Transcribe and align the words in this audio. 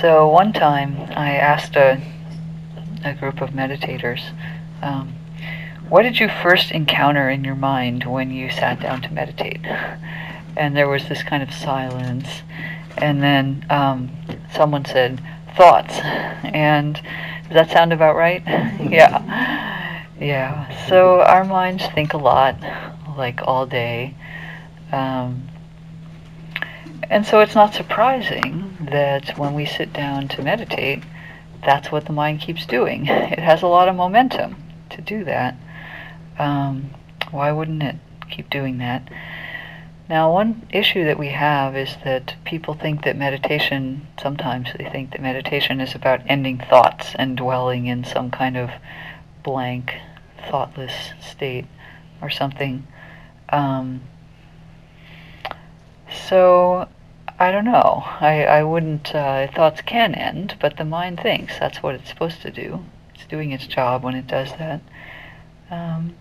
So 0.00 0.26
one 0.28 0.54
time 0.54 0.96
I 1.14 1.32
asked 1.34 1.76
a, 1.76 2.00
a 3.04 3.12
group 3.12 3.42
of 3.42 3.50
meditators, 3.50 4.32
um, 4.80 5.12
what 5.90 6.04
did 6.04 6.18
you 6.18 6.30
first 6.42 6.70
encounter 6.70 7.28
in 7.28 7.44
your 7.44 7.54
mind 7.54 8.04
when 8.04 8.30
you 8.30 8.48
sat 8.48 8.80
down 8.80 9.02
to 9.02 9.12
meditate? 9.12 9.62
And 10.56 10.74
there 10.74 10.88
was 10.88 11.06
this 11.10 11.22
kind 11.22 11.42
of 11.42 11.52
silence. 11.52 12.26
And 12.96 13.22
then 13.22 13.66
um, 13.68 14.10
someone 14.54 14.86
said, 14.86 15.20
thoughts. 15.54 15.98
And 15.98 16.94
does 16.94 17.52
that 17.52 17.70
sound 17.70 17.92
about 17.92 18.16
right? 18.16 18.42
yeah. 18.46 20.06
Yeah. 20.18 20.86
So 20.88 21.20
our 21.20 21.44
minds 21.44 21.84
think 21.88 22.14
a 22.14 22.18
lot, 22.18 22.56
like 23.18 23.42
all 23.44 23.66
day. 23.66 24.14
Um, 24.92 25.49
and 27.10 27.26
so 27.26 27.40
it's 27.40 27.54
not 27.54 27.74
surprising 27.74 28.78
that 28.90 29.36
when 29.36 29.52
we 29.52 29.66
sit 29.66 29.92
down 29.92 30.28
to 30.28 30.42
meditate, 30.42 31.02
that's 31.64 31.90
what 31.92 32.06
the 32.06 32.12
mind 32.12 32.40
keeps 32.40 32.64
doing. 32.64 33.06
It 33.08 33.40
has 33.40 33.62
a 33.62 33.66
lot 33.66 33.88
of 33.88 33.96
momentum 33.96 34.56
to 34.90 35.02
do 35.02 35.24
that. 35.24 35.56
Um, 36.38 36.90
why 37.30 37.52
wouldn't 37.52 37.82
it 37.82 37.96
keep 38.30 38.48
doing 38.48 38.78
that? 38.78 39.08
Now, 40.08 40.32
one 40.32 40.66
issue 40.70 41.04
that 41.04 41.18
we 41.18 41.28
have 41.28 41.76
is 41.76 41.96
that 42.04 42.34
people 42.44 42.74
think 42.74 43.04
that 43.04 43.16
meditation, 43.16 44.08
sometimes 44.20 44.70
they 44.76 44.88
think 44.90 45.12
that 45.12 45.22
meditation 45.22 45.80
is 45.80 45.94
about 45.94 46.22
ending 46.26 46.58
thoughts 46.58 47.12
and 47.14 47.36
dwelling 47.36 47.86
in 47.86 48.02
some 48.02 48.30
kind 48.30 48.56
of 48.56 48.70
blank, 49.44 49.94
thoughtless 50.50 51.12
state 51.20 51.66
or 52.20 52.28
something. 52.28 52.86
Um, 53.50 54.02
so, 56.28 56.88
I 57.40 57.52
don't 57.52 57.64
know. 57.64 58.02
I, 58.20 58.44
I 58.44 58.62
wouldn't, 58.64 59.14
uh, 59.14 59.46
thoughts 59.50 59.80
can 59.80 60.14
end, 60.14 60.56
but 60.60 60.76
the 60.76 60.84
mind 60.84 61.20
thinks. 61.20 61.58
That's 61.58 61.82
what 61.82 61.94
it's 61.94 62.10
supposed 62.10 62.42
to 62.42 62.50
do. 62.50 62.84
It's 63.14 63.24
doing 63.24 63.50
its 63.50 63.66
job 63.66 64.04
when 64.04 64.14
it 64.14 64.26
does 64.26 64.50
that. 64.58 64.82
Um, 65.70 66.16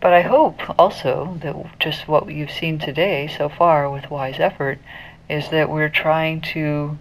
but 0.00 0.12
I 0.12 0.22
hope 0.22 0.60
also 0.76 1.38
that 1.42 1.78
just 1.78 2.08
what 2.08 2.28
you've 2.28 2.50
seen 2.50 2.80
today 2.80 3.28
so 3.28 3.48
far 3.48 3.88
with 3.88 4.10
wise 4.10 4.40
effort 4.40 4.80
is 5.28 5.48
that 5.50 5.70
we're 5.70 5.88
trying 5.88 6.40
to 6.40 6.98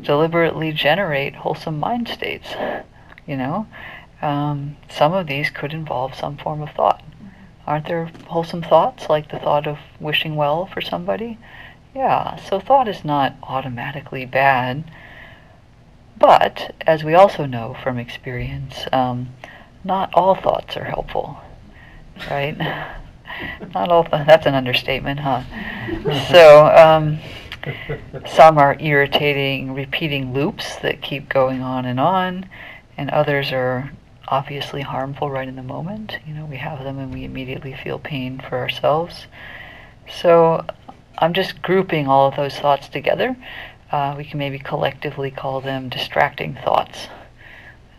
deliberately 0.00 0.72
generate 0.72 1.36
wholesome 1.36 1.78
mind 1.78 2.08
states. 2.08 2.56
You 3.24 3.36
know, 3.36 3.68
um, 4.20 4.78
some 4.90 5.12
of 5.12 5.28
these 5.28 5.48
could 5.48 5.72
involve 5.72 6.16
some 6.16 6.36
form 6.38 6.60
of 6.60 6.70
thought. 6.70 7.04
Aren't 7.68 7.86
there 7.86 8.10
wholesome 8.26 8.62
thoughts, 8.62 9.08
like 9.08 9.30
the 9.30 9.38
thought 9.38 9.68
of 9.68 9.78
wishing 10.00 10.34
well 10.34 10.66
for 10.66 10.80
somebody? 10.80 11.38
Yeah, 11.94 12.36
so 12.36 12.58
thought 12.60 12.88
is 12.88 13.04
not 13.04 13.36
automatically 13.42 14.24
bad. 14.24 14.84
But, 16.16 16.74
as 16.86 17.04
we 17.04 17.14
also 17.14 17.44
know 17.46 17.76
from 17.82 17.98
experience, 17.98 18.86
um, 18.92 19.30
not 19.82 20.12
all 20.14 20.34
thoughts 20.34 20.76
are 20.76 20.84
helpful 20.84 21.40
right? 22.30 22.56
Not 23.74 23.88
all. 23.90 24.04
That's 24.10 24.46
an 24.46 24.54
understatement, 24.54 25.20
huh? 25.20 25.42
So 26.30 26.66
um, 26.66 27.18
some 28.26 28.58
are 28.58 28.76
irritating, 28.78 29.74
repeating 29.74 30.32
loops 30.32 30.76
that 30.76 31.02
keep 31.02 31.28
going 31.28 31.62
on 31.62 31.84
and 31.84 31.98
on, 31.98 32.48
and 32.96 33.10
others 33.10 33.52
are 33.52 33.90
obviously 34.28 34.82
harmful 34.82 35.30
right 35.30 35.48
in 35.48 35.56
the 35.56 35.62
moment. 35.62 36.18
You 36.26 36.34
know, 36.34 36.44
we 36.46 36.56
have 36.56 36.84
them 36.84 36.98
and 36.98 37.12
we 37.12 37.24
immediately 37.24 37.74
feel 37.74 37.98
pain 37.98 38.40
for 38.48 38.58
ourselves. 38.58 39.26
So 40.10 40.64
I'm 41.18 41.32
just 41.32 41.62
grouping 41.62 42.08
all 42.08 42.28
of 42.28 42.36
those 42.36 42.58
thoughts 42.58 42.88
together. 42.88 43.36
Uh, 43.90 44.14
we 44.16 44.24
can 44.24 44.38
maybe 44.38 44.58
collectively 44.58 45.30
call 45.30 45.60
them 45.60 45.88
distracting 45.88 46.54
thoughts 46.54 47.08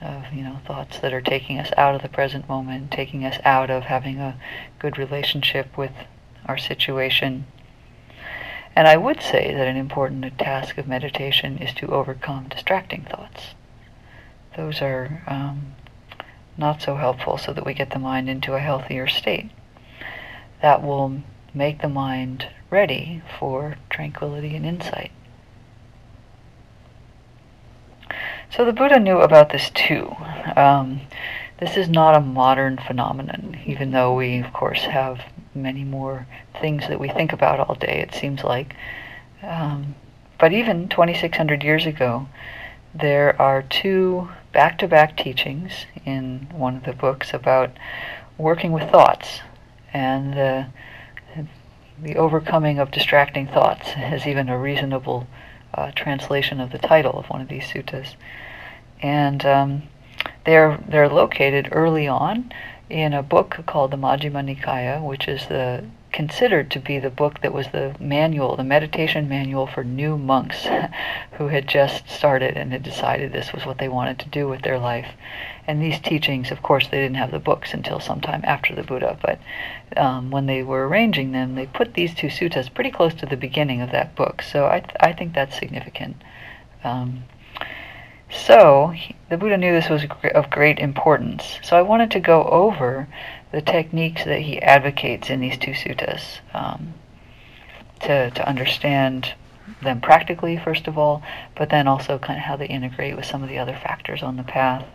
of 0.01 0.25
you 0.33 0.43
know 0.43 0.59
thoughts 0.67 0.99
that 0.99 1.13
are 1.13 1.21
taking 1.21 1.57
us 1.57 1.71
out 1.77 1.95
of 1.95 2.01
the 2.01 2.09
present 2.09 2.47
moment, 2.49 2.91
taking 2.91 3.23
us 3.25 3.39
out 3.45 3.69
of 3.69 3.83
having 3.83 4.19
a 4.19 4.37
good 4.79 4.97
relationship 4.97 5.77
with 5.77 5.91
our 6.45 6.57
situation. 6.57 7.45
And 8.75 8.87
I 8.87 8.97
would 8.97 9.21
say 9.21 9.53
that 9.53 9.67
an 9.67 9.77
important 9.77 10.37
task 10.37 10.77
of 10.77 10.87
meditation 10.87 11.57
is 11.57 11.73
to 11.75 11.87
overcome 11.87 12.49
distracting 12.49 13.07
thoughts. 13.09 13.55
Those 14.57 14.81
are 14.81 15.23
um, 15.27 15.75
not 16.57 16.81
so 16.81 16.95
helpful 16.95 17.37
so 17.37 17.53
that 17.53 17.65
we 17.65 17.73
get 17.73 17.91
the 17.91 17.99
mind 17.99 18.29
into 18.29 18.53
a 18.53 18.59
healthier 18.59 19.07
state. 19.07 19.49
That 20.61 20.83
will 20.83 21.21
make 21.53 21.81
the 21.81 21.89
mind 21.89 22.49
ready 22.75 23.21
for 23.39 23.77
tranquility 23.89 24.53
and 24.53 24.65
insight. 24.65 25.09
So 28.51 28.65
the 28.65 28.73
Buddha 28.73 28.99
knew 28.99 29.19
about 29.19 29.49
this 29.49 29.69
too. 29.69 30.13
Um, 30.57 30.99
this 31.59 31.77
is 31.77 31.87
not 31.87 32.15
a 32.15 32.19
modern 32.19 32.77
phenomenon, 32.77 33.61
even 33.65 33.91
though 33.91 34.13
we, 34.13 34.39
of 34.39 34.51
course, 34.51 34.81
have 34.81 35.21
many 35.53 35.85
more 35.85 36.27
things 36.59 36.89
that 36.89 36.99
we 36.99 37.07
think 37.07 37.31
about 37.31 37.61
all 37.61 37.75
day, 37.75 38.01
it 38.01 38.13
seems 38.13 38.43
like. 38.43 38.75
Um, 39.41 39.95
but 40.37 40.51
even 40.51 40.89
2,600 40.89 41.63
years 41.63 41.85
ago, 41.85 42.27
there 42.93 43.41
are 43.41 43.61
two 43.61 44.27
back 44.51 44.77
to 44.79 44.87
back 44.89 45.15
teachings 45.15 45.85
in 46.05 46.49
one 46.51 46.75
of 46.75 46.83
the 46.83 46.91
books 46.91 47.33
about 47.33 47.71
working 48.37 48.73
with 48.73 48.91
thoughts 48.91 49.39
and 49.93 50.33
the, 50.33 50.67
the 52.01 52.15
overcoming 52.15 52.79
of 52.79 52.91
distracting 52.91 53.47
thoughts 53.47 53.89
is 53.97 54.27
even 54.27 54.49
a 54.49 54.57
reasonable 54.57 55.27
uh, 55.73 55.91
translation 55.91 56.59
of 56.59 56.71
the 56.71 56.77
title 56.77 57.17
of 57.17 57.25
one 57.27 57.41
of 57.41 57.47
these 57.47 57.65
suttas. 57.65 58.15
And 59.01 59.45
um, 59.45 59.83
they're, 60.45 60.79
they're 60.87 61.09
located 61.09 61.69
early 61.71 62.07
on 62.07 62.51
in 62.89 63.13
a 63.13 63.23
book 63.23 63.63
called 63.65 63.91
the 63.91 63.97
Majjhima 63.97 64.55
Nikaya, 64.55 65.05
which 65.05 65.27
is 65.27 65.47
the 65.47 65.83
considered 66.15 66.71
to 66.71 66.79
be 66.79 66.97
the 66.97 67.09
book 67.09 67.41
that 67.41 67.53
was 67.53 67.67
the 67.67 67.93
manual, 67.99 68.55
the 68.55 68.63
meditation 68.63 69.27
manual 69.27 69.67
for 69.67 69.83
new 69.83 70.17
monks 70.17 70.65
who 71.33 71.49
had 71.49 71.67
just 71.67 72.09
started 72.09 72.55
and 72.55 72.71
had 72.71 72.81
decided 72.81 73.33
this 73.33 73.51
was 73.51 73.65
what 73.65 73.77
they 73.79 73.89
wanted 73.89 74.17
to 74.17 74.29
do 74.29 74.47
with 74.47 74.61
their 74.61 74.79
life. 74.79 75.09
And 75.67 75.81
these 75.81 75.99
teachings, 75.99 76.51
of 76.51 76.63
course, 76.63 76.87
they 76.87 77.01
didn't 77.01 77.17
have 77.17 77.31
the 77.31 77.39
books 77.39 77.73
until 77.73 77.99
sometime 77.99 78.41
after 78.45 78.73
the 78.73 78.83
Buddha, 78.83 79.19
but 79.21 79.39
um, 79.97 80.31
when 80.31 80.45
they 80.45 80.63
were 80.63 80.87
arranging 80.87 81.33
them, 81.33 81.55
they 81.55 81.65
put 81.65 81.95
these 81.95 82.15
two 82.15 82.27
suttas 82.27 82.73
pretty 82.73 82.91
close 82.91 83.13
to 83.15 83.25
the 83.25 83.35
beginning 83.35 83.81
of 83.81 83.91
that 83.91 84.15
book. 84.15 84.41
So 84.41 84.67
I, 84.67 84.79
th- 84.79 84.95
I 85.01 85.11
think 85.11 85.33
that's 85.33 85.59
significant. 85.59 86.15
Um, 86.85 87.25
so 88.31 88.93
the 89.29 89.37
Buddha 89.37 89.57
knew 89.57 89.73
this 89.73 89.89
was 89.89 90.05
of 90.33 90.49
great 90.49 90.79
importance. 90.79 91.59
So 91.61 91.77
I 91.77 91.81
wanted 91.81 92.09
to 92.11 92.19
go 92.19 92.43
over 92.45 93.07
the 93.51 93.61
techniques 93.61 94.25
that 94.25 94.41
he 94.41 94.61
advocates 94.61 95.29
in 95.29 95.39
these 95.39 95.57
two 95.57 95.71
suttas 95.71 96.39
um, 96.53 96.93
to, 98.01 98.29
to 98.31 98.47
understand 98.47 99.33
them 99.81 100.01
practically, 100.01 100.57
first 100.57 100.87
of 100.87 100.97
all, 100.97 101.23
but 101.55 101.69
then 101.69 101.87
also 101.87 102.17
kind 102.17 102.37
of 102.37 102.45
how 102.45 102.55
they 102.55 102.67
integrate 102.67 103.15
with 103.15 103.25
some 103.25 103.43
of 103.43 103.49
the 103.49 103.57
other 103.57 103.73
factors 103.73 104.21
on 104.21 104.35
the 104.37 104.43
path. 104.43 104.85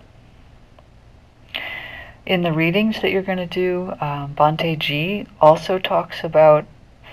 In 2.27 2.43
the 2.43 2.53
readings 2.53 3.01
that 3.01 3.11
you're 3.11 3.23
going 3.23 3.39
to 3.39 3.47
do, 3.47 3.93
um, 4.01 4.35
Bhante 4.35 4.79
G 4.79 5.27
also 5.41 5.79
talks 5.79 6.23
about 6.23 6.67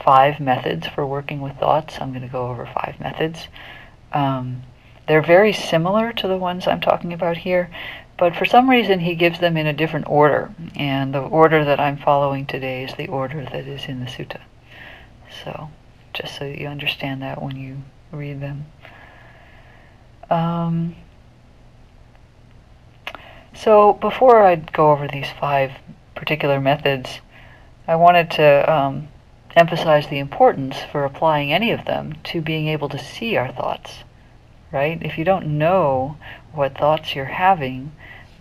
five 0.03 0.39
methods 0.39 0.87
for 0.87 1.05
working 1.05 1.41
with 1.41 1.57
thoughts. 1.57 1.97
I'm 1.99 2.11
going 2.11 2.21
to 2.21 2.27
go 2.27 2.47
over 2.47 2.65
five 2.65 2.99
methods. 2.99 3.47
Um, 4.13 4.63
they're 5.07 5.23
very 5.23 5.53
similar 5.53 6.11
to 6.13 6.27
the 6.27 6.37
ones 6.37 6.67
I'm 6.67 6.81
talking 6.81 7.13
about 7.13 7.37
here, 7.37 7.71
but 8.17 8.35
for 8.35 8.45
some 8.45 8.69
reason 8.69 9.00
he 9.00 9.16
gives 9.16 9.39
them 9.39 9.57
in 9.57 9.67
a 9.67 9.73
different 9.73 10.09
order, 10.09 10.53
and 10.75 11.13
the 11.13 11.22
order 11.22 11.63
that 11.63 11.79
I'm 11.79 11.97
following 11.97 12.45
today 12.45 12.83
is 12.83 12.94
the 12.95 13.07
order 13.07 13.44
that 13.44 13.68
is 13.68 13.86
in 13.86 14.00
the 14.00 14.07
sutta. 14.07 14.41
So, 15.44 15.69
just 16.13 16.36
so 16.36 16.45
you 16.45 16.68
understand 16.68 17.21
that 17.21 17.41
when 17.41 17.56
you 17.56 17.83
read 18.12 18.41
them. 18.41 18.65
Um, 20.30 20.95
so, 23.53 23.94
before 23.94 24.41
I 24.41 24.56
go 24.56 24.91
over 24.91 25.07
these 25.07 25.30
five 25.39 25.71
particular 26.15 26.59
methods, 26.59 27.21
I 27.88 27.95
wanted 27.95 28.31
to 28.31 28.74
um, 28.74 29.09
emphasize 29.56 30.07
the 30.07 30.19
importance 30.19 30.77
for 30.91 31.06
applying 31.06 31.53
any 31.53 31.71
of 31.71 31.86
them 31.86 32.15
to 32.25 32.41
being 32.41 32.68
able 32.68 32.89
to 32.89 33.00
see 33.00 33.38
our 33.38 33.51
thoughts 33.51 34.03
right? 34.71 35.01
If 35.01 35.18
you 35.18 35.24
don't 35.24 35.57
know 35.57 36.18
what 36.53 36.77
thoughts 36.77 37.15
you're 37.15 37.25
having, 37.25 37.91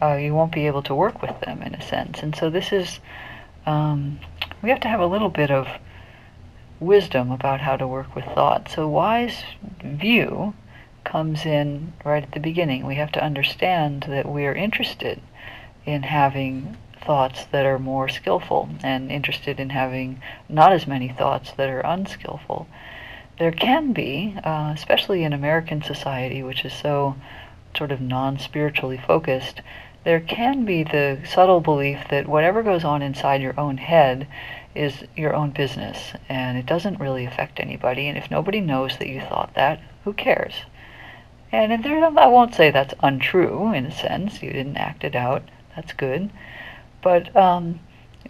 uh, 0.03 0.15
you 0.15 0.35
won't 0.35 0.53
be 0.53 0.67
able 0.67 0.83
to 0.83 0.95
work 0.95 1.23
with 1.23 1.41
them 1.41 1.63
in 1.63 1.75
a 1.75 1.83
sense. 1.83 2.23
And 2.23 2.35
so 2.37 2.51
this 2.51 2.73
is, 2.73 3.01
um, 3.65 4.21
we 4.63 4.71
have 4.71 4.81
to 4.81 4.89
have 4.89 5.01
a 5.01 5.07
little 5.07 5.31
bit 5.31 5.51
of 5.51 5.69
wisdom 6.81 7.31
about 7.31 7.61
how 7.61 7.77
to 7.77 7.87
work 7.87 8.15
with 8.15 8.25
thought. 8.27 8.71
So 8.71 8.89
wise 8.89 9.43
view 9.83 10.55
comes 11.05 11.47
in 11.47 11.93
right 12.05 12.23
at 12.23 12.33
the 12.33 12.41
beginning. 12.41 12.85
We 12.85 12.97
have 12.97 13.13
to 13.13 13.25
understand 13.25 14.07
that 14.09 14.29
we 14.29 14.45
are 14.47 14.55
interested 14.55 15.21
in 15.87 16.03
having 16.03 16.77
thoughts 17.01 17.45
that 17.53 17.65
are 17.65 17.79
more 17.79 18.09
skillful 18.09 18.69
and 18.83 19.11
interested 19.13 19.61
in 19.61 19.71
having 19.71 20.21
not 20.49 20.73
as 20.73 20.87
many 20.87 21.09
thoughts 21.09 21.53
that 21.53 21.71
are 21.71 21.81
unskillful. 21.81 22.67
there 23.39 23.53
can 23.53 23.93
be, 23.93 24.35
uh, 24.45 24.73
especially 24.75 25.23
in 25.23 25.33
American 25.33 25.83
society, 25.83 26.43
which 26.43 26.65
is 26.65 26.73
so 26.73 27.15
sort 27.77 27.93
of 27.93 28.01
non 28.01 28.39
spiritually 28.39 28.97
focused, 28.97 29.61
there 30.07 30.21
can 30.21 30.65
be 30.65 30.85
the 30.85 31.19
subtle 31.29 31.61
belief 31.61 31.99
that 32.11 32.29
whatever 32.29 32.63
goes 32.63 32.85
on 32.85 33.03
inside 33.03 33.43
your 33.43 33.59
own 33.59 33.77
head 33.77 34.29
is 34.73 35.03
your 35.17 35.35
own 35.35 35.51
business 35.51 36.13
and 36.29 36.57
it 36.57 36.65
doesn't 36.65 37.01
really 37.01 37.25
affect 37.25 37.59
anybody. 37.59 38.07
And 38.07 38.17
if 38.17 38.31
nobody 38.31 38.61
knows 38.61 38.97
that 38.99 39.09
you 39.09 39.21
thought 39.21 39.55
that, 39.55 39.83
who 40.05 40.13
cares? 40.13 40.55
And 41.51 41.83
there, 41.83 42.05
I 42.05 42.27
won't 42.29 42.55
say 42.55 42.71
that's 42.71 42.95
untrue 43.01 43.73
in 43.73 43.85
a 43.85 43.91
sense. 43.91 44.45
You 44.45 44.53
didn't 44.53 44.77
act 44.77 45.03
it 45.03 45.17
out. 45.17 45.43
That's 45.75 45.93
good. 45.93 46.31
But 47.03 47.35
um, 47.35 47.81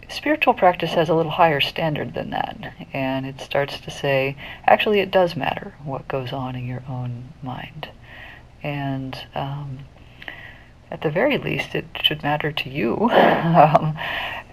spiritual 0.09 0.55
practice 0.55 0.95
has 0.95 1.09
a 1.09 1.13
little 1.13 1.33
higher 1.33 1.61
standard 1.61 2.15
than 2.15 2.31
that. 2.31 2.73
And 2.91 3.27
it 3.27 3.39
starts 3.39 3.79
to 3.81 3.91
say, 3.91 4.35
actually, 4.65 4.99
it 4.99 5.11
does 5.11 5.35
matter 5.35 5.75
what 5.83 6.07
goes 6.07 6.33
on 6.33 6.55
in 6.55 6.65
your 6.65 6.81
own 6.89 7.33
mind. 7.43 7.89
And 8.63 9.15
um, 9.35 9.79
at 10.89 11.01
the 11.01 11.09
very 11.09 11.37
least, 11.37 11.75
it 11.75 11.85
should 12.01 12.23
matter 12.23 12.51
to 12.51 12.69
you. 12.69 12.93
um, 13.09 13.97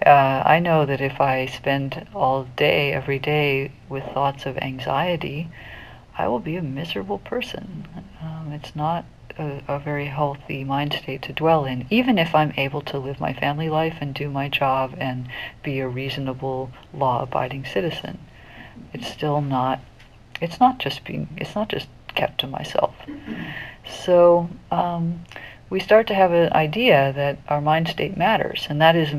uh, 0.05 0.43
I 0.45 0.59
know 0.59 0.85
that 0.85 0.99
if 0.99 1.21
I 1.21 1.45
spend 1.45 2.07
all 2.13 2.43
day, 2.55 2.91
every 2.91 3.19
day, 3.19 3.71
with 3.87 4.03
thoughts 4.03 4.45
of 4.45 4.57
anxiety, 4.57 5.49
I 6.17 6.27
will 6.27 6.39
be 6.39 6.57
a 6.57 6.61
miserable 6.61 7.19
person. 7.19 7.87
Um, 8.21 8.51
it's 8.51 8.75
not 8.75 9.05
a, 9.37 9.61
a, 9.67 9.79
very 9.79 10.07
healthy 10.07 10.63
mind 10.63 10.93
state 10.93 11.21
to 11.23 11.33
dwell 11.33 11.65
in, 11.65 11.85
even 11.89 12.17
if 12.17 12.35
I'm 12.35 12.53
able 12.57 12.81
to 12.81 12.97
live 12.99 13.19
my 13.19 13.33
family 13.33 13.69
life 13.69 13.97
and 14.01 14.13
do 14.13 14.29
my 14.29 14.49
job 14.49 14.95
and 14.97 15.27
be 15.63 15.79
a 15.79 15.87
reasonable, 15.87 16.71
law-abiding 16.93 17.65
citizen. 17.65 18.19
It's 18.93 19.07
still 19.07 19.41
not. 19.41 19.79
It's 20.41 20.59
not 20.59 20.79
just 20.79 21.05
being. 21.05 21.29
It's 21.37 21.55
not 21.55 21.69
just 21.69 21.87
kept 22.13 22.39
to 22.41 22.47
myself. 22.47 22.93
So. 23.87 24.49
Um, 24.69 25.23
we 25.69 25.79
start 25.79 26.07
to 26.07 26.13
have 26.13 26.31
an 26.31 26.53
idea 26.53 27.11
that 27.13 27.37
our 27.47 27.61
mind 27.61 27.87
state 27.87 28.15
matters, 28.17 28.67
and 28.69 28.81
that 28.81 28.95
is 28.95 29.09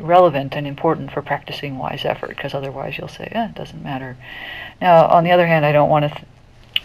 relevant 0.00 0.54
and 0.54 0.66
important 0.66 1.12
for 1.12 1.22
practicing 1.22 1.78
wise 1.78 2.04
effort, 2.04 2.30
because 2.30 2.54
otherwise 2.54 2.98
you'll 2.98 3.08
say, 3.08 3.28
eh, 3.32 3.46
it 3.46 3.54
doesn't 3.54 3.82
matter. 3.82 4.16
Now, 4.80 5.06
on 5.06 5.24
the 5.24 5.30
other 5.30 5.46
hand, 5.46 5.64
I 5.64 5.72
don't 5.72 5.90
want 5.90 6.04
to 6.04 6.08
th- 6.08 6.24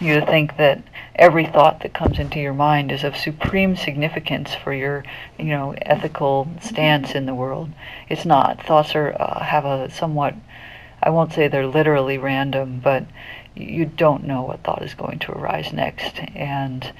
you 0.00 0.18
to 0.18 0.26
think 0.26 0.56
that 0.56 0.82
every 1.14 1.46
thought 1.46 1.80
that 1.80 1.94
comes 1.94 2.18
into 2.18 2.40
your 2.40 2.54
mind 2.54 2.90
is 2.90 3.04
of 3.04 3.16
supreme 3.16 3.76
significance 3.76 4.54
for 4.54 4.72
your, 4.72 5.04
you 5.38 5.46
know, 5.46 5.74
ethical 5.82 6.48
stance 6.60 7.14
in 7.14 7.26
the 7.26 7.34
world. 7.34 7.70
It's 8.08 8.24
not. 8.24 8.64
Thoughts 8.64 8.94
are 8.94 9.14
uh, 9.20 9.42
have 9.42 9.64
a 9.64 9.90
somewhat, 9.90 10.34
I 11.02 11.10
won't 11.10 11.32
say 11.32 11.46
they're 11.46 11.66
literally 11.66 12.18
random, 12.18 12.80
but 12.82 13.04
you 13.54 13.84
don't 13.84 14.24
know 14.24 14.42
what 14.42 14.62
thought 14.62 14.82
is 14.82 14.94
going 14.94 15.18
to 15.20 15.32
arise 15.32 15.72
next, 15.72 16.18
and 16.34 16.90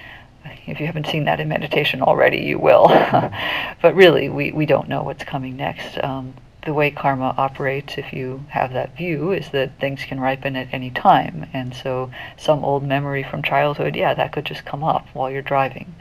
if 0.66 0.80
you 0.80 0.86
haven't 0.86 1.06
seen 1.06 1.24
that 1.24 1.40
in 1.40 1.48
meditation 1.48 2.02
already, 2.02 2.38
you 2.38 2.58
will. 2.58 2.88
but 3.82 3.94
really, 3.94 4.28
we, 4.28 4.52
we 4.52 4.66
don't 4.66 4.88
know 4.88 5.02
what's 5.02 5.24
coming 5.24 5.56
next. 5.56 6.02
Um, 6.02 6.34
the 6.64 6.72
way 6.72 6.90
karma 6.90 7.34
operates, 7.36 7.98
if 7.98 8.12
you 8.12 8.44
have 8.50 8.72
that 8.72 8.96
view, 8.96 9.32
is 9.32 9.50
that 9.50 9.80
things 9.80 10.04
can 10.04 10.20
ripen 10.20 10.54
at 10.54 10.72
any 10.72 10.90
time. 10.90 11.46
And 11.52 11.74
so, 11.74 12.10
some 12.36 12.64
old 12.64 12.84
memory 12.84 13.22
from 13.22 13.42
childhood, 13.42 13.96
yeah, 13.96 14.14
that 14.14 14.32
could 14.32 14.44
just 14.44 14.64
come 14.64 14.84
up 14.84 15.08
while 15.12 15.30
you're 15.30 15.42
driving 15.42 15.94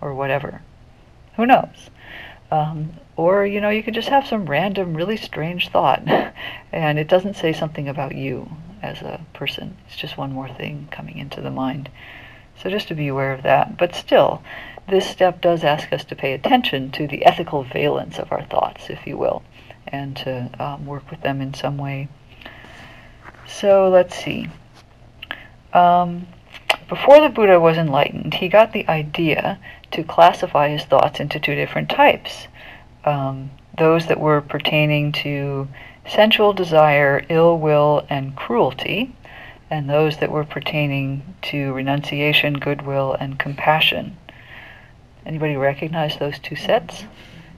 or 0.00 0.14
whatever. 0.14 0.62
Who 1.36 1.46
knows? 1.46 1.90
Um, 2.50 2.94
or, 3.16 3.46
you 3.46 3.60
know, 3.60 3.68
you 3.68 3.82
could 3.82 3.94
just 3.94 4.08
have 4.08 4.26
some 4.26 4.46
random, 4.46 4.94
really 4.94 5.16
strange 5.16 5.68
thought, 5.68 6.02
and 6.72 6.98
it 6.98 7.08
doesn't 7.08 7.36
say 7.36 7.52
something 7.52 7.88
about 7.88 8.14
you 8.14 8.50
as 8.82 9.02
a 9.02 9.20
person. 9.34 9.76
It's 9.86 9.96
just 9.96 10.16
one 10.16 10.32
more 10.32 10.48
thing 10.48 10.88
coming 10.90 11.18
into 11.18 11.40
the 11.40 11.50
mind. 11.50 11.90
So 12.62 12.70
just 12.70 12.88
to 12.88 12.94
be 12.94 13.08
aware 13.08 13.32
of 13.32 13.42
that. 13.42 13.76
But 13.76 13.94
still, 13.94 14.42
this 14.88 15.08
step 15.08 15.40
does 15.40 15.64
ask 15.64 15.92
us 15.92 16.04
to 16.06 16.16
pay 16.16 16.32
attention 16.32 16.90
to 16.92 17.06
the 17.06 17.24
ethical 17.24 17.62
valence 17.62 18.18
of 18.18 18.32
our 18.32 18.42
thoughts, 18.44 18.90
if 18.90 19.06
you 19.06 19.16
will, 19.16 19.42
and 19.86 20.16
to 20.16 20.50
um, 20.58 20.86
work 20.86 21.10
with 21.10 21.20
them 21.20 21.40
in 21.40 21.54
some 21.54 21.78
way. 21.78 22.08
So 23.46 23.88
let's 23.88 24.16
see. 24.16 24.48
Um, 25.72 26.26
before 26.88 27.20
the 27.20 27.28
Buddha 27.28 27.60
was 27.60 27.76
enlightened, 27.76 28.34
he 28.34 28.48
got 28.48 28.72
the 28.72 28.88
idea 28.88 29.58
to 29.90 30.02
classify 30.02 30.68
his 30.68 30.84
thoughts 30.84 31.20
into 31.20 31.38
two 31.38 31.54
different 31.54 31.90
types. 31.90 32.48
Um, 33.04 33.50
those 33.76 34.06
that 34.06 34.18
were 34.18 34.40
pertaining 34.40 35.12
to 35.12 35.68
sensual 36.08 36.52
desire, 36.52 37.24
ill 37.28 37.58
will, 37.58 38.06
and 38.08 38.34
cruelty, 38.34 39.14
and 39.70 39.88
those 39.88 40.18
that 40.18 40.30
were 40.30 40.44
pertaining 40.44 41.34
to 41.42 41.72
renunciation, 41.72 42.54
goodwill, 42.54 43.14
and 43.14 43.38
compassion. 43.38 44.16
Anybody 45.26 45.56
recognize 45.56 46.16
those 46.16 46.38
two 46.38 46.56
sets? 46.56 47.04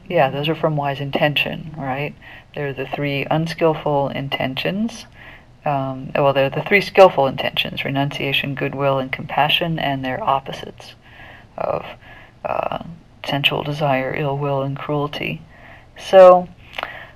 Yeah, 0.08 0.30
those 0.30 0.48
are 0.48 0.56
from 0.56 0.76
wise 0.76 1.00
intention, 1.00 1.72
right? 1.76 2.14
They're 2.54 2.72
the 2.72 2.86
three 2.86 3.26
unskillful 3.30 4.08
intentions. 4.08 5.06
Um, 5.64 6.10
well, 6.14 6.32
they're 6.32 6.50
the 6.50 6.62
three 6.62 6.80
skillful 6.80 7.26
intentions 7.26 7.84
renunciation, 7.84 8.54
goodwill, 8.54 8.98
and 8.98 9.12
compassion, 9.12 9.78
and 9.78 10.04
their 10.04 10.22
opposites 10.22 10.94
of 11.56 11.84
uh, 12.44 12.82
sensual 13.24 13.62
desire, 13.62 14.14
ill 14.16 14.36
will, 14.36 14.62
and 14.62 14.76
cruelty. 14.76 15.42
So 15.96 16.48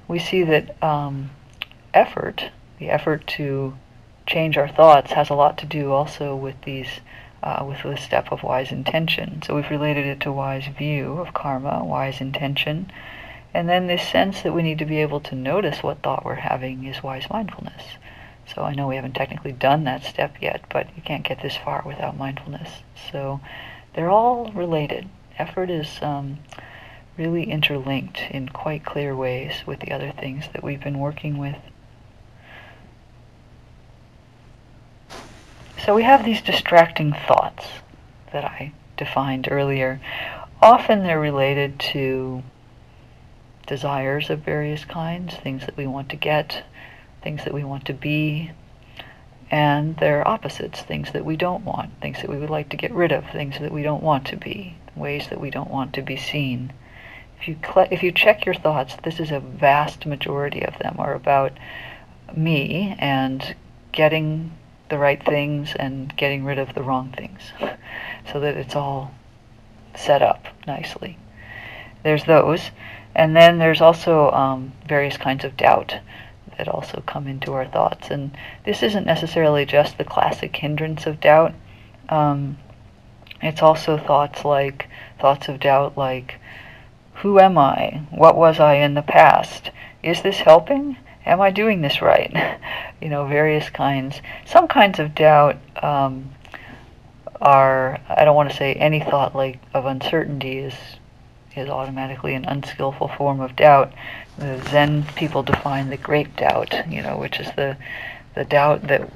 we 0.07 0.19
see 0.19 0.45
that 0.45 0.81
um, 0.83 1.31
effort, 1.93 2.51
the 2.79 2.91
effort 2.91 3.27
to 3.29 3.75
change 4.27 4.57
our 4.57 4.69
thoughts 4.69 5.13
has 5.13 5.31
a 5.31 5.35
lot 5.35 5.59
to 5.59 5.67
do 5.67 5.93
also 5.93 6.35
with 6.35 6.61
these 6.63 6.89
uh, 7.43 7.63
with 7.69 7.83
the 7.83 7.97
step 7.97 8.33
of 8.33 8.43
wise 8.43 8.73
intention. 8.73 9.43
So 9.43 9.55
we've 9.55 9.71
related 9.71 10.07
it 10.07 10.21
to 10.21 10.33
wise 10.33 10.67
view 10.67 11.19
of 11.19 11.35
karma, 11.35 11.85
wise 11.85 12.21
intention, 12.21 12.91
and 13.53 13.69
then 13.69 13.87
this 13.87 14.09
sense 14.09 14.41
that 14.43 14.55
we 14.55 14.63
need 14.63 14.79
to 14.79 14.87
be 14.87 14.97
able 14.97 15.21
to 15.21 15.35
notice 15.35 15.83
what 15.83 16.03
thought 16.03 16.25
we're 16.25 16.37
having 16.37 16.87
is 16.87 17.03
wise 17.03 17.29
mindfulness. 17.29 17.83
So 18.47 18.63
I 18.63 18.75
know 18.75 18.89
we 18.89 18.97
haven't 18.97 19.15
technically 19.15 19.53
done 19.53 19.85
that 19.85 20.05
step 20.05 20.37
yet, 20.41 20.65
but 20.71 20.87
you 20.97 21.03
can't 21.03 21.23
get 21.23 21.43
this 21.43 21.57
far 21.57 21.83
without 21.85 22.17
mindfulness. 22.17 22.83
So 23.11 23.41
they're 23.95 24.11
all 24.11 24.51
related. 24.53 25.09
Effort 25.39 25.71
is 25.71 25.99
um, 26.01 26.39
really 27.19 27.51
interlinked 27.51 28.21
in 28.31 28.49
quite 28.49 28.85
clear 28.85 29.15
ways 29.15 29.63
with 29.67 29.81
the 29.81 29.93
other 29.93 30.13
things 30.13 30.47
that 30.53 30.63
we've 30.65 30.83
been 30.83 30.99
working 30.99 31.39
with. 31.39 31.57
So 35.85 35.95
we 35.95 36.05
have 36.05 36.25
these 36.25 36.41
distracting 36.41 37.13
thoughts 37.13 37.67
that 38.33 38.43
I 38.43 38.73
defined 38.97 39.49
earlier. 39.51 40.01
Often 40.63 41.03
they're 41.03 41.21
related 41.21 41.79
to 41.93 42.43
desires 43.67 44.31
of 44.31 44.39
various 44.39 44.87
kinds, 44.87 45.35
things 45.35 45.67
that 45.67 45.77
we 45.77 45.87
want 45.87 46.09
to 46.09 46.17
get, 46.17 46.65
things 47.23 47.45
that 47.45 47.53
we 47.53 47.65
want 47.65 47.85
to 47.85 47.93
be, 47.93 48.53
and 49.51 49.95
their 49.99 50.27
opposites, 50.27 50.81
things 50.81 51.13
that 51.13 51.27
we 51.27 51.37
don't 51.37 51.67
want, 51.67 51.91
things 52.01 52.23
that 52.23 52.31
we 52.31 52.39
would 52.39 52.49
like 52.49 52.71
to 52.71 52.79
get 52.79 52.93
rid 52.93 53.13
of, 53.13 53.29
things 53.31 53.59
that 53.59 53.73
we 53.73 53.83
don't 53.83 54.03
want 54.03 54.27
to 54.29 54.39
be, 54.39 54.79
ways 54.97 55.29
that 55.29 55.41
we 55.41 55.51
don't 55.51 55.71
want 55.71 55.93
to 55.93 56.03
be 56.03 56.17
seen. 56.17 56.73
If 57.39 57.47
you, 57.47 57.59
cl- 57.63 57.89
if 57.91 58.03
you 58.03 58.11
check 58.11 58.47
your 58.47 58.55
thoughts, 58.55 58.97
this 59.03 59.21
is 59.21 59.31
a 59.31 59.41
vast 59.41 60.07
majority 60.07 60.65
of 60.65 60.79
them 60.79 60.97
are 60.99 61.13
about 61.13 61.53
me 62.35 62.97
and 62.99 63.55
getting 63.93 64.51
the 64.89 64.99
right 64.99 65.25
things 65.25 65.75
and 65.79 66.15
getting 66.17 66.45
rid 66.45 66.59
of 66.59 66.75
the 66.75 66.83
wrong 66.83 67.13
things 67.17 67.41
so 68.31 68.41
that 68.41 68.57
it's 68.57 68.77
all 68.77 69.13
set 69.97 70.23
up 70.23 70.47
nicely. 70.67 71.19
There's 72.03 72.25
those. 72.25 72.71
And 73.15 73.35
then 73.35 73.59
there's 73.59 73.81
also 73.81 74.31
um, 74.33 74.73
various 74.89 75.17
kinds 75.17 75.45
of 75.45 75.57
doubt 75.57 75.99
that 76.59 76.69
also 76.69 77.03
come 77.07 77.27
into 77.27 77.53
our 77.53 77.67
thoughts. 77.67 78.11
And 78.11 78.37
this 78.65 78.83
isn't 78.83 79.07
necessarily 79.07 79.65
just 79.65 79.99
the 79.99 80.05
classic 80.05 80.57
hindrance 80.57 81.07
of 81.07 81.21
doubt. 81.21 81.55
Um, 82.09 82.59
it's 83.41 83.63
also 83.63 83.99
thoughts 83.99 84.45
like 84.45 84.89
thoughts 85.21 85.49
of 85.49 85.61
doubt 85.61 85.97
like, 85.97 86.41
who 87.15 87.39
am 87.39 87.57
I? 87.57 88.03
What 88.11 88.37
was 88.37 88.59
I 88.61 88.75
in 88.75 88.95
the 88.95 89.03
past? 89.03 89.71
Is 90.03 90.23
this 90.23 90.41
helping? 90.41 90.97
Am 91.27 91.41
I 91.41 91.51
doing 91.51 91.81
this 91.81 92.03
right? 92.03 92.33
you 93.01 93.09
know, 93.09 93.27
various 93.27 93.69
kinds. 93.71 94.21
Some 94.47 94.69
kinds 94.69 94.99
of 94.99 95.15
doubt 95.15 95.57
um, 95.83 96.31
are, 97.41 98.01
I 98.09 98.25
don't 98.25 98.37
want 98.37 98.51
to 98.51 98.57
say 98.57 98.75
any 98.75 99.01
thought 99.01 99.35
like 99.35 99.61
of 99.73 99.87
uncertainty 99.87 100.59
is 100.59 100.75
is 101.57 101.69
automatically 101.69 102.35
an 102.35 102.45
unskillful 102.45 103.07
form 103.07 103.41
of 103.41 103.55
doubt. 103.55 103.93
The 104.39 104.61
Zen 104.71 105.05
people 105.15 105.45
define 105.45 105.89
the 105.89 105.97
great 105.97 106.35
doubt, 106.35 106.75
you 106.91 107.01
know, 107.01 107.17
which 107.17 107.39
is 107.39 107.47
the 107.55 107.77
the 108.35 108.45
doubt 108.45 108.89
that 108.89 109.09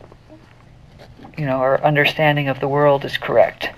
you 1.37 1.45
know 1.45 1.57
our 1.57 1.83
understanding 1.83 2.49
of 2.49 2.61
the 2.61 2.69
world 2.69 3.05
is 3.05 3.17
correct. 3.17 3.71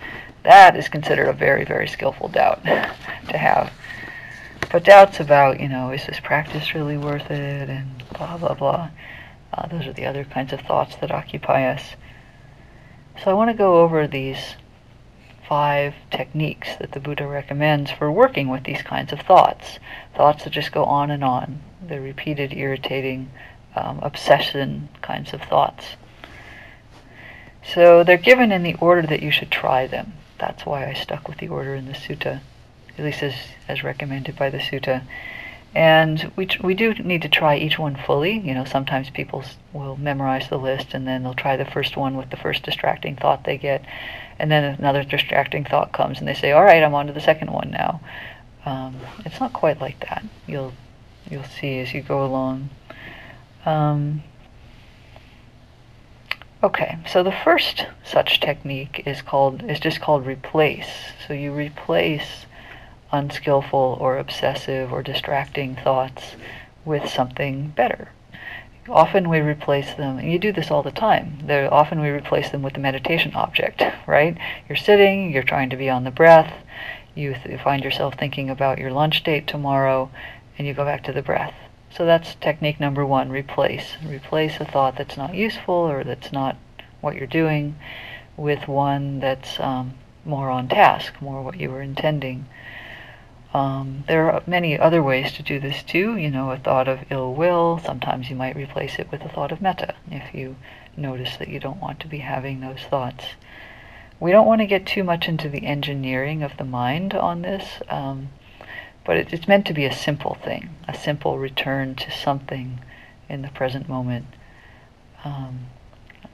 That 0.42 0.76
is 0.76 0.88
considered 0.88 1.28
a 1.28 1.32
very, 1.32 1.64
very 1.64 1.88
skillful 1.88 2.28
doubt 2.28 2.62
to 2.64 3.38
have. 3.38 3.72
But 4.70 4.84
doubts 4.84 5.18
about, 5.18 5.60
you 5.60 5.68
know, 5.68 5.90
is 5.90 6.06
this 6.06 6.20
practice 6.20 6.74
really 6.74 6.96
worth 6.96 7.30
it, 7.30 7.68
and 7.68 8.02
blah 8.16 8.36
blah 8.36 8.54
blah. 8.54 8.90
Uh, 9.52 9.66
those 9.66 9.86
are 9.86 9.92
the 9.92 10.06
other 10.06 10.24
kinds 10.24 10.52
of 10.52 10.60
thoughts 10.60 10.94
that 10.96 11.10
occupy 11.10 11.64
us. 11.64 11.96
So 13.22 13.30
I 13.30 13.34
want 13.34 13.50
to 13.50 13.56
go 13.56 13.80
over 13.80 14.06
these 14.06 14.54
five 15.48 15.94
techniques 16.12 16.76
that 16.76 16.92
the 16.92 17.00
Buddha 17.00 17.26
recommends 17.26 17.90
for 17.90 18.12
working 18.12 18.48
with 18.48 18.62
these 18.62 18.82
kinds 18.82 19.12
of 19.12 19.20
thoughts. 19.20 19.80
Thoughts 20.14 20.44
that 20.44 20.52
just 20.52 20.70
go 20.70 20.84
on 20.84 21.10
and 21.10 21.24
on, 21.24 21.60
the 21.84 22.00
repeated, 22.00 22.52
irritating, 22.52 23.30
um, 23.74 23.98
obsession 24.02 24.88
kinds 25.02 25.32
of 25.32 25.42
thoughts. 25.42 25.96
So 27.64 28.04
they're 28.04 28.16
given 28.16 28.52
in 28.52 28.62
the 28.62 28.74
order 28.74 29.02
that 29.02 29.22
you 29.22 29.32
should 29.32 29.50
try 29.50 29.88
them. 29.88 30.12
That's 30.38 30.64
why 30.64 30.88
I 30.88 30.94
stuck 30.94 31.28
with 31.28 31.38
the 31.38 31.48
order 31.48 31.74
in 31.74 31.86
the 31.86 31.92
sutta, 31.92 32.40
at 33.00 33.06
least 33.06 33.22
as, 33.22 33.34
as 33.66 33.82
recommended 33.82 34.36
by 34.36 34.50
the 34.50 34.58
sutta. 34.58 35.02
And 35.74 36.30
we, 36.36 36.48
we 36.62 36.74
do 36.74 36.92
need 36.94 37.22
to 37.22 37.28
try 37.28 37.56
each 37.56 37.78
one 37.78 37.96
fully. 37.96 38.38
You 38.38 38.52
know, 38.52 38.64
sometimes 38.64 39.08
people 39.08 39.42
will 39.72 39.96
memorize 39.96 40.48
the 40.50 40.58
list 40.58 40.92
and 40.92 41.06
then 41.06 41.22
they'll 41.22 41.32
try 41.32 41.56
the 41.56 41.64
first 41.64 41.96
one 41.96 42.16
with 42.16 42.28
the 42.28 42.36
first 42.36 42.62
distracting 42.62 43.16
thought 43.16 43.44
they 43.44 43.56
get. 43.56 43.84
And 44.38 44.50
then 44.50 44.64
another 44.78 45.02
distracting 45.02 45.64
thought 45.64 45.92
comes 45.92 46.18
and 46.18 46.28
they 46.28 46.34
say, 46.34 46.52
all 46.52 46.62
right, 46.64 46.82
I'm 46.82 46.94
on 46.94 47.06
to 47.06 47.12
the 47.12 47.20
second 47.20 47.50
one 47.52 47.70
now. 47.70 48.00
Um, 48.66 48.96
it's 49.24 49.40
not 49.40 49.54
quite 49.54 49.80
like 49.80 50.00
that. 50.00 50.24
You'll, 50.46 50.74
you'll 51.30 51.44
see 51.44 51.78
as 51.78 51.94
you 51.94 52.02
go 52.02 52.22
along. 52.22 52.68
Um, 53.64 54.22
okay, 56.62 56.98
so 57.10 57.22
the 57.22 57.32
first 57.32 57.86
such 58.04 58.40
technique 58.40 59.04
is 59.06 59.22
called 59.22 59.62
is 59.62 59.80
just 59.80 60.02
called 60.02 60.26
replace. 60.26 60.90
So 61.26 61.32
you 61.32 61.54
replace 61.54 62.44
unskillful 63.12 63.98
or 64.00 64.18
obsessive 64.18 64.92
or 64.92 65.02
distracting 65.02 65.76
thoughts 65.76 66.36
with 66.84 67.08
something 67.08 67.68
better. 67.70 68.08
Often 68.88 69.28
we 69.28 69.40
replace 69.40 69.94
them, 69.94 70.18
and 70.18 70.32
you 70.32 70.38
do 70.38 70.52
this 70.52 70.70
all 70.70 70.82
the 70.82 70.90
time. 70.90 71.38
Often 71.48 72.00
we 72.00 72.08
replace 72.08 72.50
them 72.50 72.62
with 72.62 72.74
the 72.74 72.80
meditation 72.80 73.34
object, 73.34 73.82
right? 74.06 74.36
You're 74.68 74.76
sitting, 74.76 75.32
you're 75.32 75.42
trying 75.42 75.70
to 75.70 75.76
be 75.76 75.90
on 75.90 76.04
the 76.04 76.10
breath, 76.10 76.52
you 77.14 77.34
th- 77.34 77.60
find 77.60 77.84
yourself 77.84 78.14
thinking 78.14 78.50
about 78.50 78.78
your 78.78 78.90
lunch 78.90 79.22
date 79.22 79.46
tomorrow, 79.46 80.10
and 80.56 80.66
you 80.66 80.74
go 80.74 80.84
back 80.84 81.04
to 81.04 81.12
the 81.12 81.22
breath. 81.22 81.54
So 81.92 82.04
that's 82.04 82.36
technique 82.36 82.80
number 82.80 83.04
one 83.04 83.30
replace. 83.30 83.96
Replace 84.04 84.60
a 84.60 84.64
thought 84.64 84.96
that's 84.96 85.16
not 85.16 85.34
useful 85.34 85.74
or 85.74 86.04
that's 86.04 86.32
not 86.32 86.56
what 87.00 87.16
you're 87.16 87.26
doing 87.26 87.76
with 88.36 88.68
one 88.68 89.20
that's 89.20 89.58
um, 89.60 89.94
more 90.24 90.50
on 90.50 90.68
task, 90.68 91.20
more 91.20 91.42
what 91.42 91.58
you 91.58 91.70
were 91.70 91.82
intending. 91.82 92.46
Um, 93.52 94.04
there 94.06 94.30
are 94.30 94.42
many 94.46 94.78
other 94.78 95.02
ways 95.02 95.32
to 95.32 95.42
do 95.42 95.58
this 95.58 95.82
too. 95.82 96.16
You 96.16 96.30
know, 96.30 96.50
a 96.50 96.56
thought 96.56 96.86
of 96.86 97.00
ill 97.10 97.34
will, 97.34 97.78
sometimes 97.84 98.30
you 98.30 98.36
might 98.36 98.54
replace 98.54 98.98
it 98.98 99.10
with 99.10 99.22
a 99.22 99.28
thought 99.28 99.50
of 99.50 99.60
metta 99.60 99.94
if 100.10 100.34
you 100.34 100.56
notice 100.96 101.36
that 101.36 101.48
you 101.48 101.58
don't 101.58 101.80
want 101.80 101.98
to 102.00 102.08
be 102.08 102.18
having 102.18 102.60
those 102.60 102.82
thoughts. 102.88 103.24
We 104.20 104.30
don't 104.30 104.46
want 104.46 104.60
to 104.60 104.66
get 104.66 104.86
too 104.86 105.02
much 105.02 105.28
into 105.28 105.48
the 105.48 105.66
engineering 105.66 106.42
of 106.42 106.56
the 106.58 106.64
mind 106.64 107.14
on 107.14 107.42
this, 107.42 107.80
um, 107.88 108.28
but 109.04 109.16
it, 109.16 109.32
it's 109.32 109.48
meant 109.48 109.66
to 109.66 109.74
be 109.74 109.86
a 109.86 109.92
simple 109.92 110.34
thing, 110.44 110.70
a 110.86 110.94
simple 110.94 111.38
return 111.38 111.94
to 111.96 112.10
something 112.10 112.80
in 113.28 113.42
the 113.42 113.48
present 113.48 113.88
moment. 113.88 114.26
Um, 115.24 115.66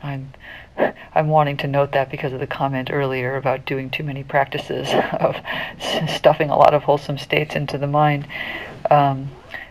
I'm 0.02 0.32
I'm 1.14 1.28
wanting 1.28 1.56
to 1.58 1.66
note 1.66 1.92
that 1.92 2.10
because 2.10 2.32
of 2.32 2.40
the 2.40 2.46
comment 2.46 2.90
earlier 2.92 3.36
about 3.36 3.64
doing 3.64 3.88
too 3.88 4.04
many 4.04 4.22
practices 4.22 4.88
of 5.20 5.36
stuffing 6.08 6.50
a 6.50 6.56
lot 6.56 6.74
of 6.74 6.82
wholesome 6.82 7.18
states 7.18 7.56
into 7.56 7.78
the 7.78 7.86
mind. 7.86 8.26
Um, 8.90 9.30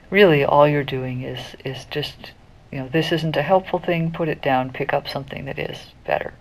really, 0.09 0.43
all 0.43 0.67
you're 0.67 0.83
doing 0.83 1.21
is 1.21 1.55
is 1.63 1.85
just 1.85 2.31
you 2.71 2.79
know 2.79 2.89
this 2.89 3.11
isn't 3.11 3.37
a 3.37 3.43
helpful 3.43 3.79
thing. 3.79 4.11
Put 4.11 4.27
it 4.27 4.41
down. 4.41 4.71
Pick 4.71 4.93
up 4.93 5.07
something 5.07 5.45
that 5.45 5.59
is 5.59 5.93
better, 6.05 6.33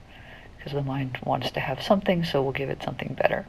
because 0.56 0.72
the 0.72 0.82
mind 0.82 1.18
wants 1.24 1.50
to 1.50 1.60
have 1.60 1.82
something, 1.82 2.24
so 2.24 2.42
we'll 2.42 2.52
give 2.52 2.70
it 2.70 2.82
something 2.82 3.14
better. 3.14 3.46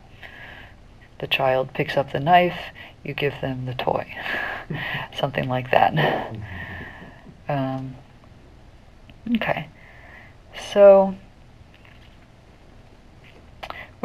The 1.20 1.28
child 1.28 1.74
picks 1.74 1.96
up 1.96 2.12
the 2.12 2.20
knife. 2.20 2.60
You 3.04 3.14
give 3.14 3.40
them 3.40 3.66
the 3.66 3.74
toy, 3.74 4.14
something 5.18 5.48
like 5.48 5.72
that. 5.72 6.36
Um, 7.48 7.96
okay. 9.36 9.70
So 10.72 11.16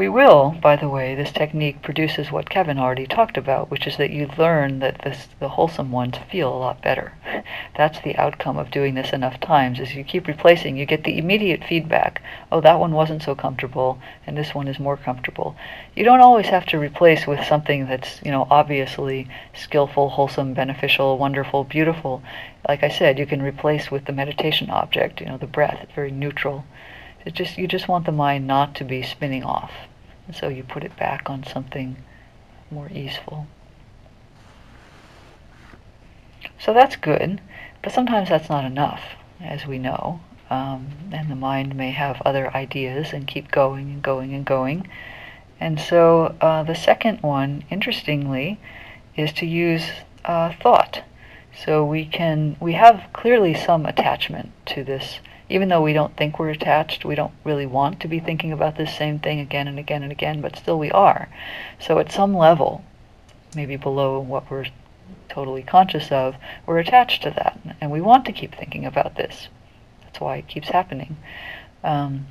we 0.01 0.09
will, 0.09 0.57
by 0.63 0.77
the 0.77 0.89
way, 0.89 1.15
this 1.15 1.31
technique 1.31 1.83
produces 1.83 2.33
what 2.33 2.49
Kevin 2.49 2.79
already 2.79 3.07
talked 3.07 3.37
about, 3.37 3.71
which 3.71 3.87
is 3.87 3.99
that 3.99 4.09
you 4.09 4.31
learn 4.39 4.79
that 4.79 5.03
this, 5.03 5.29
the 5.41 5.51
wholesome 5.51 5.93
ones 5.93 6.17
feel 6.31 6.49
a 6.49 6.57
lot 6.57 6.81
better. 6.81 7.13
That's 7.77 8.01
the 8.01 8.17
outcome 8.17 8.57
of 8.57 8.71
doing 8.71 8.95
this 8.95 9.13
enough 9.13 9.39
times. 9.41 9.79
As 9.79 9.95
you 9.95 10.03
keep 10.03 10.27
replacing, 10.27 10.79
you 10.79 10.87
get 10.87 11.05
the 11.05 11.19
immediate 11.19 11.63
feedback. 11.65 12.23
Oh, 12.51 12.63
that 12.63 12.81
one 12.81 12.93
wasn't 12.93 13.23
so 13.23 13.35
comfortable, 13.35 13.99
and 14.27 14.39
this 14.39 14.55
one 14.55 14.69
is 14.69 14.81
more 14.81 14.97
comfortable. 14.97 15.55
You 15.95 16.05
don't 16.05 16.21
always 16.21 16.47
have 16.47 16.65
to 16.69 16.79
replace 16.79 17.27
with 17.27 17.45
something 17.45 17.87
that's, 17.87 18.23
you 18.25 18.31
know, 18.31 18.47
obviously 18.51 19.29
skillful, 19.53 20.09
wholesome, 20.09 20.55
beneficial, 20.55 21.19
wonderful, 21.19 21.65
beautiful. 21.65 22.23
Like 22.69 22.83
I 22.83 22.89
said, 22.89 23.19
you 23.19 23.27
can 23.27 23.43
replace 23.43 23.91
with 23.91 24.05
the 24.05 24.13
meditation 24.13 24.71
object, 24.71 25.21
you 25.21 25.27
know, 25.27 25.39
the 25.39 25.47
breath. 25.47 25.81
It's 25.83 25.93
very 25.93 26.11
neutral. 26.11 26.65
It 27.25 27.35
just 27.35 27.59
you 27.59 27.67
just 27.67 27.89
want 27.89 28.07
the 28.07 28.13
mind 28.13 28.47
not 28.47 28.75
to 28.77 28.85
be 28.85 29.03
spinning 29.03 29.45
off. 29.45 29.73
And 30.27 30.37
so 30.37 30.49
you 30.49 30.63
put 30.63 30.85
it 30.85 30.97
back 30.97 31.29
on 31.29 31.45
something 31.45 31.97
more 32.71 32.89
easeful. 32.93 33.47
So 36.59 36.73
that's 36.73 36.97
good, 36.97 37.41
but 37.83 37.93
sometimes 37.93 38.29
that's 38.29 38.49
not 38.49 38.65
enough, 38.65 39.03
as 39.41 39.67
we 39.67 39.79
know. 39.79 40.21
Um, 40.51 40.89
and 41.13 41.31
the 41.31 41.37
mind 41.37 41.75
may 41.75 41.91
have 41.93 42.21
other 42.23 42.55
ideas 42.55 43.13
and 43.13 43.27
keep 43.27 43.51
going 43.51 43.91
and 43.91 44.03
going 44.03 44.35
and 44.35 44.45
going. 44.45 44.89
And 45.59 45.81
so 45.81 46.35
uh, 46.41 46.63
the 46.63 46.75
second 46.75 47.23
one, 47.23 47.65
interestingly, 47.71 48.59
is 49.17 49.33
to 49.35 49.47
use 49.47 49.91
uh, 50.25 50.53
thought. 50.61 51.03
So 51.65 51.85
we 51.85 52.07
can 52.07 52.57
we 52.61 52.73
have 52.75 53.09
clearly 53.13 53.55
some 53.55 53.87
attachment 53.87 54.53
to 54.67 54.85
this 54.85 55.21
even 55.51 55.69
though 55.69 55.83
we 55.83 55.93
don't 55.93 56.17
think 56.17 56.39
we're 56.39 56.51
attached, 56.51 57.05
we 57.05 57.17
don't 57.17 57.35
really 57.43 57.67
want 57.67 57.99
to 58.01 58.09
be 58.09 58.21
thinking 58.21 58.53
about 58.53 58.77
this 58.77 58.97
same 58.97 59.19
thing 59.19 59.41
again 59.41 59.67
and 59.67 59.81
again 59.81 60.05
and 60.05 60.13
again, 60.13 60.41
but 60.41 60.57
still 60.57 60.79
we 60.79 60.93
are. 60.93 61.29
So 61.81 61.99
at 61.99 62.13
some 62.13 62.37
level, 62.37 62.85
maybe 63.57 63.77
below 63.77 64.21
what 64.21 64.49
we're 64.49 64.67
totally 65.29 65.65
conscious 65.65 66.13
of, 66.13 66.37
we're 66.67 66.79
attached 66.79 67.25
to 67.25 67.31
that, 67.31 67.59
and 67.81 67.91
we 67.91 68.01
want 68.01 68.25
to 68.27 68.33
keep 68.33 68.55
thinking 68.55 68.87
about 68.87 69.17
this. 69.17 69.49
That's 70.05 70.21
why 70.21 70.37
it 70.37 70.47
keeps 70.47 70.69
happening. 70.69 71.17
Um, 71.83 72.29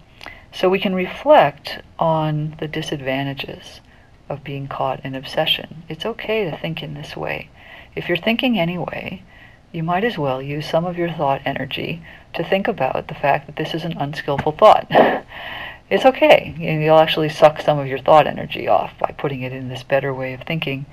so 0.53 0.69
we 0.69 0.79
can 0.79 0.95
reflect 0.95 1.79
on 2.00 2.55
the 2.59 2.69
disadvantages 2.69 3.81
of 4.29 4.45
being 4.45 4.69
caught 4.69 5.03
in 5.03 5.13
obsession. 5.13 5.83
It's 5.89 6.05
okay 6.05 6.50
to 6.50 6.57
think 6.57 6.81
in 6.81 6.93
this 6.93 7.17
way. 7.17 7.50
If 7.96 8.08
you're 8.08 8.17
thinking 8.17 8.60
anyway, 8.60 9.24
you 9.72 9.84
might 9.84 10.03
as 10.03 10.17
well 10.17 10.41
use 10.41 10.67
some 10.67 10.86
of 10.86 10.98
your 10.98 11.12
thought 11.12 11.41
energy 11.46 12.01
to 12.34 12.43
think 12.43 12.67
about 12.67 13.08
the 13.08 13.13
fact 13.13 13.46
that 13.46 13.55
this 13.55 13.74
is 13.74 13.84
an 13.84 13.98
unskillful 13.98 14.53
thought. 14.53 14.88
it's 15.89 16.05
okay. 16.05 16.55
You'll 16.58 17.00
actually 17.00 17.29
suck 17.29 17.62
some 17.62 17.77
of 17.79 17.88
your 17.88 18.00
thought 18.00 18.27
energy 18.27 18.67
off 18.67 18.98
by 19.00 19.13
putting 19.17 19.41
it 19.41 19.53
in 19.53 19.69
this 19.69 19.84
better 19.84 20.13
way 20.13 20.34
of 20.34 20.41
thinking. 20.41 20.86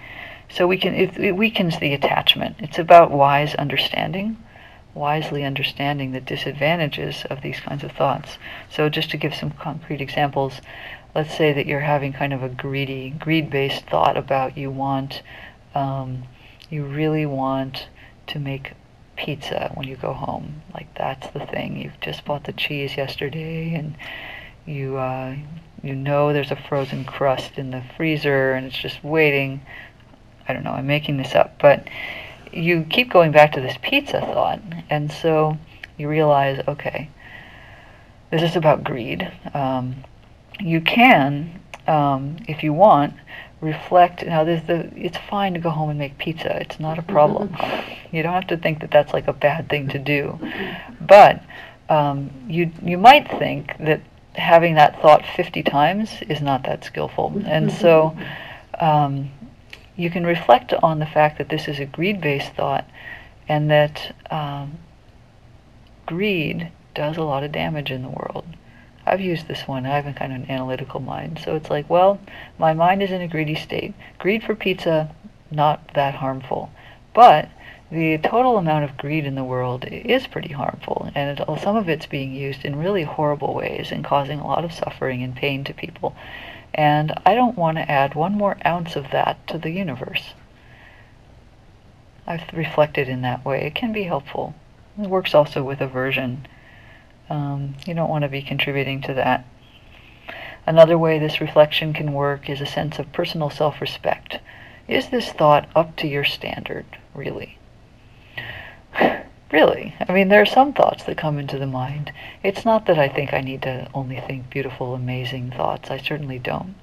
So 0.48 0.66
we 0.66 0.78
can 0.78 0.94
it, 0.94 1.18
it 1.18 1.32
weakens 1.32 1.78
the 1.78 1.92
attachment. 1.92 2.56
It's 2.60 2.78
about 2.78 3.10
wise 3.10 3.54
understanding, 3.54 4.36
wisely 4.94 5.44
understanding 5.44 6.12
the 6.12 6.20
disadvantages 6.20 7.24
of 7.28 7.42
these 7.42 7.60
kinds 7.60 7.82
of 7.82 7.92
thoughts. 7.92 8.38
So 8.70 8.88
just 8.88 9.10
to 9.10 9.16
give 9.16 9.34
some 9.34 9.50
concrete 9.50 10.00
examples, 10.00 10.60
let's 11.14 11.36
say 11.36 11.52
that 11.52 11.66
you're 11.66 11.80
having 11.80 12.12
kind 12.12 12.32
of 12.32 12.42
a 12.42 12.48
greedy, 12.48 13.10
greed-based 13.10 13.86
thought 13.86 14.16
about 14.16 14.56
you 14.56 14.70
want, 14.70 15.22
um, 15.74 16.24
you 16.70 16.84
really 16.84 17.26
want 17.26 17.88
to 18.28 18.38
make 18.38 18.72
pizza 19.16 19.70
when 19.74 19.88
you 19.88 19.96
go 19.96 20.12
home. 20.12 20.62
Like 20.74 20.94
that's 20.94 21.28
the 21.30 21.40
thing. 21.46 21.76
You've 21.76 22.00
just 22.00 22.24
bought 22.24 22.44
the 22.44 22.52
cheese 22.52 22.96
yesterday, 22.96 23.74
and 23.74 23.96
you 24.66 24.96
uh, 24.96 25.36
you 25.82 25.94
know 25.94 26.32
there's 26.32 26.50
a 26.50 26.56
frozen 26.56 27.04
crust 27.04 27.58
in 27.58 27.70
the 27.70 27.82
freezer, 27.96 28.52
and 28.52 28.66
it's 28.66 28.78
just 28.78 29.02
waiting. 29.02 29.62
I 30.48 30.52
don't 30.52 30.64
know. 30.64 30.72
I'm 30.72 30.86
making 30.86 31.16
this 31.16 31.34
up, 31.34 31.58
but 31.60 31.88
you 32.52 32.86
keep 32.88 33.10
going 33.10 33.32
back 33.32 33.52
to 33.52 33.60
this 33.60 33.76
pizza 33.82 34.20
thought, 34.20 34.60
and 34.88 35.10
so 35.10 35.58
you 35.98 36.08
realize, 36.08 36.62
okay, 36.68 37.10
this 38.30 38.42
is 38.42 38.56
about 38.56 38.84
greed. 38.84 39.30
Um, 39.54 40.04
you 40.60 40.80
can, 40.80 41.60
um, 41.86 42.36
if 42.48 42.62
you 42.62 42.72
want, 42.72 43.14
reflect. 43.60 44.24
Now, 44.24 44.44
there's 44.44 44.62
the. 44.64 44.90
It's 44.96 45.16
fine 45.16 45.54
to 45.54 45.60
go 45.60 45.70
home 45.70 45.90
and 45.90 45.98
make 45.98 46.18
pizza. 46.18 46.60
It's 46.60 46.78
not 46.80 46.98
a 46.98 47.02
problem. 47.02 47.56
you 48.12 48.22
don't 48.22 48.32
have 48.32 48.46
to 48.48 48.56
think 48.56 48.80
that 48.80 48.90
that's 48.90 49.12
like 49.12 49.28
a 49.28 49.32
bad 49.32 49.68
thing 49.68 49.88
to 49.88 49.98
do. 49.98 50.38
But 51.00 51.42
um, 51.88 52.30
you 52.48 52.70
you 52.82 52.98
might 52.98 53.28
think 53.38 53.76
that 53.78 54.00
having 54.34 54.74
that 54.74 55.00
thought 55.00 55.24
50 55.34 55.62
times 55.62 56.10
is 56.28 56.40
not 56.40 56.64
that 56.64 56.84
skillful, 56.84 57.42
and 57.46 57.72
so. 57.72 58.16
Um, 58.78 59.30
you 59.96 60.10
can 60.10 60.26
reflect 60.26 60.74
on 60.74 60.98
the 60.98 61.06
fact 61.06 61.38
that 61.38 61.48
this 61.48 61.68
is 61.68 61.78
a 61.78 61.86
greed-based 61.86 62.52
thought, 62.52 62.86
and 63.48 63.70
that 63.70 64.14
um, 64.30 64.78
greed 66.04 66.70
does 66.94 67.16
a 67.16 67.22
lot 67.22 67.42
of 67.42 67.52
damage 67.52 67.90
in 67.90 68.02
the 68.02 68.08
world. 68.08 68.44
I've 69.06 69.20
used 69.20 69.46
this 69.46 69.68
one. 69.68 69.86
I 69.86 69.96
have 69.96 70.06
a 70.06 70.12
kind 70.12 70.32
of 70.32 70.42
an 70.42 70.50
analytical 70.50 71.00
mind. 71.00 71.40
So 71.44 71.54
it's 71.54 71.70
like, 71.70 71.88
well, 71.88 72.20
my 72.58 72.74
mind 72.74 73.02
is 73.02 73.10
in 73.10 73.22
a 73.22 73.28
greedy 73.28 73.54
state. 73.54 73.94
Greed 74.18 74.42
for 74.42 74.54
pizza, 74.54 75.14
not 75.50 75.94
that 75.94 76.16
harmful. 76.16 76.70
But 77.14 77.48
the 77.90 78.18
total 78.18 78.58
amount 78.58 78.84
of 78.84 78.96
greed 78.96 79.24
in 79.24 79.36
the 79.36 79.44
world 79.44 79.84
is 79.84 80.26
pretty 80.26 80.52
harmful, 80.52 81.08
and 81.14 81.38
it, 81.38 81.60
some 81.60 81.76
of 81.76 81.88
it's 81.88 82.06
being 82.06 82.34
used 82.34 82.64
in 82.64 82.74
really 82.74 83.04
horrible 83.04 83.54
ways 83.54 83.92
and 83.92 84.04
causing 84.04 84.40
a 84.40 84.46
lot 84.46 84.64
of 84.64 84.72
suffering 84.72 85.22
and 85.22 85.36
pain 85.36 85.62
to 85.64 85.72
people. 85.72 86.16
And 86.74 87.14
I 87.24 87.34
don't 87.34 87.56
want 87.56 87.78
to 87.78 87.88
add 87.88 88.16
one 88.16 88.34
more 88.34 88.56
ounce 88.66 88.96
of 88.96 89.12
that 89.12 89.46
to 89.46 89.58
the 89.58 89.70
universe. 89.70 90.34
I've 92.26 92.52
reflected 92.52 93.08
in 93.08 93.22
that 93.22 93.44
way. 93.44 93.62
It 93.62 93.76
can 93.76 93.92
be 93.92 94.02
helpful. 94.02 94.54
It 95.00 95.08
works 95.08 95.32
also 95.32 95.62
with 95.62 95.80
aversion. 95.80 96.46
Um, 97.28 97.74
you 97.86 97.94
don't 97.94 98.08
want 98.08 98.22
to 98.22 98.28
be 98.28 98.42
contributing 98.42 99.00
to 99.02 99.14
that. 99.14 99.44
Another 100.66 100.98
way 100.98 101.18
this 101.18 101.40
reflection 101.40 101.92
can 101.92 102.12
work 102.12 102.50
is 102.50 102.60
a 102.60 102.66
sense 102.66 102.98
of 102.98 103.12
personal 103.12 103.50
self 103.50 103.80
respect. 103.80 104.40
Is 104.88 105.08
this 105.08 105.30
thought 105.32 105.68
up 105.74 105.96
to 105.96 106.06
your 106.06 106.24
standard, 106.24 106.86
really? 107.14 107.58
really. 109.52 109.94
I 110.08 110.12
mean, 110.12 110.28
there 110.28 110.42
are 110.42 110.46
some 110.46 110.72
thoughts 110.72 111.04
that 111.04 111.16
come 111.16 111.38
into 111.38 111.58
the 111.58 111.66
mind. 111.66 112.12
It's 112.42 112.64
not 112.64 112.86
that 112.86 112.98
I 112.98 113.08
think 113.08 113.32
I 113.32 113.40
need 113.40 113.62
to 113.62 113.88
only 113.94 114.20
think 114.20 114.50
beautiful, 114.50 114.94
amazing 114.94 115.50
thoughts. 115.50 115.90
I 115.90 115.98
certainly 115.98 116.38
don't. 116.38 116.74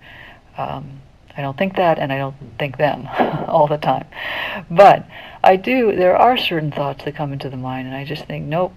Um, 0.58 1.02
I 1.36 1.42
don't 1.42 1.58
think 1.58 1.76
that, 1.78 1.98
and 1.98 2.14
I 2.14 2.18
don't 2.18 2.36
think 2.60 2.78
them 2.78 3.08
all 3.48 3.68
the 3.68 3.78
time. 3.78 4.06
But 4.70 5.06
I 5.44 5.56
do, 5.56 5.96
there 5.96 6.16
are 6.16 6.38
certain 6.38 6.72
thoughts 6.72 7.04
that 7.06 7.16
come 7.16 7.34
into 7.34 7.50
the 7.50 7.58
mind, 7.58 7.88
and 7.88 7.96
I 7.96 8.06
just 8.06 8.26
think, 8.26 8.46
nope, 8.46 8.74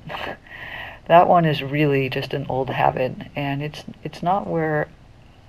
that 1.08 1.28
one 1.28 1.44
is 1.44 1.62
really 1.62 2.08
just 2.08 2.34
an 2.34 2.46
old 2.48 2.70
habit, 2.70 3.14
and 3.34 3.62
it's, 3.62 3.84
it's 4.02 4.22
not 4.22 4.46
where 4.46 4.88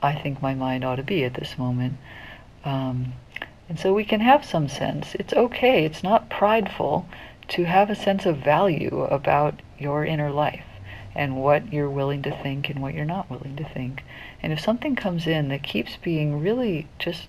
I 0.02 0.14
think 0.14 0.42
my 0.42 0.54
mind 0.54 0.84
ought 0.84 0.98
to 0.98 1.04
be 1.04 1.24
at 1.24 1.34
this 1.34 1.58
moment. 1.58 1.98
Um, 2.64 3.14
and 3.70 3.80
so 3.80 3.94
we 3.94 4.06
can 4.06 4.22
have 4.22 4.46
some 4.46 4.70
sense. 4.70 5.16
It's 5.16 5.34
okay, 5.34 5.84
it's 5.86 6.04
not 6.04 6.30
prideful 6.30 7.08
to 7.50 7.64
have 7.64 7.90
a 7.90 7.96
sense 7.96 8.26
of 8.26 8.38
value 8.38 9.08
about 9.10 9.62
your 9.78 10.06
inner 10.06 10.32
life 10.32 10.66
and 11.16 11.36
what 11.36 11.74
you're 11.74 11.90
willing 11.90 12.22
to 12.22 12.44
think 12.44 12.70
and 12.70 12.82
what 12.82 12.94
you're 12.94 13.06
not 13.06 13.30
willing 13.30 13.56
to 13.56 13.64
think. 13.64 14.04
And 14.42 14.54
if 14.54 14.60
something 14.60 14.96
comes 14.96 15.26
in 15.26 15.48
that 15.50 15.64
keeps 15.64 15.98
being 15.98 16.40
really 16.40 16.88
just 17.00 17.28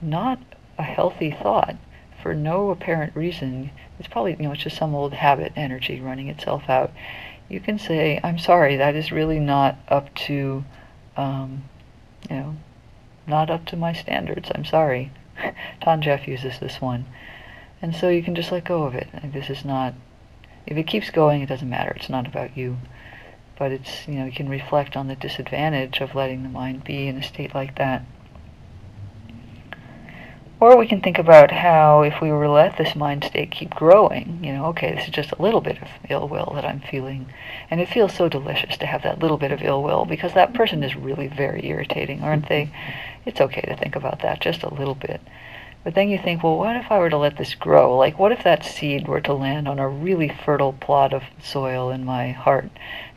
not 0.00 0.38
a 0.78 0.82
healthy 0.82 1.30
thought 1.30 1.76
for 2.22 2.34
no 2.34 2.70
apparent 2.70 3.14
reason, 3.14 3.70
it's 3.98 4.08
probably, 4.08 4.32
you 4.32 4.44
know, 4.44 4.52
it's 4.52 4.62
just 4.62 4.76
some 4.76 4.94
old 4.94 5.12
habit 5.12 5.52
energy 5.56 6.00
running 6.00 6.28
itself 6.28 6.68
out. 6.68 6.92
You 7.48 7.60
can 7.60 7.78
say, 7.78 8.20
I'm 8.22 8.38
sorry, 8.38 8.76
that 8.76 8.94
is 8.94 9.10
really 9.10 9.40
not 9.40 9.78
up 9.88 10.14
to, 10.26 10.64
um, 11.16 11.64
you 12.28 12.36
know, 12.36 12.56
not 13.26 13.50
up 13.50 13.64
to 13.66 13.76
my 13.76 13.92
standards. 13.92 14.50
I'm 14.54 14.64
sorry. 14.64 15.12
Than 15.84 16.02
Geoff 16.02 16.28
uses 16.28 16.58
this 16.58 16.80
one. 16.80 17.06
And 17.80 17.94
so 17.94 18.08
you 18.08 18.22
can 18.22 18.34
just 18.34 18.52
let 18.52 18.64
go 18.64 18.82
of 18.84 18.94
it. 18.94 19.08
This 19.32 19.50
is 19.50 19.64
not, 19.64 19.94
if 20.66 20.76
it 20.76 20.86
keeps 20.86 21.10
going, 21.10 21.42
it 21.42 21.48
doesn't 21.48 21.68
matter. 21.68 21.92
It's 21.96 22.10
not 22.10 22.26
about 22.26 22.56
you. 22.56 22.78
But 23.58 23.72
it's, 23.72 24.06
you 24.06 24.14
know, 24.14 24.24
you 24.24 24.32
can 24.32 24.48
reflect 24.48 24.96
on 24.96 25.08
the 25.08 25.16
disadvantage 25.16 26.00
of 26.00 26.14
letting 26.14 26.42
the 26.42 26.48
mind 26.48 26.84
be 26.84 27.06
in 27.06 27.16
a 27.16 27.22
state 27.22 27.54
like 27.54 27.76
that. 27.76 28.04
Or 30.60 30.76
we 30.76 30.88
can 30.88 31.00
think 31.00 31.18
about 31.18 31.52
how 31.52 32.02
if 32.02 32.20
we 32.20 32.32
were 32.32 32.44
to 32.44 32.50
let 32.50 32.76
this 32.76 32.96
mind 32.96 33.22
state 33.22 33.52
keep 33.52 33.70
growing, 33.70 34.40
you 34.42 34.52
know, 34.52 34.66
okay, 34.66 34.92
this 34.92 35.04
is 35.04 35.14
just 35.14 35.30
a 35.30 35.40
little 35.40 35.60
bit 35.60 35.80
of 35.80 35.88
ill 36.10 36.28
will 36.28 36.52
that 36.56 36.64
I'm 36.64 36.80
feeling. 36.80 37.26
And 37.70 37.80
it 37.80 37.88
feels 37.88 38.12
so 38.12 38.28
delicious 38.28 38.76
to 38.78 38.86
have 38.86 39.04
that 39.04 39.20
little 39.20 39.36
bit 39.36 39.52
of 39.52 39.62
ill 39.62 39.84
will 39.84 40.04
because 40.04 40.34
that 40.34 40.54
person 40.54 40.82
is 40.82 40.96
really 40.96 41.28
very 41.28 41.64
irritating, 41.66 42.22
aren't 42.22 42.48
they? 42.48 42.70
It's 43.24 43.40
okay 43.40 43.60
to 43.60 43.76
think 43.76 43.94
about 43.94 44.20
that 44.22 44.40
just 44.40 44.64
a 44.64 44.74
little 44.74 44.96
bit. 44.96 45.20
But 45.84 45.94
then 45.94 46.08
you 46.08 46.18
think, 46.18 46.42
well, 46.42 46.58
what 46.58 46.74
if 46.74 46.90
I 46.90 46.98
were 46.98 47.10
to 47.10 47.16
let 47.16 47.36
this 47.36 47.54
grow? 47.54 47.96
Like, 47.96 48.18
what 48.18 48.32
if 48.32 48.42
that 48.42 48.64
seed 48.64 49.06
were 49.06 49.20
to 49.20 49.32
land 49.32 49.68
on 49.68 49.78
a 49.78 49.88
really 49.88 50.28
fertile 50.28 50.72
plot 50.72 51.14
of 51.14 51.22
soil 51.40 51.88
in 51.90 52.04
my 52.04 52.32
heart? 52.32 52.70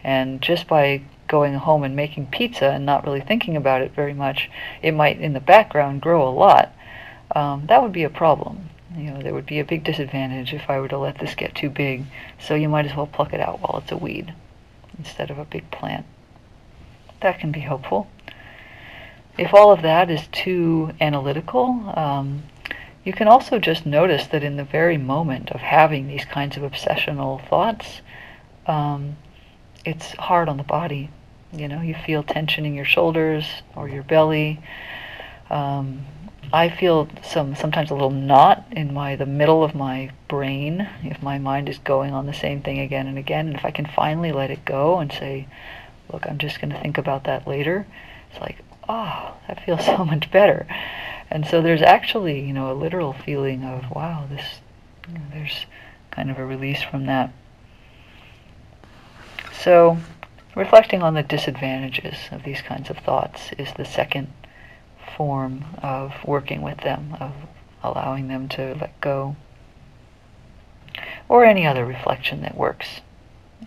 And 0.04 0.43
just 0.43 0.67
by 0.67 1.01
going 1.27 1.56
home 1.56 1.84
and 1.84 1.95
making 1.95 2.27
pizza 2.27 2.69
and 2.69 2.86
not 2.86 3.04
really 3.04 3.19
thinking 3.19 3.58
about 3.58 3.82
it 3.82 3.95
very 3.95 4.13
much, 4.13 4.47
it 4.84 4.91
might, 4.91 5.19
in 5.19 5.34
the 5.34 5.39
background, 5.39 6.01
grow 6.01 6.27
a 6.27 6.30
lot. 6.30 6.71
Um, 7.36 7.65
that 7.67 7.82
would 7.82 7.91
be 7.91 8.04
a 8.04 8.10
problem. 8.10 8.70
You 8.96 9.12
know, 9.12 9.22
there 9.22 9.34
would 9.34 9.46
be 9.46 9.60
a 9.60 9.65
big 9.65 9.84
disadvantage 9.84 10.54
if 10.54 10.70
I 10.70 10.80
were 10.80 10.89
to 10.89 10.98
let 10.98 11.20
this 11.20 11.34
get 11.36 11.56
too 11.56 11.70
big. 11.70 12.06
So 12.39 12.56
you 12.56 12.67
might 12.67 12.86
as 12.86 12.96
well 12.96 13.08
pluck 13.08 13.34
it 13.34 13.39
out 13.39 13.62
while 13.62 13.82
it's 13.82 13.91
a 13.91 13.98
weed 13.98 14.34
instead 14.98 15.32
of 15.32 15.38
a 15.38 15.46
big 15.46 15.72
plant. 15.72 16.06
That 17.22 17.39
can 17.39 17.52
be 17.52 17.62
helpful. 17.62 18.08
If 19.38 19.54
all 19.54 19.72
of 19.72 19.82
that 19.82 20.12
is 20.12 20.28
too 20.28 20.91
analytical, 21.00 21.94
um, 21.96 22.44
you 23.04 23.13
can 23.13 23.28
also 23.28 23.60
just 23.60 23.86
notice 23.86 24.28
that 24.28 24.44
in 24.44 24.58
the 24.58 24.63
very 24.63 24.98
moment 24.98 25.52
of 25.52 25.62
having 25.62 26.08
these 26.08 26.26
kinds 26.26 26.58
of 26.58 26.63
obsessional 26.63 27.48
thoughts, 27.48 28.02
um, 28.67 29.15
it's 29.86 30.12
hard 30.13 30.50
on 30.50 30.58
the 30.58 30.63
body. 30.63 31.10
You 31.54 31.67
know, 31.67 31.82
you 31.82 31.96
feel 31.96 32.24
tension 32.24 32.65
in 32.65 32.74
your 32.74 32.86
shoulders 32.86 33.46
or 33.76 33.88
your 33.88 34.04
belly. 34.04 34.60
Um, 35.50 36.06
I 36.53 36.69
feel 36.69 37.07
some 37.23 37.55
sometimes 37.55 37.91
a 37.91 37.93
little 37.93 38.11
knot 38.11 38.65
in 38.71 38.93
my 38.93 39.15
the 39.15 39.25
middle 39.25 39.63
of 39.63 39.73
my 39.73 40.11
brain 40.27 40.89
if 41.03 41.21
my 41.23 41.37
mind 41.37 41.69
is 41.69 41.77
going 41.79 42.13
on 42.13 42.25
the 42.25 42.33
same 42.33 42.61
thing 42.61 42.79
again 42.79 43.07
and 43.07 43.17
again. 43.17 43.47
And 43.47 43.55
if 43.55 43.63
I 43.63 43.71
can 43.71 43.85
finally 43.85 44.31
let 44.31 44.51
it 44.51 44.65
go 44.65 44.99
and 44.99 45.11
say, 45.11 45.47
"Look, 46.11 46.27
I'm 46.27 46.37
just 46.37 46.59
going 46.59 46.71
to 46.71 46.79
think 46.79 46.97
about 46.97 47.23
that 47.23 47.47
later," 47.47 47.87
it's 48.29 48.41
like, 48.41 48.57
oh, 48.87 49.33
that 49.47 49.63
feels 49.65 49.85
so 49.85 50.05
much 50.05 50.31
better. 50.31 50.67
And 51.29 51.45
so 51.45 51.61
there's 51.61 51.81
actually, 51.81 52.41
you 52.41 52.53
know, 52.53 52.71
a 52.71 52.75
literal 52.75 53.13
feeling 53.13 53.63
of, 53.63 53.89
wow, 53.91 54.25
this, 54.29 54.59
you 55.07 55.13
know, 55.15 55.21
there's 55.31 55.65
kind 56.11 56.29
of 56.29 56.37
a 56.37 56.45
release 56.45 56.83
from 56.83 57.05
that. 57.05 57.31
So 59.53 59.97
reflecting 60.55 61.01
on 61.01 61.13
the 61.13 61.23
disadvantages 61.23 62.15
of 62.31 62.43
these 62.43 62.61
kinds 62.61 62.89
of 62.89 62.97
thoughts 62.97 63.51
is 63.57 63.71
the 63.77 63.85
second 63.85 64.27
form 65.17 65.65
of 65.82 66.13
working 66.26 66.62
with 66.62 66.80
them, 66.80 67.15
of 67.19 67.34
allowing 67.84 68.28
them 68.28 68.47
to 68.50 68.76
let 68.80 69.00
go. 69.02 69.36
Or 71.30 71.45
any 71.45 71.65
other 71.65 71.86
reflection 71.86 72.41
that 72.41 72.58
works. 72.58 73.02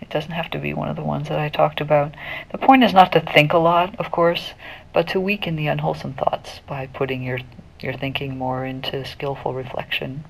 It 0.01 0.11
doesn't 0.11 0.33
have 0.33 0.51
to 0.51 0.59
be 0.59 0.75
one 0.75 0.89
of 0.89 0.97
the 0.97 1.05
ones 1.05 1.29
that 1.29 1.39
I 1.39 1.49
talked 1.49 1.81
about. 1.81 2.15
The 2.51 2.59
point 2.59 2.85
is 2.85 2.93
not 2.93 3.13
to 3.13 3.21
think 3.21 3.53
a 3.53 3.59
lot, 3.59 3.95
of 3.99 4.11
course, 4.11 4.53
but 4.93 5.09
to 5.09 5.21
weaken 5.21 5.57
the 5.57 5.69
unwholesome 5.69 6.15
thoughts 6.15 6.61
by 6.67 6.87
putting 6.87 7.23
your, 7.23 7.39
your 7.81 7.93
thinking 7.93 8.37
more 8.37 8.65
into 8.65 9.05
skillful 9.05 9.55
reflection. 9.55 10.25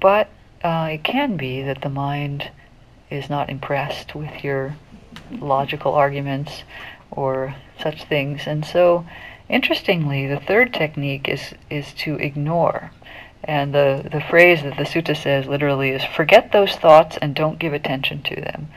But 0.00 0.28
uh, 0.62 0.90
it 0.92 1.04
can 1.04 1.36
be 1.36 1.62
that 1.62 1.82
the 1.82 1.88
mind 1.88 2.50
is 3.10 3.30
not 3.30 3.48
impressed 3.48 4.14
with 4.14 4.42
your 4.44 4.76
logical 5.30 5.94
arguments 5.94 6.64
or 7.16 7.56
such 7.80 8.04
things. 8.04 8.46
And 8.46 8.64
so, 8.64 9.06
interestingly, 9.48 10.26
the 10.26 10.40
third 10.40 10.72
technique 10.72 11.28
is, 11.28 11.54
is 11.70 11.92
to 11.94 12.16
ignore. 12.16 12.92
And 13.44 13.74
the, 13.74 14.08
the 14.10 14.20
phrase 14.20 14.62
that 14.62 14.76
the 14.76 14.84
sutta 14.84 15.16
says 15.16 15.46
literally 15.46 15.90
is 15.90 16.04
forget 16.04 16.52
those 16.52 16.76
thoughts 16.76 17.16
and 17.20 17.34
don't 17.34 17.58
give 17.58 17.72
attention 17.72 18.22
to 18.22 18.36
them. 18.36 18.68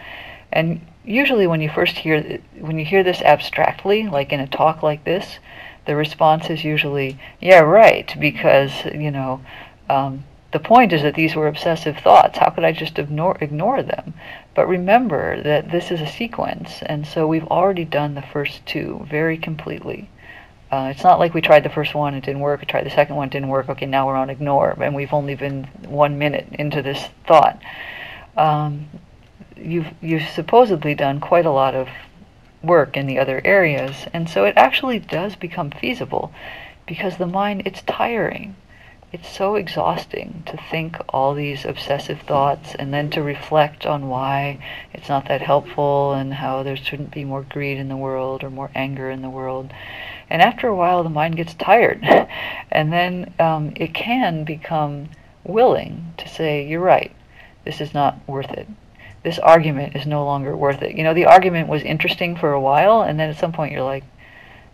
And 0.52 0.82
usually 1.04 1.48
when 1.48 1.62
you 1.62 1.70
first 1.70 1.98
hear 1.98 2.40
when 2.60 2.78
you 2.78 2.86
hear 2.86 3.04
this 3.04 3.22
abstractly, 3.22 4.08
like 4.08 4.32
in 4.32 4.40
a 4.40 4.48
talk 4.48 4.84
like 4.84 5.04
this, 5.04 5.40
the 5.86 5.96
response 5.96 6.50
is 6.50 6.64
usually, 6.64 7.18
yeah, 7.42 7.60
right, 7.60 8.14
because, 8.20 8.86
you 8.86 9.10
know, 9.10 9.42
um, 9.90 10.24
the 10.52 10.60
point 10.60 10.94
is 10.94 11.02
that 11.02 11.16
these 11.16 11.36
were 11.36 11.48
obsessive 11.48 11.98
thoughts. 11.98 12.38
How 12.38 12.50
could 12.50 12.64
I 12.64 12.72
just 12.72 13.00
ignore, 13.00 13.38
ignore 13.42 13.82
them? 13.82 14.14
But 14.60 14.68
remember 14.68 15.42
that 15.42 15.72
this 15.72 15.90
is 15.90 16.02
a 16.02 16.06
sequence, 16.06 16.82
and 16.82 17.08
so 17.08 17.26
we've 17.26 17.48
already 17.48 17.86
done 17.86 18.16
the 18.16 18.22
first 18.22 18.66
two 18.66 19.08
very 19.10 19.38
completely. 19.38 20.10
Uh, 20.70 20.92
it's 20.94 21.02
not 21.02 21.18
like 21.18 21.34
we 21.34 21.40
tried 21.40 21.64
the 21.64 21.70
first 21.70 21.96
one, 21.96 22.14
it 22.14 22.26
didn't 22.26 22.42
work, 22.42 22.60
we 22.60 22.66
tried 22.66 22.86
the 22.86 22.90
second 22.90 23.16
one, 23.16 23.30
it 23.30 23.32
didn't 23.32 23.48
work, 23.48 23.70
okay, 23.70 23.86
now 23.86 24.06
we're 24.06 24.18
on 24.18 24.30
ignore, 24.30 24.76
and 24.82 24.94
we've 24.94 25.14
only 25.14 25.34
been 25.34 25.64
one 25.88 26.18
minute 26.18 26.46
into 26.60 26.82
this 26.82 27.08
thought. 27.26 27.62
Um, 28.36 28.90
you've, 29.56 29.94
you've 30.02 30.28
supposedly 30.28 30.94
done 30.94 31.22
quite 31.22 31.46
a 31.46 31.52
lot 31.52 31.74
of 31.74 31.88
work 32.62 32.98
in 32.98 33.08
the 33.08 33.18
other 33.18 33.40
areas, 33.46 34.08
and 34.12 34.30
so 34.30 34.44
it 34.44 34.56
actually 34.58 35.00
does 35.00 35.38
become 35.38 35.72
feasible 35.72 36.34
because 36.86 37.16
the 37.16 37.28
mind, 37.28 37.62
it's 37.64 37.82
tiring. 37.84 38.58
It's 39.12 39.36
so 39.36 39.56
exhausting 39.56 40.44
to 40.46 40.56
think 40.56 40.98
all 41.10 41.34
these 41.34 41.66
obsessive 41.66 42.22
thoughts 42.22 42.76
and 42.76 42.94
then 42.94 43.10
to 43.12 43.24
reflect 43.24 43.88
on 43.88 44.08
why 44.08 44.64
it's 44.94 45.10
not 45.10 45.28
that 45.28 45.42
helpful 45.42 46.14
and 46.14 46.32
how 46.36 46.62
there 46.62 46.76
shouldn't 46.76 47.10
be 47.10 47.26
more 47.26 47.42
greed 47.42 47.80
in 47.80 47.90
the 47.90 47.98
world 47.98 48.44
or 48.44 48.52
more 48.52 48.70
anger 48.76 49.10
in 49.10 49.24
the 49.24 49.30
world. 49.30 49.74
And 50.30 50.44
after 50.44 50.68
a 50.68 50.76
while, 50.76 51.02
the 51.02 51.10
mind 51.10 51.38
gets 51.38 51.56
tired. 51.56 52.04
and 52.72 52.94
then 52.94 53.34
um, 53.40 53.74
it 53.76 53.96
can 53.96 54.44
become 54.44 55.10
willing 55.44 56.14
to 56.18 56.28
say, 56.30 56.68
You're 56.68 56.80
right, 56.80 57.12
this 57.66 57.82
is 57.82 57.96
not 57.96 58.20
worth 58.28 58.52
it. 58.52 58.68
this 59.24 59.40
argument 59.40 59.96
is 59.96 60.06
no 60.06 60.24
longer 60.24 60.56
worth 60.56 60.84
it. 60.84 60.96
You 60.96 61.04
know, 61.04 61.16
the 61.16 61.26
argument 61.26 61.68
was 61.68 61.82
interesting 61.82 62.36
for 62.36 62.54
a 62.54 62.62
while, 62.62 63.02
and 63.02 63.20
then 63.20 63.32
at 63.32 63.38
some 63.38 63.54
point 63.54 63.72
you're 63.72 63.82
like, 63.82 64.04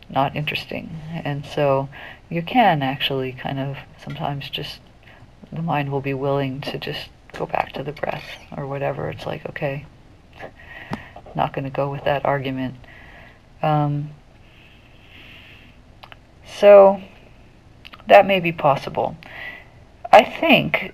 not 0.10 0.36
interesting. 0.36 0.90
And 1.24 1.46
so 1.46 1.90
you 2.30 2.42
can 2.42 2.82
actually 2.82 3.32
kind 3.32 3.60
of 3.60 3.78
sometimes 4.04 4.50
just, 4.50 4.80
the 5.52 5.62
mind 5.62 5.92
will 5.92 6.02
be 6.02 6.14
willing 6.14 6.62
to 6.62 6.78
just 6.78 7.10
go 7.34 7.46
back 7.46 7.74
to 7.74 7.84
the 7.84 7.92
breath 7.92 8.24
or 8.56 8.66
whatever. 8.66 9.10
It's 9.10 9.26
like, 9.26 9.46
okay, 9.50 9.86
not 11.36 11.54
going 11.54 11.66
to 11.66 11.70
go 11.70 11.90
with 11.90 12.04
that 12.06 12.26
argument. 12.26 12.76
Um, 13.62 14.12
so 16.46 17.02
that 18.08 18.26
may 18.26 18.40
be 18.40 18.52
possible. 18.52 19.18
I 20.12 20.24
think 20.24 20.94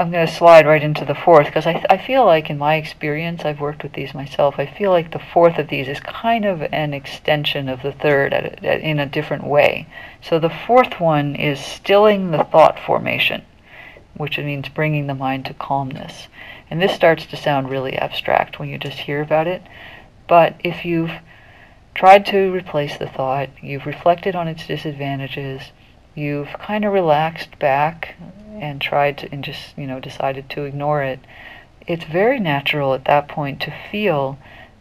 I'm 0.00 0.10
going 0.10 0.26
to 0.26 0.32
slide 0.32 0.66
right 0.66 0.82
into 0.82 1.04
the 1.04 1.14
fourth 1.14 1.44
because 1.44 1.66
I, 1.66 1.84
I 1.90 1.98
feel 1.98 2.24
like 2.24 2.48
in 2.48 2.56
my 2.56 2.76
experience, 2.76 3.44
I've 3.44 3.60
worked 3.60 3.82
with 3.82 3.92
these 3.92 4.14
myself, 4.14 4.54
I 4.56 4.64
feel 4.64 4.90
like 4.92 5.12
the 5.12 5.18
fourth 5.18 5.58
of 5.58 5.68
these 5.68 5.88
is 5.88 6.00
kind 6.00 6.46
of 6.46 6.62
an 6.72 6.94
extension 6.94 7.68
of 7.68 7.82
the 7.82 7.92
third 7.92 8.32
at 8.32 8.64
at, 8.64 8.80
in 8.80 8.98
a 8.98 9.04
different 9.04 9.44
way. 9.44 9.86
So 10.22 10.38
the 10.38 10.48
fourth 10.48 11.00
one 11.00 11.36
is 11.36 11.60
stilling 11.60 12.30
the 12.30 12.44
thought 12.44 12.78
formation, 12.80 13.42
which 14.14 14.38
means 14.38 14.70
bringing 14.70 15.06
the 15.06 15.14
mind 15.14 15.44
to 15.44 15.54
calmness. 15.54 16.28
And 16.70 16.80
this 16.80 16.94
starts 16.94 17.26
to 17.26 17.36
sound 17.36 17.68
really 17.68 17.94
abstract 17.98 18.58
when 18.58 18.70
you 18.70 18.78
just 18.78 19.00
hear 19.00 19.20
about 19.20 19.48
it. 19.48 19.60
But 20.26 20.58
if 20.64 20.86
you've 20.86 21.12
tried 21.94 22.24
to 22.26 22.50
replace 22.50 22.96
the 22.96 23.06
thought, 23.06 23.50
you've 23.60 23.84
reflected 23.84 24.34
on 24.34 24.48
its 24.48 24.66
disadvantages, 24.66 25.72
you've 26.14 26.54
kind 26.54 26.86
of 26.86 26.94
relaxed 26.94 27.58
back 27.58 28.14
and 28.58 28.80
tried 28.80 29.18
to, 29.18 29.32
and 29.32 29.44
just, 29.44 29.76
you 29.76 29.86
know, 29.86 30.00
decided 30.00 30.48
to 30.50 30.64
ignore 30.64 31.02
it, 31.02 31.20
it's 31.86 32.04
very 32.04 32.38
natural 32.38 32.94
at 32.94 33.04
that 33.06 33.28
point 33.28 33.60
to 33.62 33.74
feel 33.90 34.38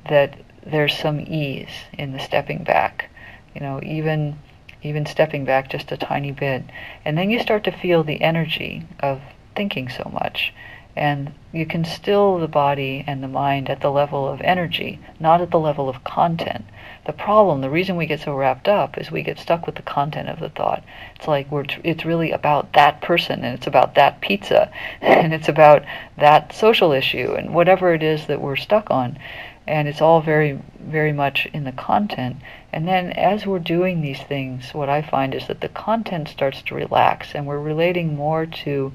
that 0.08 0.38
there's 0.66 0.98
some 0.98 1.20
ease 1.20 1.86
in 1.94 2.12
the 2.12 2.20
stepping 2.20 2.64
back. 2.64 3.10
You 3.56 3.62
know, 3.62 3.80
even 3.84 4.38
even 4.82 5.06
stepping 5.06 5.44
back 5.44 5.70
just 5.70 5.92
a 5.92 5.98
tiny 5.98 6.32
bit. 6.32 6.64
And 7.04 7.18
then 7.18 7.30
you 7.30 7.40
start 7.40 7.64
to 7.66 7.72
feel 7.72 8.04
the 8.04 8.22
energy 8.22 8.86
of 9.00 9.22
thinking 9.56 9.90
so 9.90 10.10
much. 10.14 10.54
And 10.96 11.34
you 11.52 11.66
can 11.66 11.84
still 11.84 12.38
the 12.38 12.48
body 12.48 13.04
and 13.06 13.22
the 13.22 13.28
mind 13.28 13.70
at 13.70 13.82
the 13.82 13.92
level 13.92 14.28
of 14.28 14.42
energy, 14.42 15.00
not 15.20 15.42
at 15.42 15.52
the 15.52 15.60
level 15.60 15.90
of 15.90 16.04
content. 16.04 16.66
The 17.10 17.14
problem, 17.14 17.62
the 17.62 17.72
reason 17.72 17.96
we 17.96 18.06
get 18.06 18.20
so 18.20 18.36
wrapped 18.36 18.68
up 18.68 18.96
is 18.96 19.10
we 19.10 19.24
get 19.24 19.40
stuck 19.40 19.66
with 19.66 19.74
the 19.74 19.82
content 19.82 20.30
of 20.30 20.40
the 20.40 20.50
thought. 20.50 20.84
It's 21.16 21.28
like 21.28 21.50
we're 21.50 21.66
it's 21.84 22.06
really 22.06 22.30
about 22.30 22.74
that 22.74 23.02
person 23.02 23.44
and 23.44 23.58
it's 23.58 23.66
about 23.66 23.96
that 23.96 24.22
pizza 24.22 24.72
and 25.02 25.34
it's 25.34 25.50
about 25.50 25.84
that 26.18 26.54
social 26.54 26.92
issue 26.92 27.34
and 27.34 27.56
whatever 27.56 27.96
it 27.96 28.04
is 28.04 28.28
that 28.28 28.42
we're 28.42 28.56
stuck 28.56 28.92
on. 28.92 29.18
And 29.66 29.88
it's 29.88 30.02
all 30.02 30.22
very 30.22 30.62
very 30.80 31.12
much 31.12 31.48
in 31.52 31.64
the 31.64 31.72
content. 31.72 32.36
And 32.72 32.88
then 32.88 33.12
as 33.14 33.44
we're 33.44 33.58
doing 33.58 34.02
these 34.02 34.22
things, 34.22 34.72
what 34.76 34.88
I 34.88 35.02
find 35.02 35.34
is 35.34 35.48
that 35.48 35.62
the 35.62 35.70
content 35.70 36.28
starts 36.28 36.62
to 36.62 36.76
relax 36.76 37.34
and 37.34 37.48
we're 37.48 37.58
relating 37.58 38.16
more 38.16 38.46
to 38.46 38.92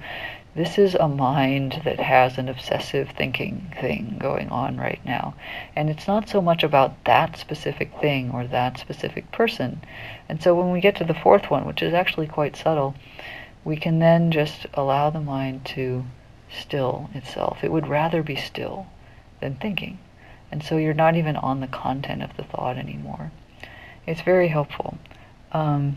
this 0.55 0.79
is 0.79 0.95
a 0.95 1.09
mind 1.09 1.83
that 1.85 1.99
has 1.99 2.38
an 2.38 2.49
obsessive 2.49 3.11
thinking 3.11 3.75
thing 3.81 4.17
going 4.21 4.49
on 4.51 4.77
right 4.77 5.01
now. 5.05 5.35
And 5.75 5.90
it's 5.90 6.07
not 6.07 6.29
so 6.29 6.40
much 6.40 6.62
about 6.62 7.05
that 7.05 7.37
specific 7.37 7.93
thing 8.01 8.31
or 8.31 8.47
that 8.47 8.79
specific 8.79 9.33
person. 9.33 9.83
And 10.29 10.40
so 10.40 10.55
when 10.55 10.71
we 10.71 10.81
get 10.81 10.97
to 10.97 11.05
the 11.05 11.14
fourth 11.14 11.51
one, 11.51 11.64
which 11.64 11.83
is 11.83 11.93
actually 11.93 12.29
quite 12.29 12.57
subtle, 12.57 12.95
we 13.64 13.77
can 13.77 13.99
then 13.99 14.31
just 14.31 14.67
allow 14.75 15.11
the 15.11 15.21
mind 15.21 15.64
to 15.64 16.05
still 16.51 17.11
itself. 17.14 17.64
It 17.64 17.73
would 17.73 17.88
rather 17.88 18.23
be 18.23 18.37
still 18.37 18.87
than 19.40 19.57
thinking. 19.57 19.99
And 20.53 20.62
so 20.62 20.77
you're 20.77 20.95
not 20.95 21.17
even 21.17 21.35
on 21.37 21.61
the 21.61 21.67
content 21.67 22.23
of 22.23 22.37
the 22.37 22.45
thought 22.45 22.79
anymore. 22.79 23.33
It's 24.07 24.21
very 24.21 24.49
helpful. 24.49 24.99
Um, 25.51 25.97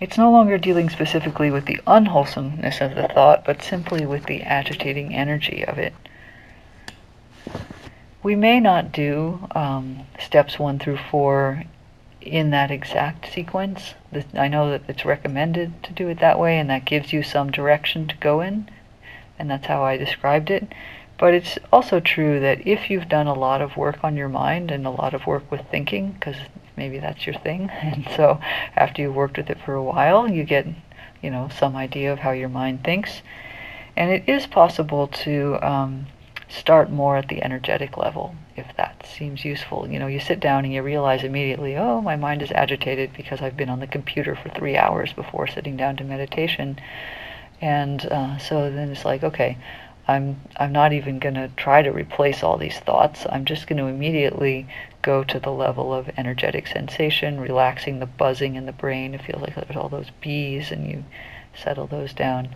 it's 0.00 0.18
no 0.18 0.30
longer 0.30 0.58
dealing 0.58 0.88
specifically 0.90 1.50
with 1.50 1.66
the 1.66 1.80
unwholesomeness 1.86 2.80
of 2.80 2.94
the 2.94 3.08
thought, 3.08 3.44
but 3.44 3.62
simply 3.62 4.06
with 4.06 4.26
the 4.26 4.42
agitating 4.42 5.14
energy 5.14 5.64
of 5.64 5.78
it. 5.78 5.92
We 8.22 8.34
may 8.34 8.60
not 8.60 8.92
do 8.92 9.48
um, 9.54 10.00
steps 10.18 10.58
one 10.58 10.78
through 10.78 10.98
four 11.10 11.64
in 12.20 12.50
that 12.50 12.70
exact 12.70 13.32
sequence. 13.32 13.94
I 14.34 14.48
know 14.48 14.70
that 14.70 14.82
it's 14.88 15.04
recommended 15.04 15.82
to 15.84 15.92
do 15.92 16.08
it 16.08 16.20
that 16.20 16.38
way, 16.38 16.58
and 16.58 16.68
that 16.70 16.84
gives 16.84 17.12
you 17.12 17.22
some 17.22 17.50
direction 17.50 18.06
to 18.08 18.16
go 18.16 18.40
in, 18.40 18.68
and 19.38 19.50
that's 19.50 19.66
how 19.66 19.82
I 19.82 19.96
described 19.96 20.50
it. 20.50 20.72
But 21.18 21.34
it's 21.34 21.58
also 21.72 21.98
true 22.00 22.38
that 22.40 22.66
if 22.66 22.90
you've 22.90 23.08
done 23.08 23.26
a 23.26 23.34
lot 23.34 23.60
of 23.60 23.76
work 23.76 24.04
on 24.04 24.16
your 24.16 24.28
mind 24.28 24.70
and 24.70 24.86
a 24.86 24.90
lot 24.90 25.14
of 25.14 25.26
work 25.26 25.50
with 25.50 25.62
thinking, 25.70 26.12
because 26.12 26.36
maybe 26.78 26.98
that's 26.98 27.26
your 27.26 27.34
thing. 27.36 27.70
And 27.82 28.08
so 28.16 28.40
after 28.76 29.02
you've 29.02 29.14
worked 29.14 29.36
with 29.36 29.50
it 29.50 29.58
for 29.64 29.74
a 29.74 29.82
while, 29.82 30.30
you 30.30 30.44
get, 30.44 30.66
you 31.22 31.30
know, 31.30 31.48
some 31.58 31.76
idea 31.76 32.12
of 32.12 32.20
how 32.20 32.30
your 32.30 32.48
mind 32.48 32.84
thinks. 32.84 33.22
And 33.96 34.10
it 34.10 34.24
is 34.28 34.46
possible 34.46 35.08
to 35.08 35.58
um, 35.60 36.06
start 36.48 36.90
more 36.90 37.16
at 37.16 37.28
the 37.28 37.42
energetic 37.42 37.96
level 37.96 38.34
if 38.56 38.76
that 38.76 39.06
seems 39.06 39.44
useful. 39.44 39.88
You 39.88 39.98
know, 39.98 40.06
you 40.08 40.20
sit 40.20 40.40
down 40.40 40.64
and 40.64 40.72
you 40.74 40.82
realize 40.82 41.22
immediately, 41.22 41.76
oh, 41.76 42.00
my 42.00 42.16
mind 42.16 42.42
is 42.42 42.50
agitated 42.50 43.12
because 43.16 43.40
I've 43.40 43.56
been 43.56 43.70
on 43.70 43.80
the 43.80 43.86
computer 43.86 44.34
for 44.34 44.48
three 44.48 44.76
hours 44.76 45.12
before 45.12 45.46
sitting 45.46 45.76
down 45.76 45.96
to 45.96 46.04
meditation. 46.04 46.78
And 47.60 48.04
uh, 48.06 48.38
so 48.38 48.70
then 48.70 48.90
it's 48.90 49.04
like, 49.04 49.22
okay, 49.22 49.56
I'm 50.08 50.40
I'm 50.56 50.72
not 50.72 50.92
even 50.92 51.18
going 51.18 51.34
to 51.34 51.48
try 51.56 51.82
to 51.82 51.90
replace 51.90 52.42
all 52.42 52.56
these 52.56 52.78
thoughts. 52.78 53.26
I'm 53.30 53.44
just 53.44 53.66
going 53.66 53.78
to 53.78 53.86
immediately 53.86 54.66
go 55.08 55.24
to 55.24 55.40
the 55.40 55.50
level 55.50 55.94
of 55.94 56.10
energetic 56.18 56.66
sensation, 56.66 57.40
relaxing 57.40 57.98
the 57.98 58.04
buzzing 58.04 58.56
in 58.56 58.66
the 58.66 58.72
brain. 58.72 59.14
It 59.14 59.22
feels 59.22 59.40
like 59.40 59.54
there's 59.54 59.74
all 59.74 59.88
those 59.88 60.10
bees 60.20 60.70
and 60.70 60.86
you 60.86 61.02
settle 61.54 61.86
those 61.86 62.12
down. 62.12 62.54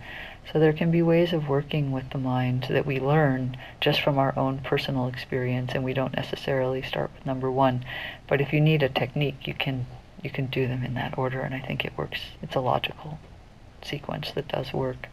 So 0.51 0.59
there 0.59 0.71
can 0.71 0.91
be 0.91 1.01
ways 1.01 1.33
of 1.33 1.49
working 1.49 1.91
with 1.91 2.11
the 2.11 2.19
mind 2.19 2.67
that 2.69 2.85
we 2.85 2.99
learn 2.99 3.57
just 3.81 4.01
from 4.01 4.19
our 4.19 4.37
own 4.37 4.59
personal 4.59 5.07
experience 5.07 5.71
and 5.73 5.83
we 5.83 5.95
don't 5.95 6.15
necessarily 6.15 6.83
start 6.83 7.09
with 7.15 7.25
number 7.25 7.49
1. 7.49 7.83
But 8.27 8.39
if 8.39 8.53
you 8.53 8.61
need 8.61 8.83
a 8.83 8.89
technique, 8.89 9.47
you 9.47 9.55
can 9.55 9.87
you 10.21 10.29
can 10.29 10.45
do 10.45 10.67
them 10.67 10.83
in 10.83 10.93
that 10.93 11.17
order 11.17 11.41
and 11.41 11.55
I 11.55 11.59
think 11.59 11.83
it 11.83 11.97
works. 11.97 12.19
It's 12.43 12.55
a 12.55 12.59
logical 12.59 13.17
sequence 13.81 14.31
that 14.33 14.47
does 14.47 14.71
work. 14.73 15.07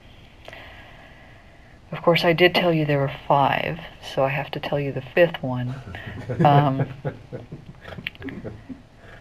Of 1.93 2.03
course, 2.03 2.25
I 2.25 2.33
did 2.33 2.55
tell 2.55 2.73
you 2.73 2.85
there 2.85 3.01
were 3.01 3.13
five, 3.27 3.81
so 4.15 4.23
I 4.25 4.29
have 4.29 4.51
to 4.53 4.61
tell 4.61 4.79
you 4.79 4.93
the 4.93 5.01
fifth 5.01 5.43
one, 5.43 5.75
um, 6.45 6.87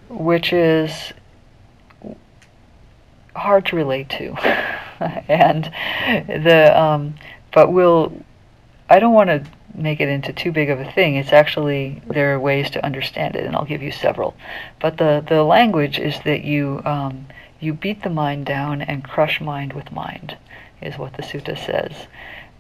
which 0.08 0.54
is 0.54 1.14
hard 3.36 3.66
to 3.68 3.76
relate 3.76 4.10
to, 4.10 4.34
and 5.28 5.66
the 6.28 6.80
um, 6.80 7.16
but 7.52 7.72
we'll. 7.72 8.14
I 8.92 8.98
don't 9.00 9.14
want 9.14 9.30
to 9.30 9.44
make 9.76 10.00
it 10.00 10.10
into 10.10 10.34
too 10.34 10.52
big 10.52 10.70
of 10.70 10.80
a 10.80 10.92
thing. 10.92 11.16
It's 11.16 11.32
actually 11.32 12.02
there 12.08 12.34
are 12.34 12.40
ways 12.40 12.70
to 12.72 12.86
understand 12.86 13.36
it, 13.36 13.46
and 13.46 13.56
I'll 13.56 13.66
give 13.66 13.82
you 13.82 13.92
several. 13.92 14.36
But 14.80 14.98
the 14.98 15.24
the 15.28 15.44
language 15.44 15.98
is 15.98 16.20
that 16.26 16.44
you 16.44 16.82
um, 16.86 17.28
you 17.60 17.74
beat 17.74 18.04
the 18.04 18.10
mind 18.10 18.46
down 18.46 18.82
and 18.82 19.04
crush 19.04 19.42
mind 19.42 19.74
with 19.74 19.92
mind, 19.92 20.38
is 20.82 20.98
what 20.98 21.14
the 21.14 21.24
sutta 21.24 21.58
says. 21.58 22.08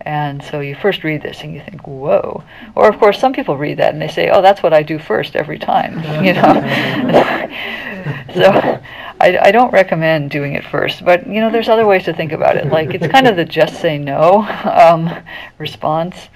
And 0.01 0.41
so 0.41 0.61
you 0.61 0.75
first 0.75 1.03
read 1.03 1.21
this 1.21 1.41
and 1.41 1.53
you 1.53 1.61
think, 1.61 1.85
whoa. 1.85 2.43
Or, 2.75 2.87
of 2.87 2.97
course, 2.99 3.19
some 3.19 3.33
people 3.33 3.57
read 3.57 3.77
that 3.77 3.93
and 3.93 4.01
they 4.01 4.07
say, 4.07 4.29
oh, 4.29 4.41
that's 4.41 4.63
what 4.63 4.73
I 4.73 4.81
do 4.81 4.97
first 4.97 5.35
every 5.35 5.59
time, 5.59 5.97
you 6.25 6.33
know. 6.33 6.41
so 8.33 8.79
I, 9.19 9.37
I 9.41 9.51
don't 9.51 9.71
recommend 9.73 10.31
doing 10.31 10.53
it 10.53 10.63
first. 10.63 11.03
But, 11.03 11.27
you 11.27 11.41
know, 11.41 11.51
there's 11.51 11.69
other 11.69 11.85
ways 11.85 12.05
to 12.05 12.13
think 12.13 12.31
about 12.31 12.55
it. 12.55 12.67
Like, 12.67 12.93
it's 12.93 13.07
kind 13.07 13.27
of 13.27 13.35
the 13.35 13.45
just 13.45 13.79
say 13.81 13.97
no 13.97 14.43
um, 14.63 15.11
response. 15.57 16.29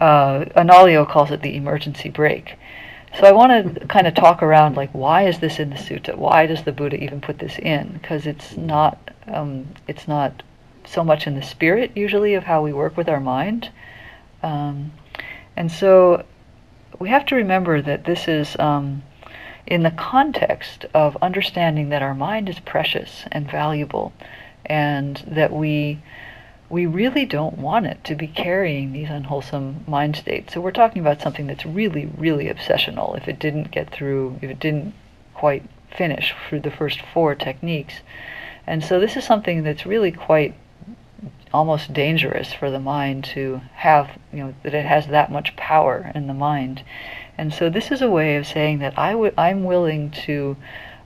Uh, 0.00 0.44
Analayo 0.56 1.08
calls 1.08 1.32
it 1.32 1.42
the 1.42 1.56
emergency 1.56 2.08
brake. 2.08 2.56
So 3.18 3.26
I 3.26 3.32
want 3.32 3.80
to 3.80 3.86
kind 3.86 4.06
of 4.06 4.14
talk 4.14 4.42
around, 4.42 4.76
like, 4.76 4.90
why 4.92 5.26
is 5.26 5.40
this 5.40 5.58
in 5.58 5.70
the 5.70 5.76
sutta? 5.76 6.14
Why 6.14 6.46
does 6.46 6.62
the 6.62 6.72
Buddha 6.72 7.02
even 7.02 7.20
put 7.20 7.38
this 7.38 7.58
in? 7.58 7.94
Because 7.94 8.26
it's 8.26 8.56
not, 8.56 9.10
um, 9.26 9.66
it's 9.88 10.06
not 10.06 10.42
so 10.88 11.04
much 11.04 11.26
in 11.26 11.34
the 11.34 11.42
spirit, 11.42 11.92
usually, 11.94 12.34
of 12.34 12.44
how 12.44 12.62
we 12.62 12.72
work 12.72 12.96
with 12.96 13.08
our 13.08 13.20
mind. 13.20 13.70
Um, 14.42 14.92
and 15.56 15.70
so 15.70 16.24
we 16.98 17.08
have 17.08 17.26
to 17.26 17.34
remember 17.34 17.82
that 17.82 18.04
this 18.04 18.28
is 18.28 18.56
um, 18.58 19.02
in 19.66 19.82
the 19.82 19.90
context 19.90 20.86
of 20.94 21.16
understanding 21.22 21.90
that 21.90 22.02
our 22.02 22.14
mind 22.14 22.48
is 22.48 22.58
precious 22.60 23.24
and 23.32 23.50
valuable, 23.50 24.12
and 24.66 25.22
that 25.26 25.52
we 25.52 26.00
we 26.70 26.84
really 26.84 27.24
don't 27.24 27.56
want 27.56 27.86
it 27.86 28.04
to 28.04 28.14
be 28.14 28.26
carrying 28.26 28.92
these 28.92 29.08
unwholesome 29.08 29.84
mind 29.86 30.14
states. 30.16 30.52
So 30.52 30.60
we're 30.60 30.70
talking 30.70 31.00
about 31.00 31.22
something 31.22 31.46
that's 31.46 31.64
really, 31.64 32.10
really 32.18 32.46
obsessional. 32.46 33.16
If 33.16 33.26
it 33.26 33.38
didn't 33.38 33.70
get 33.70 33.90
through, 33.90 34.38
if 34.42 34.50
it 34.50 34.60
didn't 34.60 34.92
quite 35.32 35.62
finish 35.96 36.34
through 36.48 36.60
the 36.60 36.70
first 36.70 37.00
four 37.00 37.34
techniques. 37.34 37.94
And 38.66 38.84
so 38.84 39.00
this 39.00 39.16
is 39.16 39.24
something 39.24 39.62
that's 39.62 39.86
really 39.86 40.12
quite 40.12 40.54
almost 41.52 41.92
dangerous 41.92 42.52
for 42.52 42.70
the 42.70 42.80
mind 42.80 43.24
to 43.24 43.60
have, 43.74 44.18
you 44.32 44.38
know, 44.40 44.54
that 44.62 44.74
it 44.74 44.84
has 44.84 45.06
that 45.08 45.30
much 45.30 45.56
power 45.56 46.10
in 46.14 46.26
the 46.26 46.34
mind. 46.34 46.82
And 47.36 47.52
so 47.52 47.70
this 47.70 47.90
is 47.90 48.02
a 48.02 48.10
way 48.10 48.36
of 48.36 48.46
saying 48.46 48.80
that 48.80 48.98
I 48.98 49.12
w- 49.12 49.34
I'm 49.38 49.64
willing 49.64 50.10
to 50.26 50.56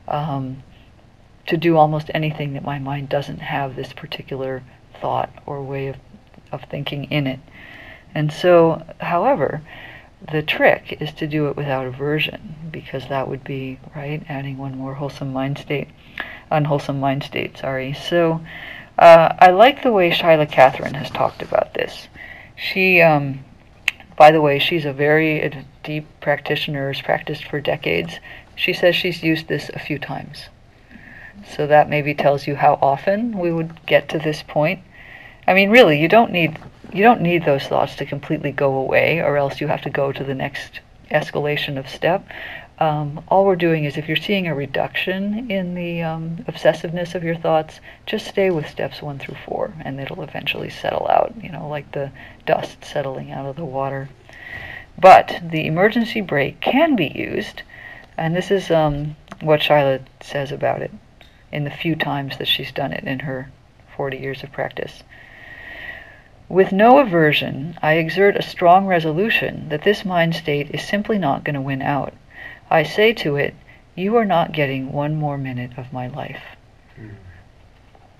um, 0.09 0.63
to 1.47 1.57
do 1.57 1.77
almost 1.77 2.11
anything 2.15 2.55
that 2.55 2.65
my 2.65 2.79
mind 2.79 3.09
doesn't 3.09 3.41
have 3.41 3.77
this 3.77 3.93
particular 3.93 4.63
thought 5.01 5.31
or 5.47 5.63
way 5.63 5.89
of, 5.89 5.97
of 6.51 6.63
thinking 6.65 7.05
in 7.05 7.27
it. 7.27 7.41
And 8.15 8.33
so, 8.33 8.83
however, 9.01 9.63
the 10.31 10.43
trick 10.43 10.99
is 11.01 11.13
to 11.15 11.27
do 11.27 11.49
it 11.49 11.57
without 11.57 11.87
aversion, 11.87 12.55
because 12.71 13.09
that 13.09 13.27
would 13.29 13.43
be, 13.43 13.81
right, 13.97 14.23
adding 14.29 14.59
one 14.59 14.77
more 14.79 14.95
wholesome 14.95 15.33
mind 15.33 15.59
state, 15.59 15.89
unwholesome 16.51 17.01
mind 17.01 17.25
state, 17.25 17.59
sorry. 17.59 17.93
So, 17.93 18.41
uh, 18.99 19.35
I 19.39 19.51
like 19.51 19.83
the 19.83 19.93
way 19.93 20.11
Shaila 20.11 20.51
Catherine 20.51 20.95
has 20.95 21.11
talked 21.11 21.43
about 21.43 21.75
this. 21.75 22.09
She, 22.57 23.01
um, 23.01 23.45
by 24.17 24.31
the 24.31 24.41
way, 24.41 24.59
she's 24.59 24.85
a 24.85 24.93
very 24.93 25.65
deep 25.83 26.07
practitioner, 26.21 26.93
has 26.93 27.01
practiced 27.01 27.45
for 27.45 27.61
decades. 27.61 28.21
She 28.55 28.73
says 28.73 28.95
she's 28.95 29.23
used 29.23 29.49
this 29.49 29.71
a 29.71 29.79
few 29.79 29.99
times. 29.99 30.47
So 31.57 31.67
that 31.67 31.89
maybe 31.89 32.15
tells 32.15 32.47
you 32.47 32.55
how 32.55 32.79
often 32.81 33.39
we 33.39 33.53
would 33.53 33.85
get 33.87 34.09
to 34.11 34.19
this 34.19 34.43
point. 34.43 34.81
I 35.47 35.55
mean, 35.55 35.71
really, 35.71 36.01
you 36.01 36.09
don't 36.09 36.31
need 36.31 36.59
you 36.93 37.03
don't 37.03 37.23
need 37.23 37.45
those 37.45 37.65
thoughts 37.65 37.97
to 37.97 38.07
completely 38.07 38.53
go 38.53 38.75
away, 38.75 39.21
or 39.21 39.37
else 39.39 39.61
you 39.61 39.67
have 39.69 39.83
to 39.83 39.91
go 39.91 40.13
to 40.13 40.23
the 40.23 40.35
next 40.35 40.81
escalation 41.11 41.79
of 41.79 41.89
step. 41.89 42.27
Um, 42.83 43.23
all 43.29 43.45
we're 43.45 43.55
doing 43.55 43.85
is 43.85 43.97
if 43.97 44.09
you're 44.09 44.17
seeing 44.17 44.49
a 44.49 44.57
reduction 44.57 45.49
in 45.49 45.77
the 45.77 46.03
um, 46.03 46.45
obsessiveness 46.49 47.15
of 47.15 47.23
your 47.23 47.37
thoughts, 47.37 47.79
just 48.07 48.27
stay 48.27 48.51
with 48.51 48.69
steps 48.69 49.01
one 49.01 49.21
through 49.21 49.37
four, 49.47 49.73
and 49.85 50.01
it'll 50.01 50.25
eventually 50.25 50.69
settle 50.69 51.07
out, 51.07 51.33
you 51.41 51.49
know, 51.49 51.69
like 51.69 51.93
the 51.93 52.11
dust 52.45 52.85
settling 52.85 53.31
out 53.31 53.47
of 53.47 53.55
the 53.55 53.65
water. 53.65 54.09
But 54.99 55.43
the 55.45 55.65
emergency 55.65 56.21
brake 56.23 56.61
can 56.61 56.97
be 56.97 57.07
used, 57.07 57.63
and 58.19 58.35
this 58.35 58.51
is 58.51 58.69
um, 58.69 59.15
what 59.41 59.61
Shaila 59.61 60.01
says 60.21 60.51
about 60.51 60.83
it 60.83 60.91
in 61.53 61.63
the 61.63 61.71
few 61.71 61.95
times 61.95 62.37
that 62.39 62.49
she's 62.49 62.73
done 62.73 62.93
it 62.93 63.05
in 63.05 63.21
her 63.21 63.49
40 63.97 64.17
years 64.17 64.43
of 64.43 64.51
practice. 64.51 65.05
With 66.49 66.73
no 66.73 66.99
aversion, 66.99 67.79
I 67.81 67.93
exert 67.93 68.35
a 68.35 68.43
strong 68.43 68.89
resolution 68.89 69.69
that 69.69 69.83
this 69.83 70.05
mind 70.05 70.35
state 70.35 70.75
is 70.75 70.83
simply 70.83 71.17
not 71.17 71.45
going 71.45 71.55
to 71.55 71.61
win 71.61 71.81
out. 71.81 72.13
I 72.73 72.85
say 72.85 73.13
to 73.13 73.37
it, 73.37 73.55
You 73.95 74.17
are 74.17 74.25
not 74.25 74.53
getting 74.53 74.93
one 74.93 75.15
more 75.15 75.37
minute 75.37 75.77
of 75.77 75.93
my 75.93 76.07
life. 76.07 76.57
Mm. 76.99 77.17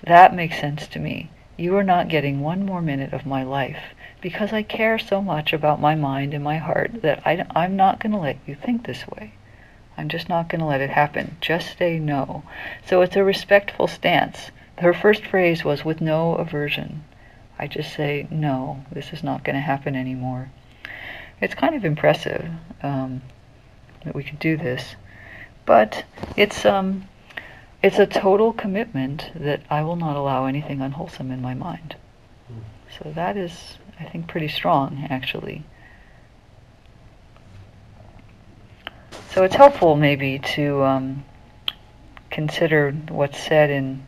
That 0.03 0.35
makes 0.35 0.61
sense 0.61 0.87
to 0.89 0.99
me. 0.99 1.31
You 1.57 1.75
are 1.79 1.83
not 1.83 2.09
getting 2.09 2.43
one 2.43 2.67
more 2.67 2.83
minute 2.83 3.15
of 3.15 3.25
my 3.25 3.45
life 3.45 3.95
because 4.21 4.53
I 4.53 4.63
care 4.63 4.99
so 4.99 5.23
much 5.23 5.55
about 5.55 5.81
my 5.81 5.95
mind 5.95 6.35
and 6.35 6.45
my 6.45 6.59
heart 6.59 7.01
that 7.01 7.27
I, 7.27 7.47
I'm 7.57 7.77
not 7.77 7.99
going 7.99 8.13
to 8.13 8.19
let 8.19 8.37
you 8.47 8.55
think 8.55 8.85
this 8.85 9.09
way. 9.09 9.33
I'm 9.97 10.11
just 10.11 10.29
not 10.29 10.51
going 10.51 10.61
to 10.61 10.67
let 10.67 10.83
it 10.83 10.91
happen. 10.91 11.39
Just 11.41 11.79
say 11.79 11.99
no. 11.99 12.43
So 12.85 13.01
it's 13.01 13.17
a 13.17 13.25
respectful 13.25 13.87
stance. 13.87 14.51
Her 14.79 14.93
first 14.93 15.25
phrase 15.25 15.65
was 15.65 15.83
with 15.83 16.03
no 16.03 16.35
aversion. 16.35 17.05
I 17.59 17.69
just 17.69 17.95
say, 17.95 18.27
no, 18.31 18.85
this 18.93 19.15
is 19.15 19.25
not 19.25 19.45
going 19.45 19.57
to 19.57 19.63
happen 19.63 19.97
anymore. 19.97 20.51
It's 21.41 21.55
kind 21.55 21.75
of 21.75 21.87
impressive 21.87 22.51
um, 22.83 23.23
that 24.05 24.15
we 24.15 24.23
could 24.23 24.39
do 24.39 24.57
this, 24.57 24.97
but 25.67 26.05
it's 26.37 26.65
um, 26.65 27.09
it's 27.83 27.99
a 27.99 28.07
total 28.07 28.53
commitment 28.53 29.31
that 29.35 29.63
I 29.71 29.83
will 29.83 29.97
not 29.97 30.17
allow 30.17 30.47
anything 30.47 30.81
unwholesome 30.81 31.31
in 31.31 31.43
my 31.43 31.55
mind. 31.55 31.97
So 32.99 33.11
that 33.15 33.37
is, 33.37 33.79
I 33.99 34.05
think, 34.05 34.29
pretty 34.29 34.49
strong, 34.49 35.07
actually. 35.09 35.65
So 39.31 39.45
it's 39.45 39.55
helpful, 39.55 39.97
maybe, 39.97 40.39
to 40.55 40.85
um, 40.85 41.25
consider 42.31 42.93
what's 43.09 43.39
said 43.39 43.71
in 43.71 44.07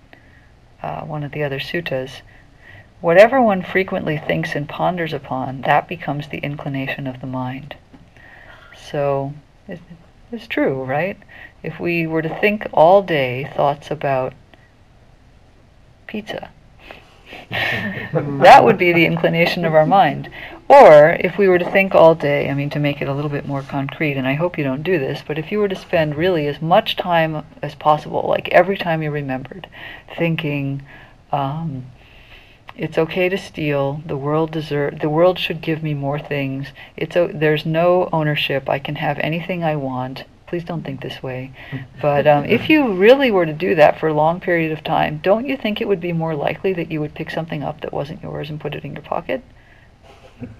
uh, 0.82 1.00
one 1.02 1.24
of 1.24 1.32
the 1.32 1.42
other 1.42 1.58
suttas 1.58 2.20
Whatever 3.04 3.42
one 3.42 3.60
frequently 3.60 4.16
thinks 4.16 4.54
and 4.54 4.66
ponders 4.66 5.12
upon, 5.12 5.60
that 5.60 5.86
becomes 5.86 6.28
the 6.28 6.38
inclination 6.38 7.06
of 7.06 7.20
the 7.20 7.26
mind. 7.26 7.76
So 8.74 9.34
it's 10.32 10.46
true, 10.46 10.82
right? 10.84 11.16
If 11.62 11.80
we 11.80 12.06
were 12.06 12.22
to 12.22 12.40
think 12.40 12.66
all 12.72 13.02
day 13.02 13.50
thoughts 13.54 13.90
about 13.90 14.34
pizza, 16.06 16.50
that 17.50 18.64
would 18.64 18.78
be 18.78 18.92
the 18.92 19.06
inclination 19.06 19.64
of 19.64 19.74
our 19.74 19.86
mind. 19.86 20.30
Or 20.68 21.16
if 21.20 21.36
we 21.36 21.48
were 21.48 21.58
to 21.58 21.70
think 21.70 21.94
all 21.94 22.14
day, 22.14 22.50
I 22.50 22.54
mean, 22.54 22.70
to 22.70 22.78
make 22.78 23.02
it 23.02 23.08
a 23.08 23.14
little 23.14 23.30
bit 23.30 23.46
more 23.46 23.62
concrete, 23.62 24.16
and 24.16 24.26
I 24.26 24.34
hope 24.34 24.56
you 24.56 24.64
don't 24.64 24.82
do 24.82 24.98
this, 24.98 25.22
but 25.26 25.38
if 25.38 25.52
you 25.52 25.58
were 25.58 25.68
to 25.68 25.76
spend 25.76 26.14
really 26.14 26.46
as 26.46 26.62
much 26.62 26.96
time 26.96 27.44
as 27.62 27.74
possible, 27.74 28.24
like 28.28 28.48
every 28.48 28.76
time 28.76 29.02
you 29.02 29.10
remembered, 29.10 29.68
thinking, 30.16 30.82
um, 31.32 31.86
it's 32.76 32.98
okay 32.98 33.28
to 33.28 33.38
steal. 33.38 34.02
The 34.04 34.16
world 34.16 34.50
deserve. 34.50 35.00
The 35.00 35.08
world 35.08 35.38
should 35.38 35.60
give 35.60 35.82
me 35.82 35.94
more 35.94 36.18
things. 36.18 36.68
It's 36.96 37.16
a, 37.16 37.30
there's 37.32 37.64
no 37.64 38.08
ownership. 38.12 38.68
I 38.68 38.78
can 38.78 38.96
have 38.96 39.18
anything 39.20 39.62
I 39.62 39.76
want. 39.76 40.24
Please 40.46 40.64
don't 40.64 40.82
think 40.84 41.00
this 41.00 41.22
way. 41.22 41.52
But 42.02 42.26
um, 42.26 42.44
if 42.44 42.68
you 42.68 42.92
really 42.92 43.30
were 43.30 43.46
to 43.46 43.52
do 43.52 43.74
that 43.76 43.98
for 43.98 44.08
a 44.08 44.14
long 44.14 44.40
period 44.40 44.72
of 44.72 44.84
time, 44.84 45.20
don't 45.22 45.46
you 45.46 45.56
think 45.56 45.80
it 45.80 45.88
would 45.88 46.00
be 46.00 46.12
more 46.12 46.34
likely 46.34 46.72
that 46.74 46.90
you 46.90 47.00
would 47.00 47.14
pick 47.14 47.30
something 47.30 47.62
up 47.62 47.80
that 47.80 47.92
wasn't 47.92 48.22
yours 48.22 48.50
and 48.50 48.60
put 48.60 48.74
it 48.74 48.84
in 48.84 48.92
your 48.92 49.02
pocket? 49.02 49.42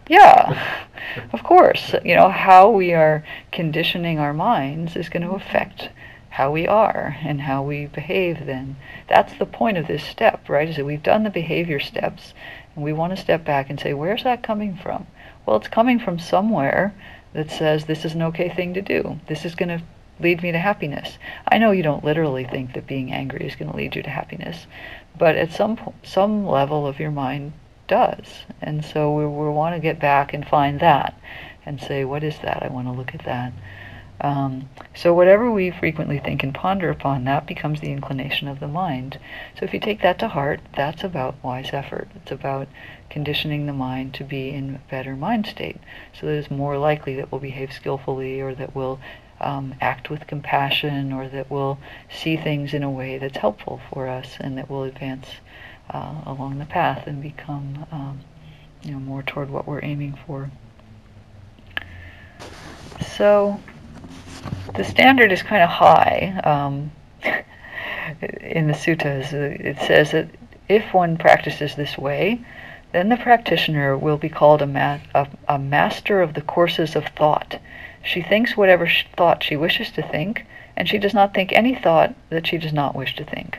Yeah, 0.08 0.86
of 1.32 1.42
course. 1.42 1.94
You 2.04 2.14
know 2.14 2.30
how 2.30 2.70
we 2.70 2.92
are 2.92 3.24
conditioning 3.52 4.18
our 4.18 4.32
minds 4.32 4.96
is 4.96 5.08
going 5.08 5.26
to 5.26 5.34
affect 5.34 5.90
how 6.34 6.50
we 6.50 6.66
are 6.66 7.16
and 7.22 7.42
how 7.42 7.62
we 7.62 7.86
behave 7.86 8.44
then. 8.44 8.74
That's 9.08 9.32
the 9.38 9.46
point 9.46 9.78
of 9.78 9.86
this 9.86 10.02
step, 10.02 10.48
right? 10.48 10.68
Is 10.68 10.74
that 10.74 10.84
we've 10.84 11.00
done 11.00 11.22
the 11.22 11.30
behavior 11.30 11.78
steps 11.78 12.34
and 12.74 12.84
we 12.84 12.92
want 12.92 13.14
to 13.14 13.22
step 13.22 13.44
back 13.44 13.70
and 13.70 13.78
say, 13.78 13.94
where's 13.94 14.24
that 14.24 14.42
coming 14.42 14.76
from? 14.76 15.06
Well, 15.46 15.56
it's 15.56 15.68
coming 15.68 16.00
from 16.00 16.18
somewhere 16.18 16.92
that 17.34 17.52
says 17.52 17.84
this 17.84 18.04
is 18.04 18.14
an 18.14 18.22
okay 18.22 18.48
thing 18.48 18.74
to 18.74 18.82
do. 18.82 19.20
This 19.28 19.44
is 19.44 19.54
going 19.54 19.68
to 19.68 19.84
lead 20.18 20.42
me 20.42 20.50
to 20.50 20.58
happiness. 20.58 21.18
I 21.46 21.58
know 21.58 21.70
you 21.70 21.84
don't 21.84 22.04
literally 22.04 22.44
think 22.44 22.74
that 22.74 22.88
being 22.88 23.12
angry 23.12 23.46
is 23.46 23.54
going 23.54 23.70
to 23.70 23.76
lead 23.76 23.94
you 23.94 24.02
to 24.02 24.10
happiness, 24.10 24.66
but 25.16 25.36
at 25.36 25.52
some 25.52 25.76
po- 25.76 25.94
some 26.02 26.44
level 26.44 26.84
of 26.84 26.98
your 26.98 27.12
mind 27.12 27.52
does. 27.86 28.26
And 28.60 28.84
so 28.84 29.14
we, 29.14 29.24
we 29.24 29.50
want 29.50 29.76
to 29.76 29.80
get 29.80 30.00
back 30.00 30.34
and 30.34 30.44
find 30.44 30.80
that 30.80 31.16
and 31.64 31.80
say, 31.80 32.04
what 32.04 32.24
is 32.24 32.38
that? 32.40 32.64
I 32.64 32.72
want 32.72 32.88
to 32.88 32.92
look 32.92 33.14
at 33.14 33.24
that. 33.24 33.52
Um, 34.20 34.70
so 34.94 35.12
whatever 35.12 35.50
we 35.50 35.70
frequently 35.70 36.18
think 36.18 36.42
and 36.42 36.54
ponder 36.54 36.88
upon, 36.88 37.24
that 37.24 37.46
becomes 37.46 37.80
the 37.80 37.90
inclination 37.90 38.48
of 38.48 38.60
the 38.60 38.68
mind. 38.68 39.18
So 39.58 39.64
if 39.64 39.74
you 39.74 39.80
take 39.80 40.02
that 40.02 40.18
to 40.20 40.28
heart, 40.28 40.60
that's 40.74 41.04
about 41.04 41.42
wise 41.42 41.70
effort. 41.72 42.08
It's 42.14 42.30
about 42.30 42.68
conditioning 43.10 43.66
the 43.66 43.72
mind 43.72 44.14
to 44.14 44.24
be 44.24 44.50
in 44.50 44.76
a 44.76 44.90
better 44.90 45.14
mind 45.16 45.46
state, 45.46 45.78
so 46.18 46.26
that 46.26 46.32
it's 46.32 46.50
more 46.50 46.78
likely 46.78 47.16
that 47.16 47.30
we'll 47.30 47.40
behave 47.40 47.72
skillfully, 47.72 48.40
or 48.40 48.54
that 48.54 48.74
we'll 48.74 48.98
um, 49.40 49.74
act 49.80 50.08
with 50.08 50.26
compassion, 50.26 51.12
or 51.12 51.28
that 51.28 51.50
we'll 51.50 51.78
see 52.08 52.36
things 52.36 52.72
in 52.72 52.82
a 52.82 52.90
way 52.90 53.18
that's 53.18 53.38
helpful 53.38 53.80
for 53.92 54.08
us, 54.08 54.36
and 54.40 54.56
that 54.56 54.70
will 54.70 54.84
advance 54.84 55.26
uh, 55.90 56.22
along 56.24 56.58
the 56.58 56.64
path 56.64 57.06
and 57.06 57.20
become, 57.20 57.86
um, 57.92 58.20
you 58.82 58.92
know, 58.92 59.00
more 59.00 59.22
toward 59.22 59.50
what 59.50 59.66
we're 59.66 59.84
aiming 59.84 60.16
for. 60.26 60.50
So 63.00 63.60
the 64.74 64.84
standard 64.84 65.32
is 65.32 65.42
kind 65.42 65.62
of 65.62 65.70
high 65.70 66.40
um, 66.44 66.90
in 68.40 68.66
the 68.66 68.72
suttas. 68.72 69.32
It 69.32 69.78
says 69.78 70.10
that 70.12 70.28
if 70.68 70.94
one 70.94 71.16
practices 71.16 71.74
this 71.74 71.98
way, 71.98 72.44
then 72.92 73.08
the 73.08 73.16
practitioner 73.16 73.96
will 73.98 74.16
be 74.16 74.28
called 74.28 74.62
a, 74.62 74.66
ma- 74.66 75.00
a, 75.14 75.26
a 75.48 75.58
master 75.58 76.22
of 76.22 76.34
the 76.34 76.40
courses 76.40 76.94
of 76.94 77.06
thought. 77.16 77.58
She 78.02 78.22
thinks 78.22 78.56
whatever 78.56 78.88
thought 79.16 79.42
she 79.42 79.56
wishes 79.56 79.90
to 79.92 80.02
think, 80.02 80.44
and 80.76 80.88
she 80.88 80.98
does 80.98 81.14
not 81.14 81.34
think 81.34 81.52
any 81.52 81.74
thought 81.74 82.14
that 82.30 82.46
she 82.46 82.58
does 82.58 82.72
not 82.72 82.94
wish 82.94 83.16
to 83.16 83.24
think. 83.24 83.58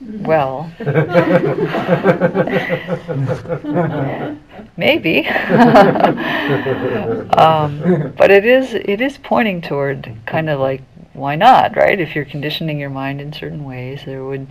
Well, 0.00 0.70
maybe, 4.76 5.26
um, 7.36 8.12
but 8.16 8.30
it 8.30 8.44
is 8.44 8.74
it 8.74 9.00
is 9.00 9.18
pointing 9.18 9.60
toward 9.60 10.16
kind 10.26 10.48
of 10.48 10.60
like 10.60 10.82
why 11.12 11.36
not, 11.36 11.76
right? 11.76 12.00
If 12.00 12.14
you're 12.14 12.24
conditioning 12.24 12.78
your 12.78 12.90
mind 12.90 13.20
in 13.20 13.32
certain 13.32 13.64
ways, 13.64 14.02
there 14.06 14.24
would 14.24 14.46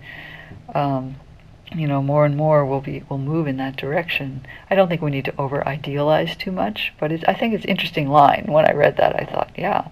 um, 0.74 1.16
you 1.76 1.88
know, 1.88 2.02
more 2.02 2.26
and 2.26 2.38
more 2.38 2.66
will 2.66 2.82
be 2.82 3.04
will 3.10 3.18
move 3.18 3.48
in 3.48 3.58
that 3.58 3.76
direction. 3.76 4.46
I 4.70 4.76
don't 4.76 4.88
think 4.88 5.02
we 5.02 5.12
need 5.12 5.26
to 5.26 5.34
over 5.38 5.68
idealize 5.68 6.36
too 6.36 6.52
much, 6.52 6.94
but 7.00 7.12
it's, 7.12 7.24
I 7.28 7.34
think 7.34 7.54
it's 7.54 7.66
interesting 7.66 8.10
line. 8.10 8.46
When 8.48 8.66
I 8.66 8.74
read 8.74 8.98
that, 8.98 9.16
I 9.16 9.26
thought, 9.26 9.52
yeah. 9.58 9.88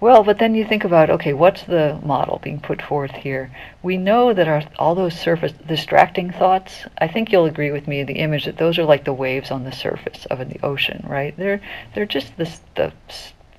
Well, 0.00 0.22
but 0.22 0.38
then 0.38 0.54
you 0.54 0.64
think 0.64 0.84
about, 0.84 1.10
okay, 1.10 1.32
what's 1.32 1.64
the 1.64 1.98
model 2.04 2.38
being 2.42 2.60
put 2.60 2.80
forth 2.80 3.10
here? 3.10 3.50
We 3.82 3.96
know 3.96 4.32
that 4.32 4.46
our, 4.46 4.62
all 4.78 4.94
those 4.94 5.18
surface 5.18 5.52
distracting 5.66 6.30
thoughts, 6.30 6.84
I 6.98 7.08
think 7.08 7.32
you'll 7.32 7.46
agree 7.46 7.72
with 7.72 7.88
me, 7.88 8.04
the 8.04 8.20
image 8.20 8.44
that 8.44 8.58
those 8.58 8.78
are 8.78 8.84
like 8.84 9.04
the 9.04 9.12
waves 9.12 9.50
on 9.50 9.64
the 9.64 9.72
surface 9.72 10.24
of 10.26 10.38
the 10.38 10.60
ocean, 10.62 11.04
right? 11.08 11.36
They're, 11.36 11.60
they're 11.94 12.06
just 12.06 12.36
this, 12.36 12.60
the 12.76 12.92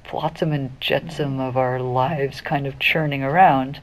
flotsam 0.06 0.54
and 0.54 0.80
jetsam 0.80 1.42
of 1.42 1.58
our 1.58 1.80
lives 1.80 2.40
kind 2.40 2.66
of 2.66 2.80
churning 2.80 3.22
around. 3.22 3.82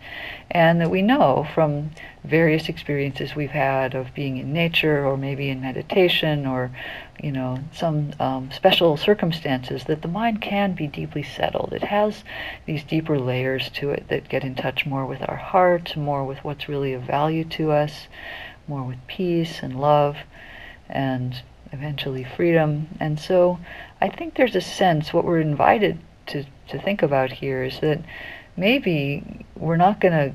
And 0.50 0.80
that 0.80 0.90
we 0.90 1.02
know 1.02 1.46
from 1.54 1.90
various 2.26 2.68
experiences 2.68 3.34
we've 3.34 3.50
had 3.50 3.94
of 3.94 4.12
being 4.14 4.36
in 4.36 4.52
nature 4.52 5.06
or 5.06 5.16
maybe 5.16 5.48
in 5.48 5.60
meditation 5.60 6.46
or, 6.46 6.70
you 7.22 7.32
know, 7.32 7.58
some 7.72 8.12
um, 8.18 8.50
special 8.50 8.96
circumstances 8.96 9.84
that 9.84 10.02
the 10.02 10.08
mind 10.08 10.42
can 10.42 10.74
be 10.74 10.86
deeply 10.86 11.22
settled. 11.22 11.72
It 11.72 11.84
has 11.84 12.24
these 12.66 12.84
deeper 12.84 13.18
layers 13.18 13.70
to 13.70 13.90
it 13.90 14.08
that 14.08 14.28
get 14.28 14.44
in 14.44 14.54
touch 14.54 14.86
more 14.86 15.06
with 15.06 15.22
our 15.28 15.36
heart, 15.36 15.96
more 15.96 16.24
with 16.24 16.38
what's 16.44 16.68
really 16.68 16.92
of 16.92 17.02
value 17.02 17.44
to 17.44 17.70
us, 17.70 18.08
more 18.68 18.82
with 18.82 18.98
peace 19.06 19.60
and 19.62 19.80
love 19.80 20.16
and 20.88 21.42
eventually 21.72 22.24
freedom. 22.24 22.88
And 23.00 23.18
so 23.18 23.58
I 24.00 24.08
think 24.08 24.34
there's 24.34 24.56
a 24.56 24.60
sense, 24.60 25.12
what 25.12 25.24
we're 25.24 25.40
invited 25.40 25.98
to, 26.26 26.44
to 26.68 26.80
think 26.80 27.02
about 27.02 27.30
here 27.30 27.62
is 27.62 27.80
that 27.80 28.00
maybe 28.56 29.44
we're 29.56 29.76
not 29.76 30.00
going 30.00 30.12
to 30.12 30.34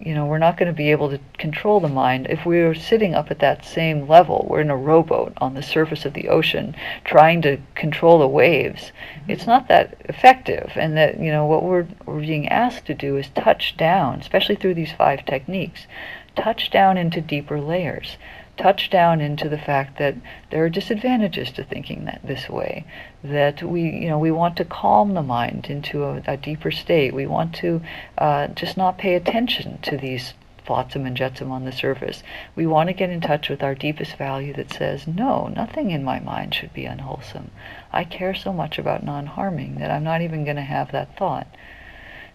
you 0.00 0.14
know, 0.14 0.24
we're 0.24 0.38
not 0.38 0.56
going 0.56 0.66
to 0.66 0.76
be 0.76 0.90
able 0.90 1.10
to 1.10 1.20
control 1.36 1.78
the 1.78 1.88
mind 1.88 2.26
if 2.30 2.46
we 2.46 2.60
are 2.60 2.74
sitting 2.74 3.14
up 3.14 3.30
at 3.30 3.40
that 3.40 3.64
same 3.64 4.08
level. 4.08 4.46
We're 4.48 4.62
in 4.62 4.70
a 4.70 4.76
rowboat 4.76 5.34
on 5.38 5.54
the 5.54 5.62
surface 5.62 6.06
of 6.06 6.14
the 6.14 6.28
ocean 6.28 6.74
trying 7.04 7.42
to 7.42 7.58
control 7.74 8.18
the 8.18 8.28
waves. 8.28 8.92
Mm-hmm. 8.92 9.30
It's 9.30 9.46
not 9.46 9.68
that 9.68 10.00
effective. 10.06 10.72
And 10.74 10.96
that, 10.96 11.20
you 11.20 11.30
know, 11.30 11.44
what 11.44 11.62
we're, 11.62 11.86
we're 12.06 12.20
being 12.20 12.48
asked 12.48 12.86
to 12.86 12.94
do 12.94 13.16
is 13.16 13.28
touch 13.28 13.76
down, 13.76 14.20
especially 14.20 14.56
through 14.56 14.74
these 14.74 14.92
five 14.92 15.26
techniques, 15.26 15.86
touch 16.34 16.70
down 16.70 16.96
into 16.96 17.20
deeper 17.20 17.60
layers 17.60 18.16
touch 18.60 18.90
down 18.90 19.22
into 19.22 19.48
the 19.48 19.58
fact 19.58 19.98
that 19.98 20.14
there 20.50 20.62
are 20.62 20.68
disadvantages 20.68 21.50
to 21.50 21.64
thinking 21.64 22.04
that 22.04 22.20
this 22.22 22.46
way 22.46 22.84
that 23.24 23.62
we 23.62 23.82
you 23.82 24.08
know 24.08 24.18
we 24.18 24.30
want 24.30 24.54
to 24.56 24.64
calm 24.66 25.14
the 25.14 25.22
mind 25.22 25.66
into 25.70 26.04
a, 26.04 26.22
a 26.26 26.36
deeper 26.36 26.70
state. 26.70 27.14
We 27.14 27.26
want 27.26 27.54
to 27.56 27.80
uh, 28.18 28.48
just 28.48 28.76
not 28.76 28.98
pay 28.98 29.14
attention 29.14 29.78
to 29.82 29.96
these 29.96 30.34
flotsam 30.62 31.06
and 31.06 31.16
jetsam 31.16 31.50
on 31.50 31.64
the 31.64 31.72
surface. 31.72 32.22
We 32.54 32.66
want 32.66 32.88
to 32.90 32.92
get 32.92 33.08
in 33.08 33.22
touch 33.22 33.48
with 33.48 33.62
our 33.62 33.74
deepest 33.74 34.16
value 34.16 34.52
that 34.54 34.72
says 34.72 35.06
no 35.06 35.48
nothing 35.48 35.90
in 35.90 36.04
my 36.04 36.20
mind 36.20 36.54
should 36.54 36.74
be 36.74 36.84
unwholesome. 36.84 37.50
I 37.90 38.04
care 38.04 38.34
so 38.34 38.52
much 38.52 38.78
about 38.78 39.02
non-harming 39.02 39.76
that 39.76 39.90
i'm 39.90 40.04
not 40.04 40.20
even 40.20 40.44
going 40.44 40.56
to 40.56 40.62
have 40.62 40.92
that 40.92 41.16
thought. 41.16 41.46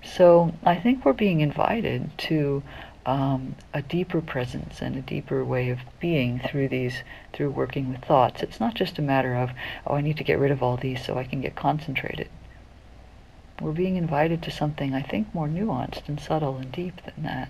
So 0.04 0.54
i 0.64 0.76
think 0.76 1.06
we're 1.06 1.14
being 1.14 1.42
invited 1.42 2.18
to 2.30 2.64
um, 3.06 3.56
a 3.74 3.82
deeper 3.82 4.20
presence 4.22 4.82
and 4.82 4.96
a 4.96 5.02
deeper 5.02 5.46
way 5.46 5.70
of 5.70 5.80
being 6.00 6.40
through 6.40 6.70
these 6.70 7.04
through 7.34 7.52
working 7.52 7.92
with 7.92 8.04
thoughts. 8.04 8.42
It's 8.42 8.60
not 8.60 8.74
just 8.74 8.98
a 8.98 9.04
matter 9.04 9.36
of 9.36 9.52
oh 9.86 9.96
I 9.96 10.02
need 10.02 10.18
to 10.18 10.24
get 10.24 10.40
rid 10.40 10.52
of 10.52 10.64
all 10.64 10.78
these 10.78 11.06
so 11.06 11.18
I 11.18 11.24
can 11.24 11.42
get 11.42 11.56
concentrated. 11.56 12.30
We're 13.62 13.72
being 13.72 13.96
invited 13.96 14.42
to 14.44 14.52
something 14.52 14.94
I 14.94 15.02
think 15.02 15.34
more 15.34 15.48
nuanced 15.48 16.10
and 16.10 16.20
subtle 16.20 16.58
and 16.58 16.72
deep 16.72 17.02
than 17.04 17.24
that 17.24 17.50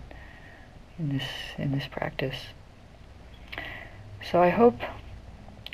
in 1.00 1.10
this 1.10 1.28
in 1.58 1.72
this 1.72 1.88
practice. 1.88 2.48
So 4.30 4.42
I 4.42 4.50
hope 4.50 4.82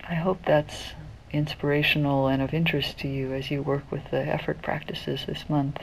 I 0.08 0.14
hope 0.14 0.46
that's 0.46 0.94
inspirational 1.32 2.28
and 2.28 2.42
of 2.42 2.54
interest 2.54 3.00
to 3.00 3.08
you 3.08 3.34
as 3.34 3.50
you 3.50 3.64
work 3.64 3.90
with 3.90 4.12
the 4.12 4.20
effort 4.20 4.62
practices 4.62 5.26
this 5.26 5.50
month. 5.50 5.80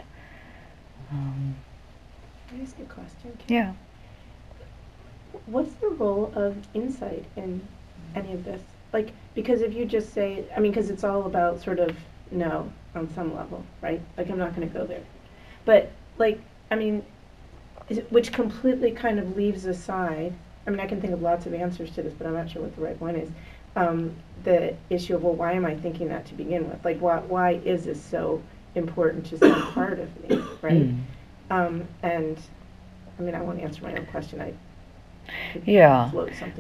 Um, 1.10 1.56
Can 2.48 2.60
I 2.60 2.62
ask 2.62 2.78
a 2.78 2.84
question? 2.84 3.38
Yeah 3.48 3.72
what's 5.50 5.72
the 5.74 5.88
role 5.88 6.32
of 6.34 6.56
insight 6.74 7.24
in 7.36 7.66
any 8.14 8.32
of 8.32 8.44
this? 8.44 8.60
Like, 8.92 9.12
because 9.34 9.60
if 9.60 9.74
you 9.74 9.84
just 9.84 10.12
say, 10.12 10.44
I 10.56 10.60
mean, 10.60 10.72
because 10.72 10.90
it's 10.90 11.04
all 11.04 11.26
about 11.26 11.62
sort 11.62 11.78
of 11.78 11.96
no 12.30 12.70
on 12.94 13.12
some 13.14 13.34
level, 13.34 13.64
right? 13.82 14.00
Like, 14.16 14.30
I'm 14.30 14.38
not 14.38 14.54
going 14.54 14.68
to 14.68 14.74
go 14.74 14.86
there. 14.86 15.02
But, 15.64 15.90
like, 16.18 16.40
I 16.70 16.74
mean, 16.74 17.04
it, 17.88 18.10
which 18.10 18.32
completely 18.32 18.90
kind 18.92 19.18
of 19.18 19.36
leaves 19.36 19.66
aside, 19.66 20.34
I 20.66 20.70
mean, 20.70 20.80
I 20.80 20.86
can 20.86 21.00
think 21.00 21.12
of 21.12 21.22
lots 21.22 21.46
of 21.46 21.54
answers 21.54 21.90
to 21.92 22.02
this, 22.02 22.12
but 22.14 22.26
I'm 22.26 22.34
not 22.34 22.50
sure 22.50 22.62
what 22.62 22.74
the 22.74 22.82
right 22.82 23.00
one 23.00 23.16
is. 23.16 23.30
Um, 23.76 24.14
the 24.44 24.74
issue 24.90 25.14
of, 25.14 25.22
well, 25.22 25.34
why 25.34 25.52
am 25.52 25.64
I 25.64 25.76
thinking 25.76 26.08
that 26.08 26.26
to 26.26 26.34
begin 26.34 26.68
with? 26.68 26.84
Like, 26.84 26.98
why, 26.98 27.18
why 27.20 27.52
is 27.64 27.84
this 27.84 28.02
so 28.02 28.42
important 28.74 29.26
to 29.26 29.38
some 29.38 29.72
part 29.72 29.98
of 29.98 30.28
me, 30.28 30.36
right? 30.62 30.88
Mm. 30.88 31.00
Um, 31.50 31.88
and, 32.02 32.38
I 33.18 33.22
mean, 33.22 33.34
I 33.34 33.40
won't 33.40 33.60
answer 33.60 33.82
my 33.82 33.94
own 33.94 34.06
question. 34.06 34.40
I 34.40 34.52
yeah. 35.64 36.10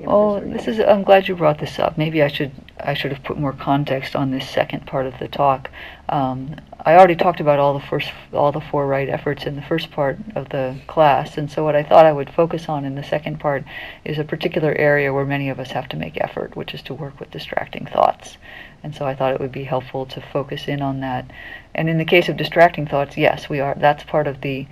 Oh, 0.06 0.40
this 0.40 0.68
is. 0.68 0.80
I'm 0.80 1.02
glad 1.02 1.28
you 1.28 1.36
brought 1.36 1.58
this 1.58 1.78
up. 1.78 1.98
Maybe 1.98 2.22
I 2.22 2.28
should. 2.28 2.52
I 2.80 2.94
should 2.94 3.12
have 3.12 3.24
put 3.24 3.38
more 3.38 3.52
context 3.52 4.14
on 4.14 4.30
this 4.30 4.48
second 4.48 4.86
part 4.86 5.06
of 5.06 5.18
the 5.18 5.28
talk. 5.28 5.70
Um, 6.08 6.56
I 6.80 6.96
already 6.96 7.16
talked 7.16 7.40
about 7.40 7.58
all 7.58 7.74
the 7.74 7.84
first, 7.84 8.10
all 8.32 8.52
the 8.52 8.60
four 8.60 8.86
right 8.86 9.08
efforts 9.08 9.44
in 9.44 9.56
the 9.56 9.62
first 9.62 9.90
part 9.90 10.18
of 10.34 10.48
the 10.50 10.76
class, 10.86 11.36
and 11.36 11.50
so 11.50 11.64
what 11.64 11.74
I 11.74 11.82
thought 11.82 12.06
I 12.06 12.12
would 12.12 12.30
focus 12.30 12.68
on 12.68 12.84
in 12.84 12.94
the 12.94 13.02
second 13.02 13.40
part 13.40 13.64
is 14.04 14.18
a 14.18 14.24
particular 14.24 14.72
area 14.74 15.12
where 15.12 15.24
many 15.24 15.48
of 15.48 15.58
us 15.58 15.72
have 15.72 15.88
to 15.90 15.96
make 15.96 16.20
effort, 16.20 16.56
which 16.56 16.74
is 16.74 16.82
to 16.82 16.94
work 16.94 17.18
with 17.18 17.30
distracting 17.30 17.86
thoughts. 17.86 18.38
And 18.82 18.94
so 18.94 19.04
I 19.04 19.14
thought 19.14 19.34
it 19.34 19.40
would 19.40 19.52
be 19.52 19.64
helpful 19.64 20.06
to 20.06 20.20
focus 20.20 20.68
in 20.68 20.82
on 20.82 21.00
that. 21.00 21.30
And 21.74 21.88
in 21.88 21.98
the 21.98 22.04
case 22.04 22.28
of 22.28 22.36
distracting 22.36 22.86
thoughts, 22.86 23.16
yes, 23.16 23.48
we 23.48 23.60
are. 23.60 23.74
That's 23.74 24.04
part 24.04 24.26
of 24.26 24.40
the 24.40 24.66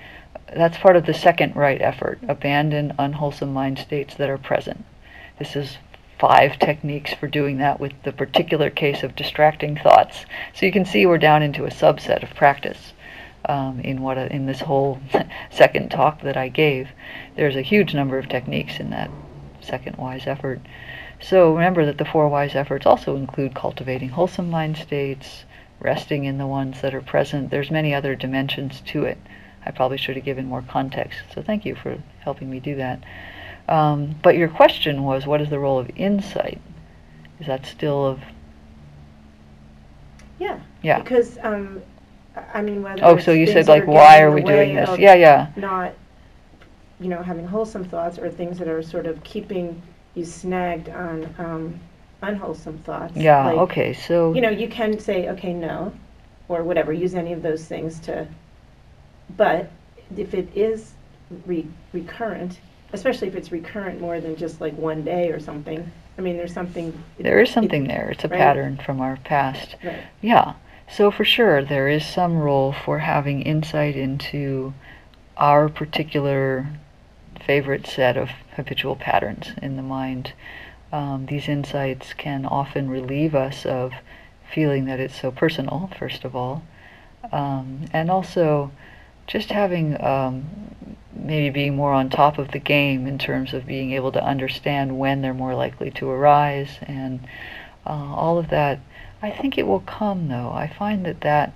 that's 0.55 0.79
part 0.79 0.97
of 0.97 1.07
the 1.07 1.15
second 1.15 1.57
right 1.57 1.81
effort 1.81 2.19
abandon 2.29 2.95
unwholesome 2.99 3.53
mind 3.53 3.79
states 3.79 4.15
that 4.15 4.31
are 4.31 4.39
present. 4.39 4.85
This 5.39 5.57
is 5.57 5.79
five 6.19 6.59
techniques 6.59 7.13
for 7.13 7.27
doing 7.27 7.59
that 7.59 7.79
with 7.79 7.93
the 8.05 8.13
particular 8.13 8.71
case 8.71 9.03
of 9.03 9.17
distracting 9.17 9.77
thoughts. 9.77 10.25
So 10.55 10.65
you 10.67 10.73
can 10.73 10.85
see 10.85 11.05
we're 11.05 11.19
down 11.19 11.43
into 11.43 11.65
a 11.65 11.71
subset 11.71 12.23
of 12.23 12.35
practice. 12.35 12.93
Um, 13.49 13.79
in 13.81 14.03
what 14.03 14.19
in 14.19 14.47
this 14.47 14.61
whole 14.61 15.01
second 15.51 15.91
talk 15.91 16.23
that 16.23 16.37
I 16.37 16.49
gave, 16.49 16.89
there's 17.37 17.55
a 17.55 17.63
huge 17.63 17.95
number 17.95 18.19
of 18.19 18.29
techniques 18.29 18.81
in 18.81 18.91
that 18.91 19.11
second 19.61 19.97
wise 19.97 20.27
effort. 20.27 20.61
So 21.21 21.55
remember 21.55 21.87
that 21.87 21.99
the 21.99 22.05
four 22.05 22.29
wise 22.29 22.55
efforts 22.55 22.87
also 22.87 23.17
include 23.17 23.55
cultivating 23.55 24.11
wholesome 24.11 24.51
mind 24.51 24.77
states, 24.77 25.45
resting 25.81 26.25
in 26.25 26.39
the 26.39 26.47
ones 26.47 26.81
that 26.81 26.95
are 26.95 27.01
present. 27.01 27.51
There's 27.51 27.71
many 27.71 27.95
other 27.95 28.17
dimensions 28.17 28.81
to 28.87 29.05
it. 29.05 29.19
I 29.67 29.73
probably 29.73 29.99
should 29.99 30.17
have 30.17 30.25
given 30.25 30.47
more 30.47 30.63
context. 30.63 31.19
So 31.35 31.43
thank 31.43 31.65
you 31.65 31.75
for 31.75 31.99
helping 32.21 32.49
me 32.49 32.61
do 32.61 32.77
that. 32.77 33.03
Um, 33.69 34.15
but 34.23 34.37
your 34.37 34.49
question 34.49 35.03
was, 35.03 35.27
what 35.27 35.41
is 35.41 35.51
the 35.51 35.59
role 35.59 35.79
of 35.79 35.91
insight? 35.97 36.61
Is 37.41 37.49
that 37.49 37.67
still 37.67 38.07
of? 38.07 38.21
Yeah. 40.39 40.61
Yeah. 40.83 41.01
Because 41.01 41.39
um, 41.43 41.83
I 42.55 42.63
mean, 42.63 42.83
whether 42.83 43.05
oh, 43.05 43.19
so 43.19 43.33
you 43.33 43.47
said 43.47 43.67
like, 43.67 43.87
why 43.87 44.23
are 44.23 44.31
we 44.31 44.43
doing 44.43 44.77
this? 44.77 44.99
Yeah, 44.99 45.15
yeah. 45.15 45.51
Not, 45.57 45.95
you 47.01 47.09
know, 47.09 47.23
having 47.23 47.47
wholesome 47.47 47.85
thoughts 47.85 48.19
or 48.19 48.31
things 48.31 48.59
that 48.59 48.69
are 48.69 48.83
sort 48.83 49.07
of 49.07 49.23
keeping 49.25 49.83
you 50.15 50.25
snagged 50.25 50.89
on 50.89 51.35
um, 51.39 51.81
unwholesome 52.23 52.79
thoughts. 52.79 53.17
Yeah. 53.17 53.47
Like, 53.47 53.59
okay. 53.59 53.93
So. 53.93 54.33
You 54.33 54.43
know, 54.43 54.51
you 54.51 54.69
can 54.69 54.99
say, 54.99 55.29
okay, 55.31 55.53
no, 55.53 55.93
or 56.49 56.63
whatever. 56.63 56.93
Use 56.93 57.15
any 57.15 57.33
of 57.33 57.43
those 57.43 57.65
things 57.65 57.99
to 58.01 58.29
but 59.37 59.71
if 60.17 60.35
it 60.35 60.49
is 60.55 60.93
re- 61.47 61.67
recurrent, 61.93 62.59
especially 62.93 63.29
if 63.29 63.35
it's 63.35 63.51
recurrent 63.51 64.01
more 64.01 64.21
than 64.21 64.37
just 64.37 64.61
like 64.61 64.77
one 64.77 65.03
day 65.03 65.31
or 65.31 65.41
something, 65.41 65.91
I 66.19 66.23
mean, 66.23 66.37
there's 66.37 66.53
something. 66.53 67.03
There 67.19 67.41
is 67.41 67.51
something 67.51 67.85
it, 67.85 67.89
there. 67.89 68.11
It's 68.11 68.25
a 68.25 68.29
right? 68.29 68.39
pattern 68.39 68.79
from 68.79 69.01
our 69.01 69.17
past. 69.25 69.77
Right. 69.85 70.03
Yeah. 70.23 70.55
So 70.89 71.11
for 71.11 71.25
sure, 71.25 71.65
there 71.65 71.89
is 71.89 72.07
some 72.07 72.39
role 72.39 72.73
for 72.73 73.01
having 73.01 73.43
insight 73.43 73.97
into 73.97 74.73
our 75.37 75.69
particular 75.69 76.69
favorite 77.45 77.87
set 77.87 78.17
of 78.17 78.31
habitual 78.55 78.97
patterns 78.97 79.51
in 79.61 79.77
the 79.77 79.83
mind. 79.83 80.33
Um, 80.93 81.27
these 81.27 81.49
insights 81.49 82.15
can 82.15 82.47
often 82.47 82.89
relieve 82.89 83.35
us 83.35 83.67
of 83.67 83.93
feeling 84.53 84.87
that 84.87 85.01
it's 85.01 85.21
so 85.21 85.31
personal, 85.31 85.91
first 85.99 86.25
of 86.25 86.35
all, 86.35 86.63
um, 87.33 87.87
and 87.93 88.11
also 88.11 88.71
just 89.27 89.51
having 89.51 90.01
um, 90.03 90.47
maybe 91.13 91.51
being 91.51 91.77
more 91.77 91.93
on 91.93 92.09
top 92.09 92.39
of 92.39 92.53
the 92.53 92.59
game 92.59 93.07
in 93.07 93.19
terms 93.19 93.53
of 93.53 93.67
being 93.67 93.93
able 93.93 94.13
to 94.13 94.23
understand 94.23 94.99
when 94.99 95.23
they're 95.23 95.35
more 95.35 95.55
likely 95.55 95.91
to 95.91 96.09
arise 96.09 96.79
and 96.83 97.21
uh, 97.87 97.91
all 97.91 98.39
of 98.39 98.49
that. 98.51 98.81
I 99.23 99.31
think 99.31 99.59
it 99.59 99.67
will 99.67 99.81
come 99.81 100.29
though. 100.29 100.51
I 100.53 100.69
find 100.69 101.05
that 101.07 101.23
that 101.23 101.53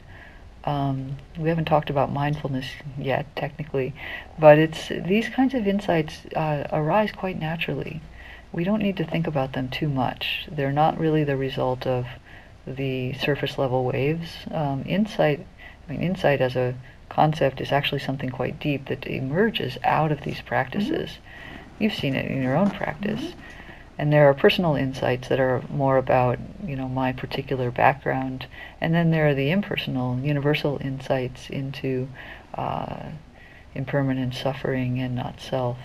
um, 0.65 1.17
we 1.39 1.49
haven't 1.49 1.67
talked 1.67 1.91
about 1.91 2.13
mindfulness 2.13 2.67
yet 2.99 3.35
technically, 3.37 3.95
but 4.39 4.59
it's 4.59 4.89
these 4.89 5.29
kinds 5.29 5.55
of 5.55 5.67
insights 5.67 6.27
uh, 6.37 6.67
arise 6.73 7.13
quite 7.13 7.39
naturally. 7.39 8.01
we 8.53 8.65
don't 8.65 8.83
need 8.83 8.97
to 8.97 9.05
think 9.05 9.27
about 9.27 9.53
them 9.53 9.69
too 9.69 9.89
much. 9.89 10.47
They're 10.51 10.73
not 10.73 10.99
really 10.99 11.25
the 11.25 11.37
result 11.37 11.87
of 11.87 12.07
the 12.67 13.13
surface 13.15 13.59
level 13.59 13.85
waves. 13.85 14.29
Um, 14.51 14.83
insight, 14.87 15.47
I 15.89 15.93
mean, 15.93 16.03
insight 16.03 16.41
as 16.41 16.57
a 16.57 16.75
concept 17.11 17.61
is 17.61 17.73
actually 17.73 18.01
something 18.01 18.31
quite 18.31 18.59
deep 18.59 18.87
that 18.87 19.07
emerges 19.07 19.77
out 19.85 20.11
of 20.11 20.23
these 20.23 20.41
practices. 20.41 21.11
Mm-hmm. 21.11 21.83
You've 21.85 21.95
seen 21.95 22.15
it 22.15 22.31
in 22.31 22.43
your 22.43 22.57
own 22.57 22.71
practice. 22.71 23.21
Mm-hmm. 23.21 23.41
And 23.99 24.11
there 24.11 24.31
are 24.31 24.35
personal 24.35 24.77
insights 24.77 25.29
that 25.29 25.39
are 25.39 25.63
more 25.69 25.99
about, 25.99 26.39
you 26.65 26.75
know, 26.75 26.89
my 26.89 27.13
particular 27.13 27.71
background. 27.71 28.47
And 28.81 28.95
then 28.95 29.11
there 29.11 29.29
are 29.29 29.35
the 29.35 29.51
impersonal, 29.51 30.19
universal 30.19 30.79
insights 30.81 31.51
into 31.51 32.09
uh, 32.55 33.11
impermanent 33.75 34.35
suffering 34.35 34.99
and 35.01 35.15
not 35.15 35.39
self 35.39 35.77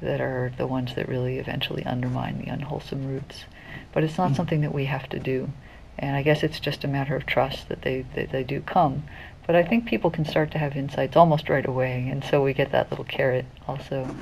that 0.00 0.20
are 0.20 0.52
the 0.56 0.66
ones 0.66 0.96
that 0.96 1.08
really 1.08 1.38
eventually 1.38 1.84
undermine 1.84 2.38
the 2.38 2.50
unwholesome 2.50 3.06
roots. 3.06 3.44
But 3.92 4.02
it's 4.02 4.18
not 4.18 4.28
mm-hmm. 4.28 4.34
something 4.34 4.60
that 4.62 4.74
we 4.74 4.86
have 4.86 5.08
to 5.10 5.20
do. 5.20 5.50
And 5.96 6.16
I 6.16 6.22
guess 6.22 6.42
it's 6.42 6.58
just 6.58 6.82
a 6.82 6.88
matter 6.88 7.14
of 7.14 7.24
trust 7.24 7.68
that 7.68 7.82
they, 7.82 8.04
that 8.16 8.32
they 8.32 8.42
do 8.42 8.62
come. 8.62 9.04
But 9.46 9.56
I 9.56 9.62
think 9.62 9.86
people 9.86 10.10
can 10.10 10.24
start 10.24 10.50
to 10.52 10.58
have 10.58 10.76
insights 10.76 11.16
almost 11.16 11.48
right 11.48 11.66
away, 11.66 12.08
and 12.08 12.24
so 12.24 12.42
we 12.42 12.54
get 12.54 12.72
that 12.72 12.90
little 12.90 13.04
carrot 13.04 13.44
also. 13.68 14.16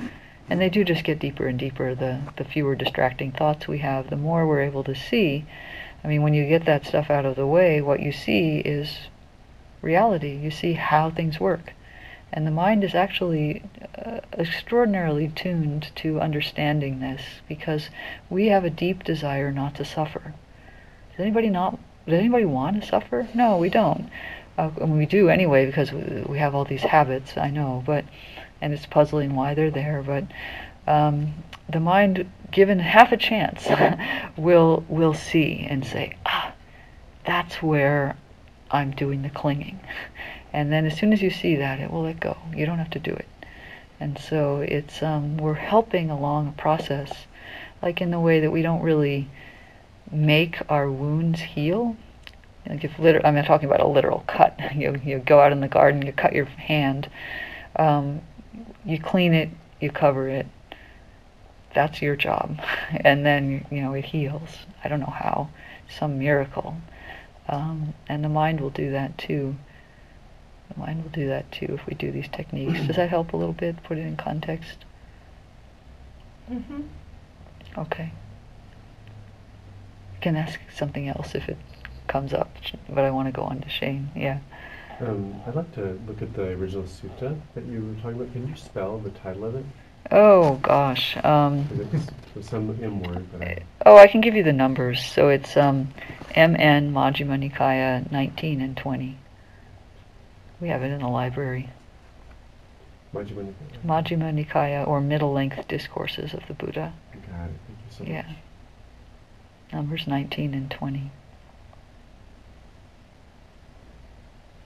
And 0.49 0.59
they 0.59 0.69
do 0.69 0.83
just 0.83 1.05
get 1.05 1.19
deeper 1.19 1.47
and 1.47 1.57
deeper. 1.57 1.95
The, 1.95 2.19
the 2.35 2.43
fewer 2.43 2.75
distracting 2.75 3.31
thoughts 3.31 3.67
we 3.67 3.77
have, 3.79 4.09
the 4.09 4.17
more 4.17 4.45
we're 4.45 4.61
able 4.61 4.83
to 4.83 4.95
see. 4.95 5.45
I 6.03 6.07
mean, 6.07 6.21
when 6.21 6.33
you 6.33 6.45
get 6.45 6.65
that 6.65 6.85
stuff 6.85 7.09
out 7.09 7.25
of 7.25 7.37
the 7.37 7.47
way, 7.47 7.81
what 7.81 8.01
you 8.01 8.11
see 8.11 8.57
is 8.59 8.97
reality. 9.81 10.35
You 10.35 10.51
see 10.51 10.73
how 10.73 11.09
things 11.09 11.39
work. 11.39 11.73
And 12.33 12.45
the 12.45 12.51
mind 12.51 12.83
is 12.83 12.95
actually 12.95 13.63
uh, 13.95 14.19
extraordinarily 14.37 15.29
tuned 15.29 15.91
to 15.97 16.19
understanding 16.19 16.99
this 16.99 17.21
because 17.47 17.89
we 18.29 18.47
have 18.47 18.65
a 18.65 18.69
deep 18.69 19.03
desire 19.03 19.51
not 19.51 19.75
to 19.75 19.85
suffer. 19.85 20.33
Does 21.11 21.19
anybody 21.19 21.49
not? 21.49 21.77
Does 22.05 22.19
anybody 22.19 22.45
want 22.45 22.81
to 22.81 22.87
suffer? 22.87 23.29
No, 23.33 23.57
we 23.57 23.69
don't. 23.69 24.09
Uh, 24.57 24.69
and 24.79 24.97
we 24.97 25.05
do 25.05 25.29
anyway 25.29 25.65
because 25.65 25.91
we, 25.91 26.37
have 26.37 26.53
all 26.53 26.65
these 26.65 26.81
habits. 26.81 27.37
I 27.37 27.49
know, 27.49 27.83
but 27.85 28.05
and 28.61 28.73
it's 28.73 28.85
puzzling 28.85 29.35
why 29.35 29.53
they're 29.53 29.71
there. 29.71 30.03
But 30.03 30.25
um, 30.91 31.33
the 31.67 31.79
mind, 31.79 32.29
given 32.51 32.79
half 32.79 33.11
a 33.11 33.17
chance, 33.17 33.67
will 34.37 34.85
will 34.87 35.13
see 35.13 35.65
and 35.67 35.85
say, 35.85 36.15
ah, 36.25 36.53
that's 37.25 37.63
where 37.63 38.15
I'm 38.69 38.91
doing 38.91 39.23
the 39.23 39.29
clinging. 39.29 39.79
And 40.51 40.71
then 40.71 40.85
as 40.85 40.97
soon 40.97 41.13
as 41.13 41.21
you 41.21 41.31
see 41.31 41.55
that, 41.55 41.79
it 41.79 41.91
will 41.91 42.03
let 42.03 42.19
go. 42.19 42.37
You 42.55 42.65
don't 42.67 42.77
have 42.77 42.91
to 42.91 42.99
do 42.99 43.11
it. 43.11 43.27
And 43.99 44.19
so 44.19 44.61
it's 44.61 45.01
um, 45.01 45.37
we're 45.37 45.53
helping 45.55 46.11
along 46.11 46.47
a 46.47 46.61
process, 46.61 47.25
like 47.81 48.01
in 48.01 48.11
the 48.11 48.19
way 48.19 48.39
that 48.39 48.51
we 48.51 48.61
don't 48.61 48.81
really 48.81 49.29
make 50.11 50.59
our 50.69 50.91
wounds 50.91 51.39
heal 51.39 51.95
like 52.67 52.83
if 52.83 52.97
liter- 52.99 53.25
I'm 53.25 53.35
not 53.35 53.45
talking 53.45 53.67
about 53.67 53.81
a 53.81 53.87
literal 53.87 54.23
cut. 54.27 54.59
You 54.75 54.99
you 55.03 55.19
go 55.19 55.39
out 55.39 55.51
in 55.51 55.59
the 55.59 55.67
garden, 55.67 56.05
you 56.05 56.13
cut 56.13 56.33
your 56.33 56.45
hand, 56.45 57.09
um, 57.75 58.21
you 58.85 58.99
clean 58.99 59.33
it, 59.33 59.49
you 59.79 59.91
cover 59.91 60.27
it. 60.27 60.47
That's 61.75 62.01
your 62.01 62.15
job, 62.15 62.59
and 62.91 63.25
then 63.25 63.65
you 63.71 63.81
know 63.81 63.93
it 63.93 64.05
heals. 64.05 64.49
I 64.83 64.87
don't 64.87 64.99
know 64.99 65.05
how, 65.05 65.49
some 65.89 66.19
miracle, 66.19 66.77
um, 67.47 67.93
and 68.07 68.23
the 68.23 68.29
mind 68.29 68.61
will 68.61 68.69
do 68.69 68.91
that 68.91 69.17
too. 69.17 69.55
The 70.69 70.79
mind 70.79 71.03
will 71.03 71.11
do 71.11 71.27
that 71.27 71.51
too 71.51 71.67
if 71.69 71.85
we 71.85 71.93
do 71.93 72.11
these 72.11 72.27
techniques. 72.29 72.85
Does 72.87 72.95
that 72.95 73.09
help 73.09 73.33
a 73.33 73.37
little 73.37 73.53
bit? 73.53 73.83
Put 73.83 73.97
it 73.97 74.01
in 74.01 74.17
context. 74.17 74.85
Mm-hmm. 76.49 76.81
Okay. 77.77 78.11
You 80.13 80.19
can 80.21 80.35
ask 80.35 80.59
something 80.71 81.07
else 81.07 81.35
if 81.35 81.47
it 81.49 81.57
comes 82.07 82.33
up, 82.33 82.55
but 82.89 83.03
I 83.03 83.11
want 83.11 83.27
to 83.27 83.31
go 83.31 83.43
on 83.43 83.61
to 83.61 83.69
Shane. 83.69 84.11
Yeah. 84.15 84.39
Um, 84.99 85.41
I'd 85.47 85.55
like 85.55 85.73
to 85.75 85.99
look 86.07 86.21
at 86.21 86.33
the 86.33 86.49
original 86.49 86.83
sutta 86.83 87.39
that 87.55 87.65
you 87.65 87.81
were 87.81 88.01
talking 88.01 88.21
about. 88.21 88.31
Can 88.33 88.47
you 88.47 88.55
spell 88.55 88.99
the 88.99 89.09
title 89.11 89.45
of 89.45 89.55
it? 89.55 89.65
Oh 90.11 90.55
gosh. 90.55 91.17
Um, 91.23 91.67
it's 92.35 92.49
some 92.49 92.77
M 92.81 93.01
word. 93.01 93.25
I 93.41 93.59
oh, 93.85 93.97
I 93.97 94.07
can 94.07 94.21
give 94.21 94.35
you 94.35 94.43
the 94.43 94.53
numbers. 94.53 95.03
So 95.03 95.29
it's 95.29 95.57
um, 95.57 95.93
MN 96.35 96.93
Majjhima 96.93 97.49
Nikaya 97.49 98.09
19 98.11 98.61
and 98.61 98.77
20. 98.77 99.17
We 100.61 100.67
have 100.67 100.83
it 100.83 100.91
in 100.91 100.99
the 100.99 101.07
library. 101.07 101.69
Majjhima 103.13 103.53
Nikaya. 103.53 103.85
Majjhima 103.85 104.45
Nikaya, 104.45 104.87
or 104.87 105.01
middle 105.01 105.33
length 105.33 105.67
discourses 105.67 106.33
of 106.33 106.45
the 106.47 106.53
Buddha. 106.53 106.93
Got 107.13 107.21
it. 107.21 107.27
Thank 107.31 107.79
you 107.79 107.89
so 107.89 108.03
yeah. 108.03 108.27
much. 108.27 108.35
Numbers 109.71 110.07
19 110.07 110.53
and 110.53 110.69
20. 110.69 111.11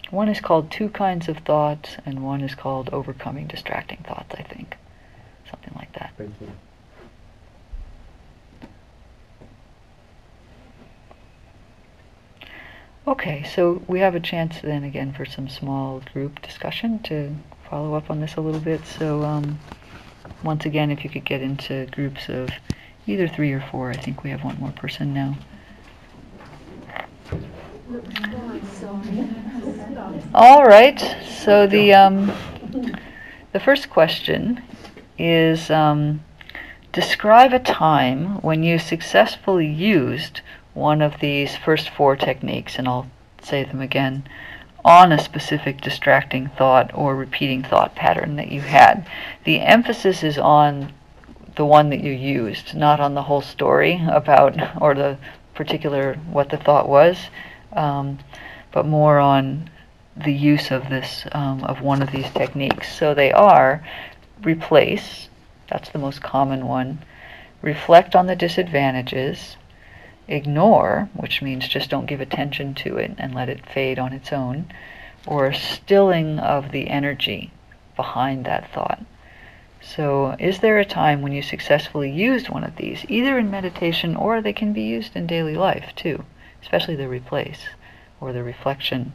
One 0.10 0.30
is 0.30 0.40
called 0.40 0.72
Two 0.72 0.90
Kinds 0.90 1.28
of 1.28 1.40
Thoughts, 1.40 1.98
and 2.06 2.24
one 2.24 2.42
is 2.42 2.56
called 2.56 2.90
Overcoming 2.94 3.48
Distracting 3.48 4.04
Thoughts, 4.08 4.36
I 4.38 4.44
think. 4.44 4.78
Something 5.50 5.74
like 5.76 5.92
that. 5.94 6.14
Thank 6.18 6.34
you. 6.40 6.52
Okay, 13.06 13.44
so 13.44 13.82
we 13.88 14.00
have 14.00 14.16
a 14.16 14.20
chance 14.20 14.60
then 14.62 14.84
again 14.84 15.14
for 15.14 15.26
some 15.26 15.48
small 15.48 16.02
group 16.14 16.42
discussion 16.42 17.00
to 17.04 17.36
follow 17.70 17.94
up 17.94 18.10
on 18.10 18.20
this 18.20 18.36
a 18.36 18.42
little 18.42 18.60
bit. 18.60 18.86
So, 18.86 19.24
um, 19.24 19.60
once 20.44 20.66
again, 20.66 20.92
if 20.92 21.04
you 21.04 21.10
could 21.10 21.24
get 21.26 21.42
into 21.42 21.86
groups 21.88 22.28
of 22.28 22.50
either 23.06 23.28
three 23.28 23.54
or 23.54 23.62
four, 23.62 23.92
I 23.92 23.96
think 23.96 24.24
we 24.24 24.30
have 24.32 24.44
one 24.44 24.60
more 24.60 24.72
person 24.72 25.14
now. 25.14 25.38
All 30.34 30.66
right. 30.66 31.00
So 31.26 31.68
the 31.68 31.94
um, 31.94 32.32
the 33.54 33.60
first 33.60 33.90
question 33.90 34.62
is 35.18 35.70
um, 35.70 36.24
describe 36.92 37.54
a 37.54 37.60
time 37.60 38.42
when 38.42 38.62
you 38.64 38.78
successfully 38.78 39.68
used 39.68 40.42
one 40.74 41.02
of 41.02 41.20
these 41.22 41.56
first 41.56 41.90
four 41.90 42.18
techniques, 42.18 42.78
and 42.78 42.88
I'll 42.88 43.10
say 43.42 43.64
them 43.64 43.80
again 43.80 44.28
on 44.84 45.12
a 45.12 45.20
specific 45.20 45.80
distracting 45.80 46.48
thought 46.48 46.92
or 46.94 47.16
repeating 47.16 47.64
thought 47.64 47.96
pattern 47.96 48.36
that 48.36 48.52
you 48.52 48.62
had. 48.62 49.08
The 49.46 49.62
emphasis 49.62 50.24
is 50.24 50.38
on 50.38 50.92
the 51.56 51.66
one 51.66 51.90
that 51.90 52.02
you 52.02 52.12
used, 52.12 52.76
not 52.76 53.00
on 53.00 53.14
the 53.14 53.24
whole 53.24 53.42
story 53.42 54.02
about 54.10 54.82
or 54.82 54.94
the 54.94 55.18
particular 55.56 56.16
what 56.32 56.50
the 56.50 56.58
thought 56.58 56.88
was, 56.88 57.30
um, 57.74 58.20
but 58.72 58.86
more 58.86 59.20
on 59.20 59.70
the 60.16 60.34
use 60.34 60.72
of 60.72 60.90
this 60.90 61.26
um, 61.32 61.64
of 61.64 61.82
one 61.82 62.02
of 62.02 62.12
these 62.12 62.30
techniques. 62.32 62.92
So 62.94 63.14
they 63.14 63.32
are 63.32 63.84
replace, 64.44 65.30
that's 65.70 65.90
the 65.90 66.00
most 66.00 66.22
common 66.22 66.68
one, 66.68 67.00
reflect 67.62 68.16
on 68.16 68.28
the 68.28 68.36
disadvantages, 68.36 69.58
ignore, 70.28 71.10
which 71.14 71.42
means 71.42 71.68
just 71.68 71.90
don't 71.90 72.06
give 72.06 72.22
attention 72.22 72.74
to 72.76 72.98
it 72.98 73.16
and 73.18 73.34
let 73.34 73.50
it 73.50 73.66
fade 73.66 74.00
on 74.00 74.14
its 74.14 74.32
own, 74.32 74.68
or 75.26 75.54
stilling 75.54 76.40
of 76.40 76.72
the 76.72 76.90
energy 76.90 77.52
behind 77.96 78.46
that 78.46 78.72
thought. 78.72 79.02
So, 79.82 80.36
is 80.40 80.60
there 80.60 80.80
a 80.80 80.86
time 80.86 81.22
when 81.22 81.32
you 81.32 81.42
successfully 81.42 82.12
used 82.12 82.50
one 82.50 82.64
of 82.64 82.76
these, 82.76 83.06
either 83.08 83.38
in 83.38 83.50
meditation 83.52 84.16
or 84.16 84.42
they 84.42 84.54
can 84.54 84.74
be 84.74 84.82
used 84.82 85.16
in 85.16 85.28
daily 85.28 85.56
life 85.56 85.94
too, 85.96 86.26
especially 86.62 86.96
the 86.96 87.08
replace 87.08 87.68
or 88.20 88.34
the 88.34 88.44
reflection? 88.44 89.14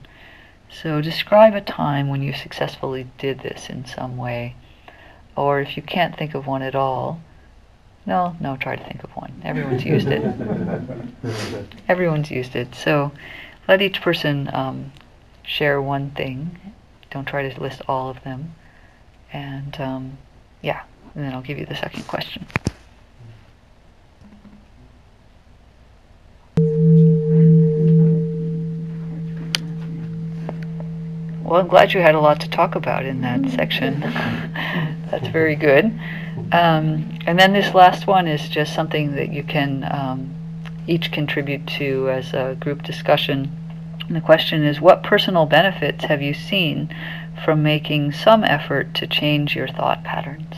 So 0.71 1.01
describe 1.01 1.55
a 1.55 1.61
time 1.61 2.09
when 2.09 2.23
you 2.23 2.33
successfully 2.33 3.07
did 3.19 3.41
this 3.41 3.69
in 3.69 3.85
some 3.85 4.17
way. 4.17 4.57
Or 5.37 5.61
if 5.61 5.77
you 5.77 5.83
can't 5.83 6.17
think 6.17 6.35
of 6.35 6.47
one 6.47 6.63
at 6.63 6.75
all, 6.75 7.21
no, 8.05 8.37
no, 8.41 8.57
try 8.57 8.77
to 8.77 8.85
think 8.85 9.05
of 9.05 9.11
one. 9.11 9.41
Everyone's 9.45 9.85
used 9.85 10.09
it. 10.09 10.23
Everyone's 11.89 12.31
used 12.31 12.57
it. 12.57 12.75
So 12.75 13.13
let 13.69 13.81
each 13.81 14.01
person 14.01 14.51
um, 14.53 14.93
share 15.43 15.81
one 15.81 16.11
thing. 16.11 16.59
Don't 17.11 17.27
try 17.27 17.49
to 17.49 17.61
list 17.61 17.83
all 17.87 18.11
of 18.11 18.23
them. 18.25 18.55
And 19.33 19.81
um, 19.81 20.19
yeah, 20.63 20.83
and 21.15 21.25
then 21.25 21.33
I'll 21.33 21.43
give 21.43 21.59
you 21.59 21.67
the 21.67 21.77
second 21.77 22.07
question. 22.09 22.47
Well, 31.53 31.61
I'm 31.61 31.69
glad 31.69 31.93
you 31.93 32.01
had 32.01 32.15
a 32.15 32.21
lot 32.21 32.41
to 32.41 32.49
talk 32.49 32.77
about 32.77 33.05
in 33.05 33.21
that 33.21 33.47
section. 33.51 34.01
That's 35.11 35.29
very 35.29 35.55
good. 35.55 35.85
Um, 36.51 37.19
and 37.27 37.39
then 37.39 37.53
this 37.53 37.75
last 37.75 38.07
one 38.07 38.27
is 38.27 38.49
just 38.49 38.75
something 38.75 39.17
that 39.17 39.35
you 39.35 39.43
can 39.43 39.87
um, 39.93 40.35
each 40.87 41.13
contribute 41.13 41.67
to 41.77 42.09
as 42.09 42.33
a 42.33 42.57
group 42.59 42.83
discussion. 42.83 43.55
And 44.07 44.17
the 44.17 44.23
question 44.23 44.65
is 44.65 44.81
what 44.81 45.03
personal 45.03 45.45
benefits 45.45 46.07
have 46.07 46.23
you 46.23 46.33
seen 46.33 46.89
from 47.45 47.63
making 47.63 48.13
some 48.13 48.45
effort 48.45 48.95
to 48.95 49.07
change 49.07 49.55
your 49.55 49.69
thought 49.69 50.03
patterns? 50.05 50.55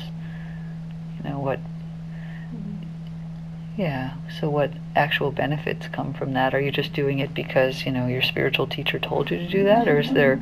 You 1.18 1.28
know, 1.28 1.40
what 1.40 1.59
Yeah. 3.77 4.14
So 4.41 4.49
what 4.49 4.72
actual 4.95 5.33
benefits 5.33 5.89
come 5.89 6.14
from 6.14 6.35
that? 6.35 6.55
Are 6.55 6.61
you 6.61 6.70
just 6.70 6.93
doing 6.93 7.18
it 7.18 7.35
because, 7.35 7.85
you 7.85 7.91
know, 7.91 8.07
your 8.07 8.22
spiritual 8.22 8.68
teacher 8.68 9.01
told 9.01 9.31
you 9.31 9.39
to 9.39 9.49
do 9.49 9.64
that 9.64 9.89
or 9.89 9.99
is 9.99 10.12
there, 10.12 10.35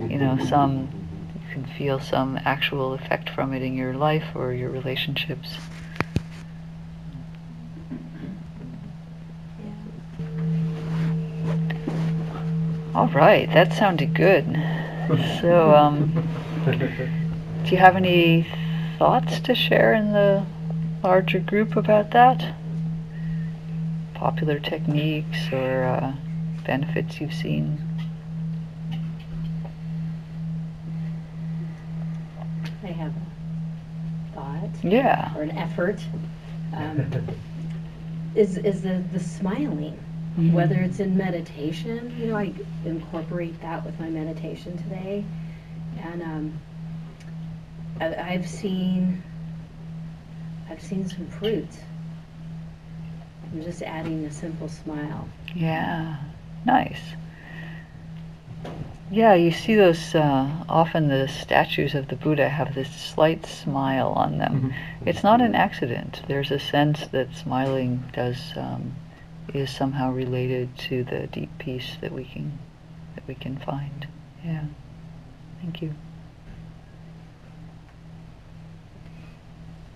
you 0.00 0.18
know, 0.18 0.38
some 0.38 0.88
you 1.34 1.54
can 1.54 1.64
feel 1.64 1.98
some 1.98 2.38
actual 2.44 2.92
effect 2.92 3.30
from 3.30 3.54
it 3.54 3.62
in 3.62 3.74
your 3.74 3.94
life 3.94 4.24
or 4.34 4.52
your 4.52 4.68
relationships? 4.68 5.56
All 12.94 13.08
right, 13.08 13.50
that 13.52 13.72
sounded 13.72 14.14
good. 14.14 14.44
So, 15.40 15.74
um, 15.74 16.12
do 17.64 17.70
you 17.70 17.78
have 17.78 17.96
any 17.96 18.46
thoughts 18.98 19.40
to 19.40 19.54
share 19.54 19.94
in 19.94 20.12
the 20.12 20.44
larger 21.02 21.40
group 21.40 21.76
about 21.76 22.12
that? 22.12 22.54
Popular 24.14 24.58
techniques 24.58 25.52
or 25.52 25.84
uh, 25.84 26.12
benefits 26.64 27.20
you've 27.20 27.34
seen? 27.34 27.78
I 32.82 32.86
have 32.88 33.12
a 33.12 34.34
thought 34.34 34.70
Yeah. 34.84 35.34
or 35.36 35.42
an 35.42 35.50
effort. 35.52 36.00
Um, 36.72 37.06
is 38.34 38.56
is 38.58 38.82
the 38.82 39.02
the 39.12 39.20
smiling, 39.20 39.96
whether 40.52 40.76
it's 40.76 41.00
in 41.00 41.16
meditation. 41.16 42.14
You 42.18 42.28
know, 42.28 42.36
I 42.36 42.52
incorporate 42.84 43.60
that 43.62 43.84
with 43.84 43.98
my 44.00 44.08
meditation 44.08 44.76
today, 44.78 45.24
and 46.02 46.22
um, 46.22 46.60
I, 48.00 48.14
I've 48.32 48.48
seen 48.48 49.22
I've 50.70 50.82
seen 50.82 51.08
some 51.08 51.26
fruit. 51.28 51.68
I'm 53.54 53.62
just 53.62 53.82
adding 53.82 54.24
a 54.24 54.32
simple 54.32 54.68
smile. 54.68 55.28
Yeah, 55.54 56.16
nice. 56.64 57.00
Yeah, 59.12 59.34
you 59.34 59.52
see 59.52 59.76
those, 59.76 60.12
uh, 60.16 60.50
often 60.68 61.06
the 61.06 61.28
statues 61.28 61.94
of 61.94 62.08
the 62.08 62.16
Buddha 62.16 62.48
have 62.48 62.74
this 62.74 62.90
slight 62.90 63.46
smile 63.46 64.08
on 64.08 64.38
them. 64.38 64.72
Mhm. 65.02 65.06
It's 65.06 65.22
not 65.22 65.40
an 65.40 65.54
accident. 65.54 66.22
There's 66.26 66.50
a 66.50 66.58
sense 66.58 67.06
that 67.08 67.32
smiling 67.32 68.02
does, 68.12 68.54
um, 68.56 68.94
is 69.52 69.70
somehow 69.70 70.10
related 70.10 70.76
to 70.88 71.04
the 71.04 71.28
deep 71.28 71.56
peace 71.58 71.96
that 72.00 72.10
we 72.10 72.24
can, 72.24 72.58
that 73.14 73.22
we 73.28 73.36
can 73.36 73.56
find. 73.58 74.08
Yeah, 74.44 74.64
thank 75.60 75.80
you. 75.80 75.94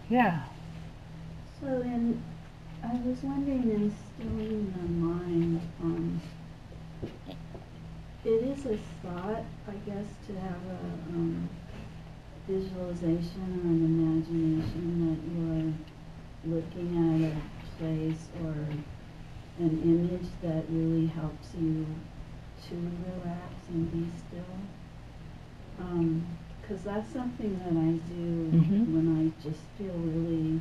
Yeah. 0.08 0.42
So 1.60 1.66
in, 1.80 2.22
I 2.82 2.94
was 3.04 3.22
wondering 3.22 3.70
in 3.70 3.90
stilling 3.90 4.72
the 4.72 5.06
mind, 5.06 5.60
um, 5.80 6.20
it 8.24 8.28
is 8.28 8.66
a 8.66 8.76
thought, 9.02 9.44
I 9.68 9.72
guess, 9.86 10.06
to 10.26 10.34
have 10.38 10.60
a, 10.66 10.78
um, 11.10 11.48
visualization 12.46 13.42
or 13.62 13.68
an 13.68 13.84
imagination 13.84 14.86
that 15.06 15.20
you're 16.50 16.56
looking 16.56 16.96
at 16.96 17.32
a 17.32 17.78
place 17.78 18.26
or 18.44 18.54
an 19.58 19.82
image 19.82 20.28
that 20.42 20.64
really 20.70 21.06
helps 21.06 21.54
you 21.54 21.86
to 22.68 22.74
relax 22.74 23.52
and 23.68 23.92
be 23.92 24.06
still. 24.28 24.58
Um 25.80 26.24
'cause 26.62 26.82
that's 26.84 27.10
something 27.12 27.58
that 27.58 27.76
I 27.76 27.92
do 28.14 28.52
Mhm. 28.52 28.86
when 28.92 29.06
I 29.16 29.42
just 29.42 29.60
feel 29.78 29.94
really 29.94 30.60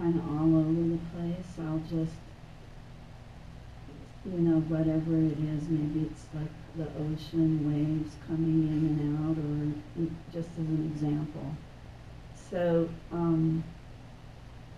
kind 0.00 0.16
of 0.16 0.26
all 0.30 0.56
over 0.56 0.72
the 0.72 0.98
place. 1.12 1.50
I'll 1.60 1.82
just, 1.90 2.16
you 4.24 4.40
know, 4.40 4.60
whatever 4.60 5.14
it 5.16 5.36
is, 5.36 5.68
maybe 5.68 6.08
it's 6.10 6.24
like 6.32 6.54
the 6.76 6.88
ocean 7.04 7.68
waves 7.68 8.16
coming 8.26 8.64
in 8.64 8.96
and 8.96 9.12
out, 9.20 9.36
or 9.36 10.08
just 10.32 10.48
as 10.52 10.66
an 10.66 10.90
example. 10.94 11.54
So, 12.50 12.88
um, 13.12 13.62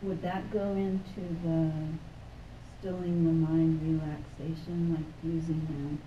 would 0.02 0.20
that 0.22 0.50
go 0.50 0.72
into 0.72 1.22
the 1.44 1.70
stilling 2.80 3.24
the 3.24 3.46
mind 3.46 3.80
relaxation, 3.80 4.96
like 4.96 5.32
using 5.32 6.00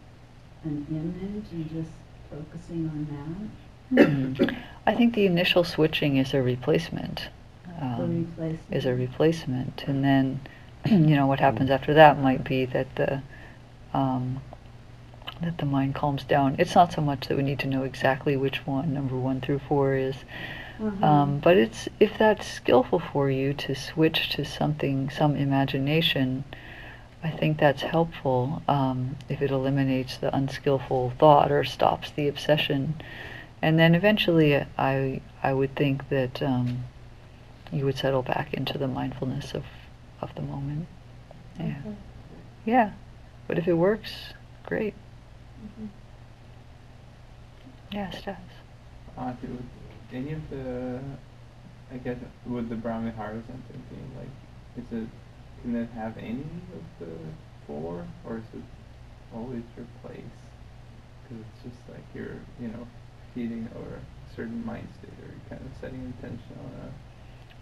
a, 0.65 0.67
an 0.67 0.85
image 0.91 1.51
and 1.51 1.69
just 1.69 1.95
focusing 2.29 2.89
on 2.89 3.07
that? 3.15 4.05
Hmm. 4.07 4.55
I 4.85 4.93
think 4.93 5.13
the 5.13 5.25
initial 5.25 5.63
switching 5.63 6.17
is 6.17 6.33
a 6.33 6.41
replacement. 6.41 7.29
Um, 7.81 8.27
is 8.71 8.85
a 8.85 8.95
replacement, 8.95 9.83
and 9.87 10.03
then 10.03 10.39
you 10.85 11.15
know 11.15 11.27
what 11.27 11.39
happens 11.39 11.69
after 11.69 11.93
that 11.93 12.19
might 12.19 12.43
be 12.43 12.65
that 12.65 12.95
the 12.95 13.21
um, 13.93 14.41
that 15.41 15.57
the 15.57 15.65
mind 15.65 15.95
calms 15.95 16.23
down. 16.23 16.55
It's 16.57 16.75
not 16.75 16.93
so 16.93 17.01
much 17.01 17.27
that 17.27 17.35
we 17.37 17.43
need 17.43 17.59
to 17.59 17.67
know 17.67 17.83
exactly 17.83 18.37
which 18.37 18.65
one 18.65 18.93
number 18.93 19.15
one 19.15 19.41
through 19.41 19.59
four 19.59 19.95
is, 19.95 20.15
Uh-huh. 20.81 21.05
um, 21.05 21.39
but 21.39 21.57
it's 21.57 21.89
if 21.99 22.17
that's 22.17 22.47
skillful 22.47 22.99
for 22.99 23.29
you 23.29 23.53
to 23.53 23.75
switch 23.75 24.29
to 24.29 24.45
something, 24.45 25.09
some 25.09 25.35
imagination. 25.35 26.43
I 27.23 27.31
think 27.31 27.57
that's 27.57 27.81
helpful 27.81 28.61
um, 28.67 29.15
if 29.27 29.41
it 29.41 29.49
eliminates 29.49 30.15
the 30.17 30.33
unskillful 30.35 31.13
thought 31.17 31.51
or 31.51 31.63
stops 31.63 32.11
the 32.11 32.27
obsession, 32.27 32.95
and 33.61 33.77
then 33.79 33.95
eventually 33.95 34.63
I 34.77 35.21
I 35.43 35.53
would 35.53 35.75
think 35.75 36.07
that. 36.09 36.41
Um, 36.41 36.85
you 37.75 37.83
would 37.85 37.97
settle 37.97 38.21
back 38.21 38.53
into 38.53 38.77
the 38.77 38.87
mindfulness 38.87 39.53
of, 39.53 39.65
of 40.21 40.33
the 40.35 40.41
moment. 40.41 40.87
Yeah. 41.59 41.75
Okay. 41.85 41.95
Yeah. 42.63 42.91
But 43.47 43.57
if 43.57 43.67
it 43.67 43.73
works, 43.73 44.33
great. 44.65 44.93
Mhm. 45.79 45.89
Yeah, 47.91 48.09
Stas. 48.11 48.37
Uh, 49.17 49.33
do 49.41 49.57
any 50.13 50.31
of 50.31 50.49
the, 50.49 50.99
I 51.91 51.97
guess, 51.97 52.17
with 52.45 52.69
the 52.69 52.75
Brahmaviharas 52.75 53.43
I'm 53.49 53.63
like, 54.17 54.27
is 54.77 54.91
it, 54.91 55.07
can 55.61 55.75
it 55.75 55.89
have 55.95 56.17
any 56.17 56.45
of 56.73 56.83
the 56.99 57.13
four, 57.67 58.05
or 58.25 58.37
is 58.37 58.43
it 58.53 58.63
always 59.33 59.63
your 59.75 59.85
place? 60.01 60.21
Because 61.23 61.43
it's 61.43 61.63
just 61.75 61.89
like 61.89 62.03
you're, 62.13 62.39
you 62.59 62.69
know, 62.69 62.87
feeding 63.33 63.67
or 63.75 63.95
a 63.97 64.35
certain 64.35 64.65
mind 64.65 64.87
state, 64.99 65.13
or 65.21 65.27
you're 65.27 65.49
kind 65.49 65.61
of 65.61 65.71
setting 65.81 66.01
intention 66.01 66.55
on 66.59 66.93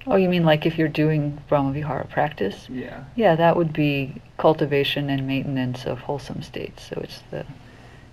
Oh, 0.05 0.15
you 0.17 0.27
mean 0.27 0.43
like 0.43 0.65
if 0.65 0.77
you're 0.77 0.89
doing 0.89 1.41
Brahmavihara 1.49 2.09
practice? 2.09 2.67
yeah. 2.69 3.05
Yeah, 3.15 3.35
that 3.35 3.55
would 3.55 3.71
be 3.71 4.21
cultivation 4.37 5.09
and 5.09 5.25
maintenance 5.25 5.85
of 5.85 5.99
wholesome 5.99 6.41
states. 6.41 6.83
So 6.89 6.99
it's 7.01 7.21
the 7.31 7.45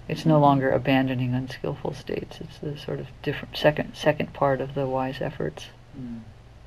it's 0.09 0.27
no 0.27 0.41
longer 0.41 0.71
abandoning 0.71 1.35
unskillful 1.35 1.95
states. 1.95 2.41
It's 2.41 2.59
the 2.59 2.77
sort 2.79 3.01
of 3.01 3.09
different 3.23 3.57
second 3.57 3.95
second 3.95 4.33
part 4.33 4.61
of 4.61 4.75
the 4.75 4.87
wise 4.87 5.21
efforts. 5.21 5.67
Mm. 5.99 6.21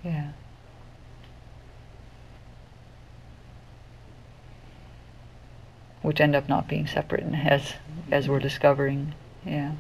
Yeah. 0.04 0.30
Which 6.02 6.20
end 6.20 6.36
up 6.36 6.50
not 6.50 6.68
being 6.68 6.86
separate 6.86 7.24
and 7.24 7.36
as 7.36 7.74
as 8.12 8.28
we're 8.28 8.40
discovering. 8.40 9.14
Yeah. 9.46 9.74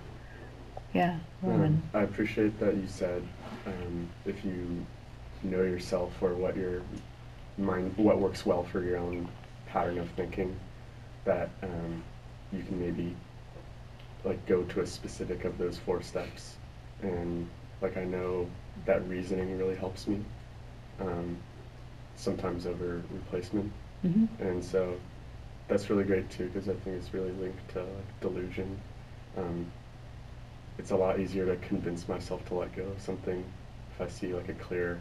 Yeah. 0.93 1.19
Um, 1.45 1.83
I 1.93 2.01
appreciate 2.01 2.59
that 2.59 2.75
you 2.75 2.87
said 2.87 3.23
um, 3.65 4.07
if 4.25 4.45
you 4.45 4.85
know 5.43 5.61
yourself 5.63 6.11
or 6.21 6.33
what 6.33 6.55
your 6.55 6.81
mind, 7.57 7.93
what 7.97 8.19
works 8.19 8.45
well 8.45 8.63
for 8.63 8.83
your 8.83 8.97
own 8.97 9.27
pattern 9.67 9.97
of 9.99 10.09
thinking, 10.11 10.55
that 11.25 11.49
um, 11.61 12.03
you 12.51 12.63
can 12.63 12.79
maybe 12.79 13.15
like 14.23 14.45
go 14.45 14.63
to 14.63 14.81
a 14.81 14.87
specific 14.87 15.45
of 15.45 15.57
those 15.57 15.77
four 15.77 16.01
steps. 16.01 16.55
And 17.01 17.47
like 17.81 17.97
I 17.97 18.03
know 18.05 18.47
that 18.85 19.07
reasoning 19.07 19.57
really 19.57 19.75
helps 19.75 20.07
me, 20.07 20.19
um, 20.99 21.37
sometimes 22.15 22.65
over 22.65 23.01
replacement. 23.11 23.71
hmm 24.01 24.25
And 24.39 24.63
so 24.63 24.95
that's 25.67 25.89
really 25.89 26.03
great 26.03 26.29
too, 26.29 26.47
because 26.47 26.69
I 26.69 26.73
think 26.73 26.97
it's 26.97 27.13
really 27.13 27.31
linked 27.31 27.69
to 27.73 27.79
like 27.79 28.21
delusion. 28.21 28.77
Um, 29.37 29.65
it's 30.77 30.91
a 30.91 30.95
lot 30.95 31.19
easier 31.19 31.45
to 31.45 31.55
convince 31.67 32.07
myself 32.07 32.45
to 32.47 32.55
let 32.55 32.75
go 32.75 32.83
of 32.83 33.01
something 33.01 33.43
if 33.93 34.01
I 34.01 34.07
see 34.07 34.33
like 34.33 34.49
a 34.49 34.53
clear 34.53 34.99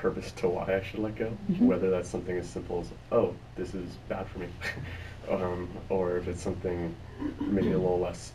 purpose 0.00 0.30
to 0.32 0.48
why 0.48 0.76
I 0.76 0.82
should 0.82 1.00
let 1.00 1.16
go. 1.16 1.36
Mhm. 1.50 1.66
Whether 1.66 1.90
that's 1.90 2.08
something 2.08 2.36
as 2.38 2.48
simple 2.48 2.80
as, 2.80 2.92
oh, 3.12 3.34
this 3.56 3.74
is 3.74 3.96
bad 4.08 4.26
for 4.28 4.38
me, 4.38 4.48
um, 5.30 5.68
or 5.88 6.16
if 6.18 6.28
it's 6.28 6.42
something 6.42 6.94
maybe 7.40 7.72
a 7.72 7.78
little 7.78 7.98
less 7.98 8.32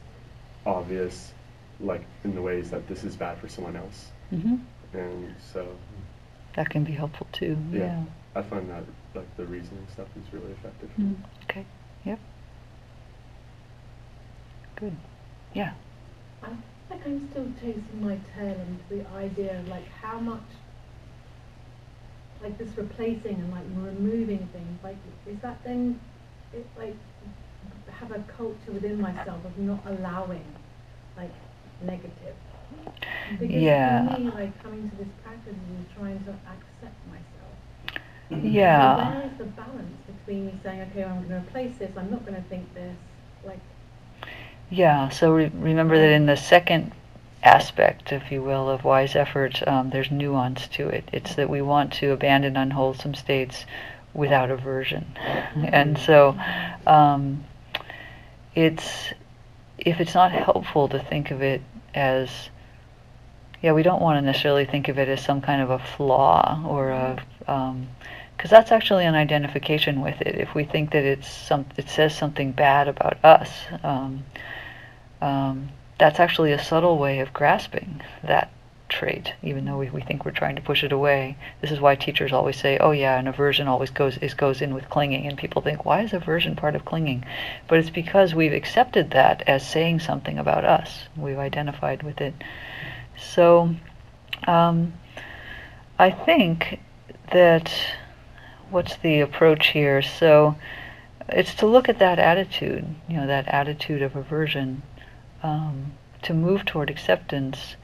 obvious, 0.65 1.33
like 1.79 2.05
in 2.23 2.35
the 2.35 2.41
ways 2.41 2.69
that 2.71 2.87
this 2.87 3.03
is 3.03 3.15
bad 3.15 3.37
for 3.37 3.47
someone 3.47 3.75
else. 3.75 4.11
hmm 4.29 4.55
And 4.93 5.33
so 5.53 5.65
That 6.55 6.69
can 6.69 6.83
be 6.83 6.91
helpful 6.93 7.27
too. 7.31 7.57
Yeah. 7.71 7.79
Yeah. 7.79 8.03
I 8.35 8.41
find 8.41 8.69
that 8.69 8.83
like 9.15 9.35
the 9.37 9.45
reasoning 9.45 9.85
stuff 9.91 10.07
is 10.17 10.33
really 10.33 10.51
effective. 10.51 10.89
Mm, 10.99 11.15
Okay. 11.43 11.65
Yep. 12.03 12.19
Good. 14.75 14.95
Yeah. 15.53 15.73
I 16.43 16.49
think 16.89 17.01
I'm 17.05 17.29
still 17.31 17.47
chasing 17.61 18.01
my 18.01 18.17
tail 18.35 18.59
into 18.67 18.83
the 18.89 19.09
idea 19.17 19.59
of 19.59 19.67
like 19.67 19.87
how 20.01 20.19
much 20.19 20.43
like 22.43 22.57
this 22.57 22.69
replacing 22.77 23.35
and 23.35 23.51
like 23.51 23.63
removing 23.75 24.47
things, 24.53 24.79
like 24.83 24.97
is 25.27 25.39
that 25.41 25.63
then 25.63 25.99
it 26.53 26.65
like 26.77 26.95
have 27.91 28.11
a 28.11 28.19
culture 28.37 28.71
within 28.73 28.99
myself 28.99 29.43
of 29.45 29.57
not 29.57 29.79
allowing 29.87 30.45
like 31.17 31.31
negative? 31.81 32.35
Because 33.39 33.51
Yeah. 33.51 34.07
for 34.15 34.19
me, 34.19 34.29
like 34.31 34.63
coming 34.63 34.89
to 34.89 34.95
this 34.97 35.07
practice 35.23 35.53
is 35.53 35.85
trying 35.97 36.19
to 36.25 36.31
accept 36.31 36.97
myself. 37.09 37.53
So 38.29 38.37
Yeah. 38.37 38.95
where 38.97 39.25
is 39.31 39.37
the 39.37 39.45
balance 39.45 39.97
between 40.07 40.47
me 40.47 40.59
saying, 40.63 40.81
okay, 40.91 41.05
well, 41.05 41.15
I'm 41.15 41.27
going 41.27 41.41
to 41.41 41.47
replace 41.47 41.77
this, 41.77 41.91
I'm 41.97 42.11
not 42.11 42.25
going 42.25 42.35
to 42.41 42.49
think 42.49 42.73
this, 42.73 42.95
like 43.45 43.59
Yeah, 44.69 45.09
so 45.09 45.33
re- 45.33 45.51
remember 45.53 45.97
that 45.97 46.11
in 46.11 46.25
the 46.25 46.35
second 46.35 46.91
aspect, 47.43 48.11
if 48.11 48.31
you 48.31 48.41
will, 48.41 48.69
of 48.69 48.83
wise 48.83 49.15
effort, 49.15 49.65
um, 49.67 49.89
there's 49.89 50.11
nuance 50.11 50.67
to 50.69 50.87
it. 50.87 51.09
It's 51.11 51.35
that 51.35 51.49
we 51.49 51.61
want 51.61 51.93
to 51.93 52.11
abandon 52.11 52.55
unwholesome 52.55 53.15
states 53.15 53.65
without 54.13 54.51
aversion. 54.51 55.05
And 55.55 55.97
so 55.97 56.37
um, 56.87 57.43
it's 58.55 59.13
if 59.77 59.99
it's 59.99 60.13
not 60.13 60.31
helpful 60.31 60.87
to 60.89 60.99
think 60.99 61.31
of 61.31 61.41
it 61.41 61.61
as 61.93 62.29
yeah, 63.61 63.71
we 63.71 63.83
don't 63.83 64.01
want 64.01 64.17
to 64.17 64.21
necessarily 64.21 64.65
think 64.65 64.87
of 64.89 64.99
it 64.99 65.07
as 65.07 65.23
some 65.23 65.41
kind 65.41 65.61
of 65.61 65.69
a 65.69 65.79
flaw 65.79 66.63
or 66.67 66.89
a 66.89 67.23
because 68.37 68.51
that's 68.51 68.71
actually 68.73 69.05
an 69.05 69.15
identification 69.15 70.01
with 70.01 70.19
it. 70.19 70.35
If 70.35 70.53
we 70.53 70.65
think 70.65 70.91
that 70.91 71.05
it's 71.05 71.29
some, 71.29 71.65
it 71.77 71.87
says 71.87 72.13
something 72.13 72.51
bad 72.51 72.89
about 72.89 73.23
us, 73.23 73.49
um, 73.83 74.25
um, 75.21 75.69
that's 75.99 76.19
actually 76.19 76.51
a 76.51 76.63
subtle 76.63 76.97
way 76.97 77.19
of 77.19 77.33
grasping 77.33 78.01
that 78.23 78.51
trait, 78.93 79.33
even 79.41 79.65
though 79.65 79.77
we, 79.77 79.89
we 79.89 80.01
think 80.01 80.23
we're 80.23 80.31
trying 80.31 80.55
to 80.55 80.61
push 80.61 80.83
it 80.83 80.91
away. 80.91 81.35
This 81.61 81.71
is 81.71 81.79
why 81.79 81.95
teachers 81.95 82.31
always 82.31 82.57
say, 82.57 82.77
"Oh 82.77 82.91
yeah, 82.91 83.17
an 83.17 83.27
aversion 83.27 83.67
always 83.67 83.89
goes 83.89 84.17
is 84.19 84.33
goes 84.33 84.61
in 84.61 84.73
with 84.73 84.89
clinging," 84.89 85.25
and 85.25 85.37
people 85.37 85.61
think, 85.61 85.83
"Why 85.83 86.01
is 86.01 86.13
aversion 86.13 86.55
part 86.55 86.75
of 86.75 86.85
clinging?" 86.85 87.25
But 87.67 87.79
it's 87.79 87.89
because 87.89 88.35
we've 88.35 88.53
accepted 88.53 89.11
that 89.11 89.41
as 89.47 89.67
saying 89.67 89.99
something 89.99 90.37
about 90.37 90.63
us. 90.63 91.07
We've 91.17 91.39
identified 91.39 92.03
with 92.03 92.21
it. 92.21 92.35
So, 93.17 93.75
um, 94.47 94.93
I 95.97 96.11
think 96.11 96.79
that 97.31 97.73
what's 98.69 98.97
the 98.97 99.21
approach 99.21 99.67
here? 99.67 100.01
So, 100.01 100.55
it's 101.29 101.55
to 101.55 101.65
look 101.65 101.89
at 101.89 101.99
that 101.99 102.19
attitude, 102.19 102.85
you 103.07 103.17
know, 103.17 103.27
that 103.27 103.47
attitude 103.47 104.01
of 104.01 104.15
aversion, 104.15 104.83
um, 105.43 105.91
to 106.23 106.33
move 106.33 106.65
toward 106.65 106.89
acceptance. 106.89 107.75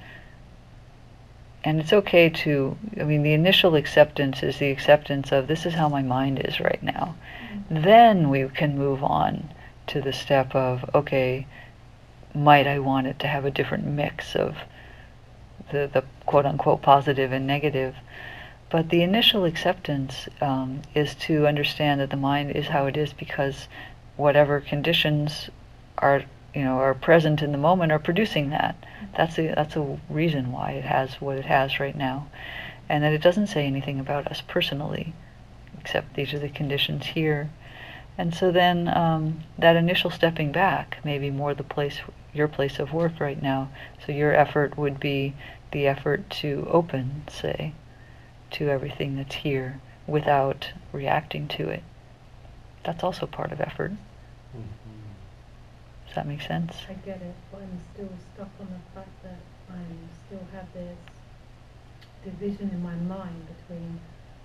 And 1.63 1.79
it's 1.79 1.91
okay 1.91 2.29
to, 2.29 2.77
I 2.99 3.03
mean, 3.03 3.21
the 3.21 3.33
initial 3.33 3.75
acceptance 3.75 4.41
is 4.41 4.57
the 4.57 4.71
acceptance 4.71 5.31
of 5.31 5.47
this 5.47 5.65
is 5.65 5.73
how 5.73 5.89
my 5.89 6.01
mind 6.01 6.39
is 6.39 6.59
right 6.59 6.81
now. 6.81 7.15
Then 7.69 8.29
we 8.29 8.47
can 8.47 8.77
move 8.77 9.03
on 9.03 9.49
to 9.87 10.01
the 10.01 10.13
step 10.13 10.55
of, 10.55 10.89
okay, 10.95 11.45
might 12.33 12.65
I 12.65 12.79
want 12.79 13.07
it 13.07 13.19
to 13.19 13.27
have 13.27 13.43
a 13.43 13.51
different 13.51 13.85
mix 13.85 14.35
of 14.35 14.55
the, 15.71 15.89
the 15.91 16.03
quote 16.25 16.45
unquote 16.45 16.81
positive 16.81 17.33
and 17.33 17.45
negative? 17.45 17.95
But 18.69 18.89
the 18.89 19.01
initial 19.01 19.45
acceptance 19.45 20.29
um, 20.39 20.83
is 20.93 21.15
to 21.15 21.47
understand 21.47 21.99
that 21.99 22.11
the 22.11 22.17
mind 22.17 22.51
is 22.51 22.67
how 22.67 22.85
it 22.85 22.95
is 22.95 23.11
because 23.13 23.67
whatever 24.15 24.61
conditions 24.61 25.49
are 25.97 26.23
you 26.53 26.63
know 26.63 26.77
are 26.77 26.93
present 26.93 27.41
in 27.41 27.51
the 27.51 27.57
moment 27.57 27.91
are 27.91 27.99
producing 27.99 28.49
that. 28.49 28.75
That's 29.15 29.37
a 29.37 29.53
that's 29.55 29.75
a 29.75 29.99
reason 30.09 30.51
why 30.51 30.71
it 30.71 30.85
has 30.85 31.15
what 31.21 31.37
it 31.37 31.45
has 31.45 31.79
right 31.79 31.95
now, 31.95 32.27
and 32.87 33.03
that 33.03 33.13
it 33.13 33.21
doesn't 33.21 33.47
say 33.47 33.65
anything 33.65 33.99
about 33.99 34.27
us 34.27 34.41
personally, 34.47 35.13
except 35.79 36.15
these 36.15 36.33
are 36.33 36.39
the 36.39 36.49
conditions 36.49 37.07
here. 37.07 37.49
And 38.17 38.35
so 38.35 38.51
then 38.51 38.89
um, 38.89 39.43
that 39.57 39.77
initial 39.77 40.09
stepping 40.09 40.51
back 40.51 40.97
may 41.05 41.17
be 41.17 41.31
more 41.31 41.53
the 41.53 41.63
place 41.63 42.01
your 42.33 42.47
place 42.47 42.79
of 42.79 42.93
work 42.93 43.19
right 43.19 43.41
now. 43.41 43.69
So 44.05 44.11
your 44.11 44.33
effort 44.33 44.77
would 44.77 44.99
be 44.99 45.35
the 45.71 45.87
effort 45.87 46.29
to 46.29 46.67
open, 46.69 47.23
say, 47.29 47.73
to 48.51 48.69
everything 48.69 49.15
that's 49.15 49.35
here 49.35 49.79
without 50.07 50.71
reacting 50.91 51.47
to 51.47 51.69
it. 51.69 51.83
That's 52.83 53.03
also 53.03 53.25
part 53.25 53.51
of 53.51 53.61
effort. 53.61 53.93
Does 56.09 56.15
that 56.15 56.27
make 56.27 56.41
sense? 56.41 56.73
I 56.89 56.93
get 57.05 57.21
it, 57.21 57.35
but 57.51 57.61
I'm 57.61 57.79
still 57.93 58.09
stuck 58.33 58.49
on 58.59 58.65
the 58.65 58.99
fact 58.99 59.13
that 59.21 59.37
I 59.69 59.77
still 60.25 60.41
have 60.53 60.65
this 60.73 60.97
division 62.23 62.71
in 62.73 62.81
my 62.81 62.95
mind 62.95 63.45
between 63.45 63.99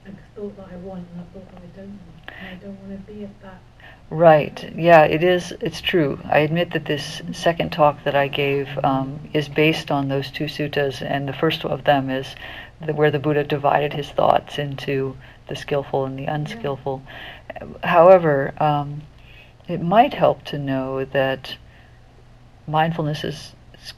a 0.04 0.10
thought 0.36 0.54
that 0.58 0.68
I 0.70 0.76
want 0.76 1.06
and 1.14 1.22
a 1.22 1.24
thought 1.32 1.50
that 1.52 1.62
I 1.62 1.80
don't 1.80 1.88
want. 1.88 2.32
And 2.38 2.48
I 2.48 2.54
don't 2.62 2.78
want 2.82 3.06
to 3.06 3.12
be 3.12 3.24
at 3.24 3.42
that. 3.42 3.62
Right. 4.10 4.74
Yeah, 4.76 5.04
it 5.04 5.24
is. 5.24 5.52
It's 5.62 5.80
true. 5.80 6.20
I 6.30 6.40
admit 6.40 6.72
that 6.72 6.84
this 6.84 7.22
second 7.32 7.72
talk 7.72 8.04
that 8.04 8.14
I 8.14 8.28
gave 8.28 8.68
um, 8.84 9.18
is 9.32 9.48
based 9.48 9.90
on 9.90 10.08
those 10.08 10.30
two 10.30 10.44
suttas, 10.44 11.00
and 11.00 11.26
the 11.26 11.32
first 11.32 11.64
of 11.64 11.84
them 11.84 12.10
is 12.10 12.36
the, 12.82 12.92
where 12.92 13.10
the 13.10 13.18
Buddha 13.18 13.42
divided 13.42 13.94
his 13.94 14.10
thoughts 14.10 14.58
into 14.58 15.16
the 15.48 15.56
skillful 15.56 16.04
and 16.04 16.18
the 16.18 16.26
unskillful. 16.26 17.02
However, 17.82 18.52
um, 18.62 19.00
it 19.68 19.80
might 19.80 20.14
help 20.14 20.44
to 20.44 20.58
know 20.58 21.04
that 21.04 21.56
mindfulness 22.66 23.24
is 23.24 23.52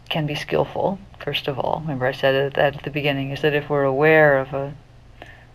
can 0.08 0.26
be 0.26 0.34
skillful. 0.34 0.98
First 1.20 1.46
of 1.46 1.58
all, 1.58 1.80
remember 1.80 2.06
I 2.06 2.12
said 2.12 2.54
that 2.54 2.76
at 2.76 2.82
the 2.82 2.90
beginning 2.90 3.30
is 3.30 3.42
that 3.42 3.54
if 3.54 3.70
we're 3.70 3.84
aware 3.84 4.38
of 4.38 4.52
a 4.52 4.74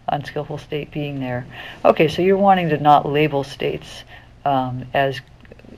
unskillful 0.08 0.58
state 0.58 0.92
being 0.92 1.20
there. 1.20 1.46
Okay, 1.84 2.08
so 2.08 2.22
you're 2.22 2.38
wanting 2.38 2.70
to 2.70 2.78
not 2.78 3.06
label 3.06 3.44
states 3.44 4.04
um, 4.46 4.86
as 4.94 5.22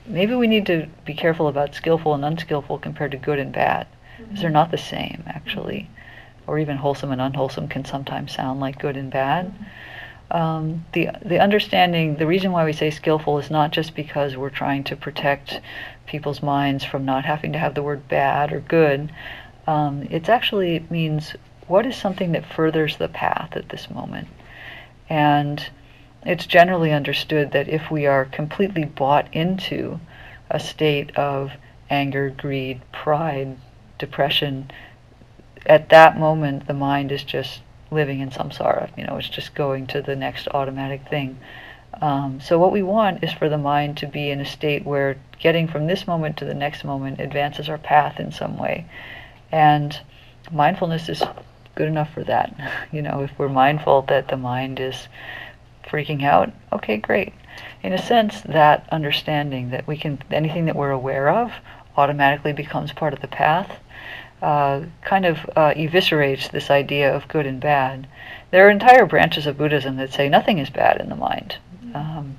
maybe 0.06 0.34
we 0.34 0.46
need 0.46 0.66
to 0.66 0.88
be 1.04 1.14
careful 1.14 1.48
about 1.48 1.74
skillful 1.74 2.14
and 2.14 2.24
unskillful 2.24 2.78
compared 2.78 3.12
to 3.12 3.16
good 3.16 3.38
and 3.38 3.52
bad. 3.52 3.86
Because 4.18 4.40
they're 4.40 4.50
not 4.50 4.70
the 4.70 4.78
same 4.78 5.24
actually. 5.26 5.88
Or 6.46 6.58
even 6.58 6.76
wholesome 6.76 7.10
and 7.10 7.20
unwholesome 7.20 7.68
can 7.68 7.84
sometimes 7.84 8.32
sound 8.32 8.60
like 8.60 8.78
good 8.78 8.96
and 8.96 9.10
bad 9.10 9.52
um, 10.34 10.84
the 10.92 11.10
the 11.24 11.38
understanding 11.38 12.16
the 12.16 12.26
reason 12.26 12.50
why 12.50 12.64
we 12.64 12.72
say 12.72 12.90
skillful 12.90 13.38
is 13.38 13.52
not 13.52 13.70
just 13.70 13.94
because 13.94 14.36
we're 14.36 14.50
trying 14.50 14.82
to 14.84 14.96
protect 14.96 15.60
people's 16.06 16.42
minds 16.42 16.82
from 16.82 17.04
not 17.04 17.24
having 17.24 17.52
to 17.52 17.58
have 17.58 17.76
the 17.76 17.84
word 17.84 18.08
bad 18.08 18.52
or 18.52 18.58
good. 18.58 19.12
Um, 19.68 20.08
it's 20.10 20.28
actually 20.28 20.74
it 20.74 20.90
means 20.90 21.36
what 21.68 21.86
is 21.86 21.94
something 21.94 22.32
that 22.32 22.44
furthers 22.44 22.96
the 22.96 23.08
path 23.08 23.50
at 23.56 23.68
this 23.68 23.88
moment? 23.88 24.26
And 25.08 25.64
it's 26.26 26.46
generally 26.46 26.90
understood 26.90 27.52
that 27.52 27.68
if 27.68 27.88
we 27.88 28.06
are 28.06 28.24
completely 28.24 28.84
bought 28.84 29.32
into 29.32 30.00
a 30.50 30.58
state 30.58 31.16
of 31.16 31.52
anger, 31.88 32.28
greed, 32.30 32.80
pride, 32.90 33.56
depression, 33.98 34.72
at 35.64 35.90
that 35.90 36.18
moment 36.18 36.66
the 36.66 36.74
mind 36.74 37.12
is 37.12 37.22
just 37.22 37.60
living 37.90 38.20
in 38.20 38.30
samsara. 38.30 38.90
You 38.96 39.06
know, 39.06 39.16
it's 39.16 39.28
just 39.28 39.54
going 39.54 39.86
to 39.88 40.02
the 40.02 40.16
next 40.16 40.48
automatic 40.48 41.08
thing. 41.08 41.38
Um, 42.00 42.40
so 42.40 42.58
what 42.58 42.72
we 42.72 42.82
want 42.82 43.22
is 43.22 43.32
for 43.32 43.48
the 43.48 43.58
mind 43.58 43.98
to 43.98 44.06
be 44.06 44.30
in 44.30 44.40
a 44.40 44.44
state 44.44 44.84
where 44.84 45.16
getting 45.38 45.68
from 45.68 45.86
this 45.86 46.06
moment 46.06 46.36
to 46.38 46.44
the 46.44 46.54
next 46.54 46.84
moment 46.84 47.20
advances 47.20 47.68
our 47.68 47.78
path 47.78 48.18
in 48.18 48.32
some 48.32 48.58
way. 48.58 48.86
And 49.52 49.98
mindfulness 50.50 51.08
is 51.08 51.22
good 51.74 51.88
enough 51.88 52.12
for 52.12 52.24
that. 52.24 52.54
You 52.92 53.02
know, 53.02 53.22
if 53.22 53.36
we're 53.38 53.48
mindful 53.48 54.02
that 54.02 54.28
the 54.28 54.36
mind 54.36 54.78
is 54.78 55.08
freaking 55.84 56.22
out, 56.22 56.52
okay, 56.72 56.96
great. 56.96 57.32
In 57.82 57.92
a 57.92 57.98
sense, 57.98 58.40
that 58.42 58.88
understanding 58.90 59.70
that 59.70 59.86
we 59.86 59.96
can, 59.96 60.20
anything 60.30 60.66
that 60.66 60.76
we're 60.76 60.90
aware 60.90 61.28
of 61.28 61.52
automatically 61.96 62.52
becomes 62.52 62.92
part 62.92 63.12
of 63.12 63.20
the 63.20 63.28
path, 63.28 63.78
uh, 64.44 64.84
kind 65.02 65.24
of 65.24 65.38
uh, 65.56 65.72
eviscerates 65.74 66.50
this 66.50 66.70
idea 66.70 67.14
of 67.14 67.26
good 67.28 67.46
and 67.46 67.60
bad. 67.60 68.06
There 68.50 68.66
are 68.66 68.70
entire 68.70 69.06
branches 69.06 69.46
of 69.46 69.56
Buddhism 69.56 69.96
that 69.96 70.12
say 70.12 70.28
nothing 70.28 70.58
is 70.58 70.68
bad 70.68 71.00
in 71.00 71.08
the 71.08 71.16
mind. 71.16 71.56
Um, 71.94 72.36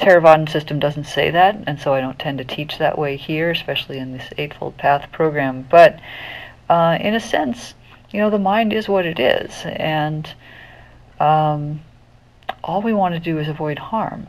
Theravadan 0.00 0.48
system 0.48 0.80
doesn't 0.80 1.04
say 1.04 1.30
that, 1.30 1.62
and 1.68 1.80
so 1.80 1.94
I 1.94 2.00
don't 2.00 2.18
tend 2.18 2.38
to 2.38 2.44
teach 2.44 2.78
that 2.78 2.98
way 2.98 3.16
here, 3.16 3.50
especially 3.50 3.98
in 3.98 4.12
this 4.12 4.28
Eightfold 4.36 4.76
Path 4.76 5.10
program. 5.12 5.66
But 5.70 6.00
uh, 6.68 6.98
in 7.00 7.14
a 7.14 7.20
sense, 7.20 7.74
you 8.10 8.20
know, 8.20 8.30
the 8.30 8.38
mind 8.38 8.72
is 8.72 8.88
what 8.88 9.06
it 9.06 9.20
is, 9.20 9.62
and 9.66 10.28
um, 11.20 11.80
all 12.64 12.82
we 12.82 12.92
want 12.92 13.14
to 13.14 13.20
do 13.20 13.38
is 13.38 13.48
avoid 13.48 13.78
harm. 13.78 14.26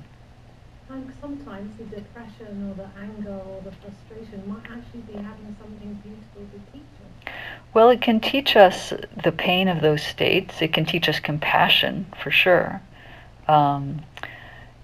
Sometimes 0.88 1.78
the 1.78 1.84
depression 1.84 2.70
or 2.70 2.76
the 2.76 2.90
anger 3.00 3.42
or 3.46 3.62
the 3.62 3.72
frustration 3.72 4.48
might 4.48 4.64
actually 4.72 5.02
be 5.02 5.14
having 5.14 5.56
something 5.60 5.94
beautiful 6.04 6.42
to 6.42 6.72
teach 6.72 6.82
us. 6.82 7.34
Well, 7.74 7.90
it 7.90 8.02
can 8.02 8.22
teach 8.22 8.56
us 8.56 8.94
the 9.24 9.32
pain 9.34 9.68
of 9.68 9.82
those 9.82 10.02
states. 10.02 10.62
It 10.62 10.72
can 10.72 10.86
teach 10.86 11.10
us 11.10 11.20
compassion, 11.20 12.06
for 12.24 12.32
sure. 12.32 12.82
Um, 13.48 14.02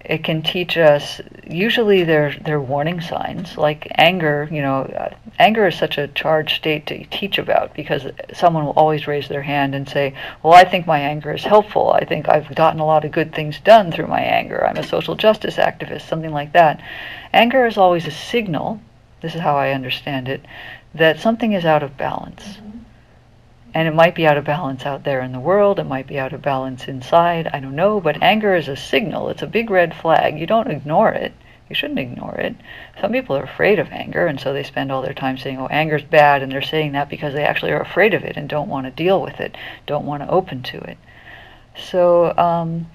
it 0.04 0.22
can 0.22 0.42
teach 0.42 0.76
us. 0.76 1.20
Usually, 1.46 2.04
they're 2.04 2.34
they're 2.44 2.60
warning 2.60 3.00
signs. 3.00 3.56
Like 3.56 3.88
anger, 3.96 4.48
you 4.50 4.60
know, 4.60 5.12
anger 5.38 5.66
is 5.66 5.78
such 5.78 5.96
a 5.96 6.08
charged 6.08 6.56
state 6.56 6.86
to 6.86 7.04
teach 7.06 7.38
about 7.38 7.74
because 7.74 8.06
someone 8.34 8.66
will 8.66 8.72
always 8.72 9.06
raise 9.06 9.28
their 9.28 9.42
hand 9.42 9.74
and 9.74 9.88
say, 9.88 10.14
"Well, 10.42 10.52
I 10.52 10.64
think 10.64 10.86
my 10.86 11.00
anger 11.00 11.32
is 11.32 11.44
helpful. 11.44 11.92
I 11.92 12.04
think 12.04 12.28
I've 12.28 12.54
gotten 12.54 12.80
a 12.80 12.86
lot 12.86 13.04
of 13.04 13.12
good 13.12 13.34
things 13.34 13.58
done 13.60 13.90
through 13.90 14.08
my 14.08 14.20
anger. 14.20 14.66
I'm 14.66 14.76
a 14.76 14.82
social 14.82 15.14
justice 15.14 15.56
activist, 15.56 16.02
something 16.02 16.32
like 16.32 16.52
that." 16.52 16.80
Anger 17.32 17.66
is 17.66 17.78
always 17.78 18.06
a 18.06 18.10
signal. 18.10 18.80
This 19.22 19.34
is 19.34 19.40
how 19.40 19.56
I 19.56 19.72
understand 19.72 20.28
it, 20.28 20.44
that 20.94 21.18
something 21.18 21.52
is 21.54 21.64
out 21.64 21.82
of 21.82 21.96
balance. 21.96 22.58
And 23.74 23.88
it 23.88 23.94
might 23.94 24.14
be 24.14 24.24
out 24.24 24.36
of 24.36 24.44
balance 24.44 24.86
out 24.86 25.02
there 25.02 25.20
in 25.20 25.32
the 25.32 25.40
world, 25.40 25.80
it 25.80 25.84
might 25.84 26.06
be 26.06 26.16
out 26.16 26.32
of 26.32 26.40
balance 26.40 26.86
inside, 26.86 27.50
I 27.52 27.58
don't 27.58 27.74
know, 27.74 28.00
but 28.00 28.22
anger 28.22 28.54
is 28.54 28.68
a 28.68 28.76
signal. 28.76 29.28
It's 29.30 29.42
a 29.42 29.48
big 29.48 29.68
red 29.68 29.92
flag. 29.96 30.38
You 30.38 30.46
don't 30.46 30.70
ignore 30.70 31.10
it. 31.10 31.32
You 31.68 31.74
shouldn't 31.74 31.98
ignore 31.98 32.36
it. 32.36 32.54
Some 33.00 33.10
people 33.10 33.36
are 33.36 33.42
afraid 33.42 33.80
of 33.80 33.90
anger, 33.90 34.28
and 34.28 34.38
so 34.38 34.52
they 34.52 34.62
spend 34.62 34.92
all 34.92 35.02
their 35.02 35.12
time 35.12 35.36
saying, 35.36 35.58
oh, 35.58 35.66
anger's 35.66 36.04
bad, 36.04 36.40
and 36.40 36.52
they're 36.52 36.62
saying 36.62 36.92
that 36.92 37.08
because 37.08 37.34
they 37.34 37.42
actually 37.42 37.72
are 37.72 37.80
afraid 37.80 38.14
of 38.14 38.22
it 38.22 38.36
and 38.36 38.48
don't 38.48 38.68
want 38.68 38.86
to 38.86 38.92
deal 38.92 39.20
with 39.20 39.40
it, 39.40 39.56
don't 39.86 40.06
want 40.06 40.22
to 40.22 40.30
open 40.30 40.62
to 40.62 40.78
it. 40.78 40.98
So 41.76 42.32
um, 42.38 42.86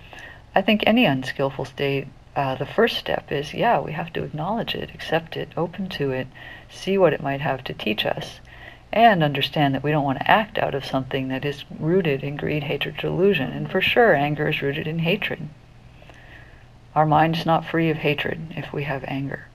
I 0.55 0.61
think 0.61 0.83
any 0.85 1.03
unskillful 1.03 1.65
state, 1.65 2.07
uh, 2.37 2.55
the 2.55 2.65
first 2.65 2.97
step 2.97 3.33
is, 3.33 3.53
yeah, 3.53 3.81
we 3.81 3.91
have 3.91 4.13
to 4.13 4.23
acknowledge 4.23 4.75
it, 4.75 4.91
accept 4.93 5.35
it, 5.35 5.49
open 5.57 5.89
to 5.89 6.11
it, 6.11 6.27
see 6.69 6.97
what 6.97 7.11
it 7.11 7.21
might 7.21 7.41
have 7.41 7.65
to 7.65 7.73
teach 7.73 8.05
us 8.05 8.39
and 8.91 9.23
understand 9.23 9.75
that 9.75 9.83
we 9.83 9.91
don't 9.91 10.03
want 10.03 10.19
to 10.19 10.29
act 10.29 10.57
out 10.57 10.73
of 10.73 10.85
something 10.85 11.27
that 11.27 11.45
is 11.45 11.63
rooted 11.79 12.23
in 12.23 12.35
greed, 12.35 12.63
hatred, 12.63 12.97
delusion. 12.97 13.51
And 13.51 13.69
for 13.69 13.81
sure, 13.81 14.15
anger 14.15 14.47
is 14.47 14.61
rooted 14.61 14.87
in 14.87 14.99
hatred. 14.99 15.47
Our 16.95 17.05
mind 17.05 17.35
is 17.37 17.45
not 17.45 17.65
free 17.65 17.89
of 17.89 17.97
hatred 17.97 18.53
if 18.55 18.73
we 18.73 18.83
have 18.83 19.03
anger. 19.07 19.45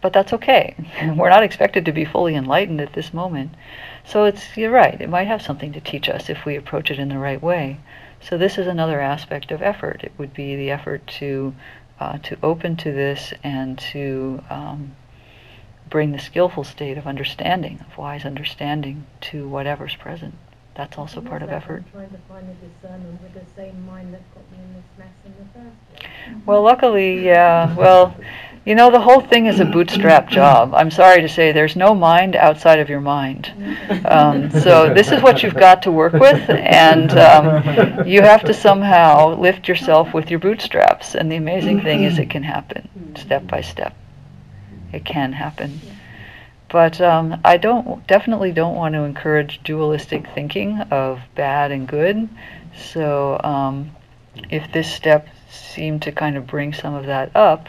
But 0.00 0.12
that's 0.12 0.32
okay. 0.32 0.74
We're 1.16 1.28
not 1.28 1.42
expected 1.42 1.84
to 1.84 1.92
be 1.92 2.04
fully 2.04 2.34
enlightened 2.34 2.80
at 2.80 2.92
this 2.92 3.12
moment. 3.12 3.54
So 4.04 4.24
it's 4.24 4.56
you're 4.56 4.70
right. 4.70 5.00
It 5.00 5.08
might 5.08 5.26
have 5.26 5.42
something 5.42 5.72
to 5.72 5.80
teach 5.80 6.08
us 6.08 6.30
if 6.30 6.44
we 6.44 6.56
approach 6.56 6.90
it 6.90 6.98
in 6.98 7.08
the 7.08 7.18
right 7.18 7.42
way. 7.42 7.78
So 8.20 8.38
this 8.38 8.58
is 8.58 8.66
another 8.66 9.00
aspect 9.00 9.50
of 9.50 9.62
effort. 9.62 10.02
It 10.04 10.12
would 10.18 10.32
be 10.32 10.54
the 10.54 10.70
effort 10.70 11.06
to 11.18 11.54
uh, 12.00 12.18
to 12.18 12.36
open 12.42 12.76
to 12.76 12.92
this 12.92 13.32
and 13.44 13.78
to 13.78 14.42
um, 14.50 14.96
bring 15.92 16.10
the 16.10 16.18
skillful 16.18 16.64
state 16.64 16.96
of 16.96 17.06
understanding, 17.06 17.78
of 17.86 17.98
wise 17.98 18.24
understanding, 18.24 19.04
to 19.20 19.46
whatever's 19.46 19.94
present. 19.94 20.34
That's 20.74 20.96
also 20.96 21.20
part 21.20 21.42
of 21.42 21.50
effort. 21.50 21.84
Trying 21.92 22.08
to 22.08 22.18
find 22.30 22.48
a 22.48 22.54
discernment 22.66 23.20
with 23.20 23.34
the 23.34 23.44
same 23.54 23.84
mind 23.84 24.14
that 24.14 24.22
got 24.34 24.50
me 24.50 24.56
in 24.64 24.72
this 24.72 24.84
mess 24.98 25.08
in 25.26 25.32
the 25.32 25.44
first 25.52 26.00
place. 26.00 26.42
Well, 26.46 26.62
luckily, 26.62 27.22
yeah. 27.22 27.74
Well, 27.76 28.16
you 28.64 28.74
know, 28.74 28.90
the 28.90 29.00
whole 29.00 29.20
thing 29.20 29.44
is 29.46 29.60
a 29.60 29.66
bootstrap 29.66 30.30
job. 30.30 30.72
I'm 30.74 30.90
sorry 30.90 31.20
to 31.20 31.28
say, 31.28 31.52
there's 31.52 31.76
no 31.76 31.94
mind 31.94 32.36
outside 32.36 32.78
of 32.78 32.88
your 32.88 33.02
mind. 33.02 33.52
Um, 34.06 34.50
so 34.50 34.94
this 34.94 35.12
is 35.12 35.20
what 35.20 35.42
you've 35.42 35.54
got 35.54 35.82
to 35.82 35.92
work 35.92 36.14
with, 36.14 36.48
and 36.48 37.10
um, 37.18 38.06
you 38.06 38.22
have 38.22 38.44
to 38.44 38.54
somehow 38.54 39.38
lift 39.38 39.68
yourself 39.68 40.14
with 40.14 40.30
your 40.30 40.40
bootstraps. 40.40 41.14
And 41.14 41.30
the 41.30 41.36
amazing 41.36 41.82
thing 41.82 42.04
is, 42.04 42.18
it 42.18 42.30
can 42.30 42.44
happen 42.44 42.88
step 43.14 43.46
by 43.46 43.60
step. 43.60 43.94
It 44.92 45.04
can 45.04 45.32
happen. 45.32 45.80
But 46.68 47.00
um, 47.00 47.40
I 47.44 47.58
don't 47.58 48.06
definitely 48.06 48.52
don't 48.52 48.76
want 48.76 48.94
to 48.94 49.02
encourage 49.02 49.62
dualistic 49.62 50.26
thinking 50.28 50.80
of 50.90 51.20
bad 51.34 51.70
and 51.70 51.86
good. 51.86 52.28
So 52.74 53.38
um, 53.44 53.90
if 54.50 54.72
this 54.72 54.92
step 54.92 55.28
seemed 55.50 56.02
to 56.02 56.12
kind 56.12 56.36
of 56.36 56.46
bring 56.46 56.72
some 56.72 56.94
of 56.94 57.06
that 57.06 57.34
up, 57.36 57.68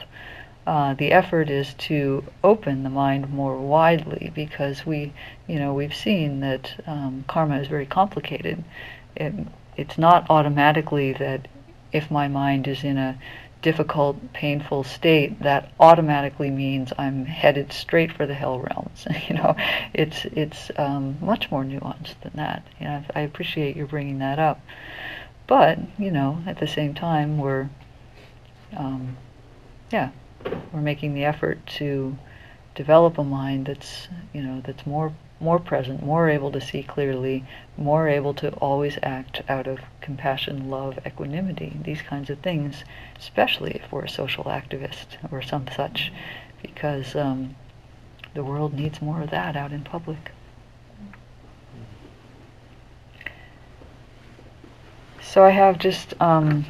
uh, 0.66 0.94
the 0.94 1.12
effort 1.12 1.50
is 1.50 1.74
to 1.74 2.24
open 2.44 2.84
the 2.84 2.90
mind 2.90 3.30
more 3.30 3.58
widely 3.58 4.32
because 4.34 4.86
we, 4.86 5.12
you 5.48 5.60
know, 5.60 5.74
we've 5.74 5.96
seen 5.96 6.40
that 6.40 6.82
um, 6.88 7.26
karma 7.28 7.60
is 7.60 7.68
very 7.68 7.86
complicated. 7.86 8.64
It, 9.18 9.34
it's 9.76 9.98
not 9.98 10.26
automatically 10.30 11.12
that 11.14 11.50
if 11.92 12.10
my 12.10 12.30
mind 12.30 12.68
is 12.68 12.84
in 12.84 12.98
a 12.98 13.18
difficult, 13.64 14.34
painful 14.34 14.84
state, 14.84 15.42
that 15.42 15.72
automatically 15.80 16.52
means 16.52 16.94
I'm 17.00 17.26
headed 17.26 17.74
straight 17.74 18.12
for 18.12 18.28
the 18.28 18.36
hell 18.36 18.60
realms. 18.60 19.08
you 19.28 19.36
know, 19.36 19.56
it's 19.94 20.26
it's 20.26 20.70
um, 20.78 21.18
much 21.20 21.50
more 21.50 21.64
nuanced 21.64 22.20
than 22.22 22.34
that. 22.36 22.68
You 22.80 22.86
know, 22.86 23.04
I 23.16 23.22
appreciate 23.22 23.76
you 23.76 23.88
bringing 23.88 24.20
that 24.20 24.38
up, 24.38 24.62
but 25.48 25.80
you 25.98 26.12
know, 26.12 26.44
at 26.46 26.60
the 26.60 26.68
same 26.68 26.94
time, 26.94 27.40
we're 27.40 27.70
um, 28.78 29.18
yeah, 29.92 30.12
we're 30.72 30.82
making 30.82 31.16
the 31.16 31.26
effort 31.26 31.66
to 31.78 32.16
develop 32.76 33.18
a 33.18 33.24
mind 33.24 33.68
that's 33.68 34.08
you 34.34 34.44
know 34.44 34.62
that's 34.62 34.86
more 34.86 35.14
more 35.44 35.60
present, 35.60 36.02
more 36.02 36.30
able 36.30 36.52
to 36.52 36.62
see 36.62 36.82
clearly, 36.82 37.46
more 37.78 38.08
able 38.08 38.34
to 38.34 38.50
always 38.54 38.98
act 39.04 39.42
out 39.50 39.68
of 39.68 39.80
compassion, 40.02 40.70
love, 40.70 40.98
equanimity, 41.06 41.78
these 41.84 42.02
kinds 42.02 42.30
of 42.30 42.40
things, 42.40 42.84
especially 43.20 43.72
if 43.72 43.92
we're 43.92 44.06
a 44.06 44.10
social 44.10 44.46
activist 44.46 45.18
or 45.32 45.42
some 45.42 45.68
such, 45.76 46.12
because 46.62 47.16
um, 47.16 47.56
the 48.34 48.44
world 48.44 48.74
needs 48.74 49.02
more 49.02 49.22
of 49.22 49.30
that 49.32 49.56
out 49.56 49.74
in 49.74 49.84
public. 49.84 50.32
So 55.22 55.44
I 55.44 55.50
have 55.50 55.78
just 55.78 56.14
um, 56.22 56.66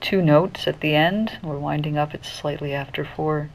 two 0.00 0.20
notes 0.20 0.66
at 0.66 0.80
the 0.80 0.94
end. 0.94 1.38
We're 1.42 1.58
winding 1.58 1.96
up, 1.96 2.12
it's 2.12 2.30
slightly 2.30 2.74
after 2.74 3.04
four. 3.04 3.50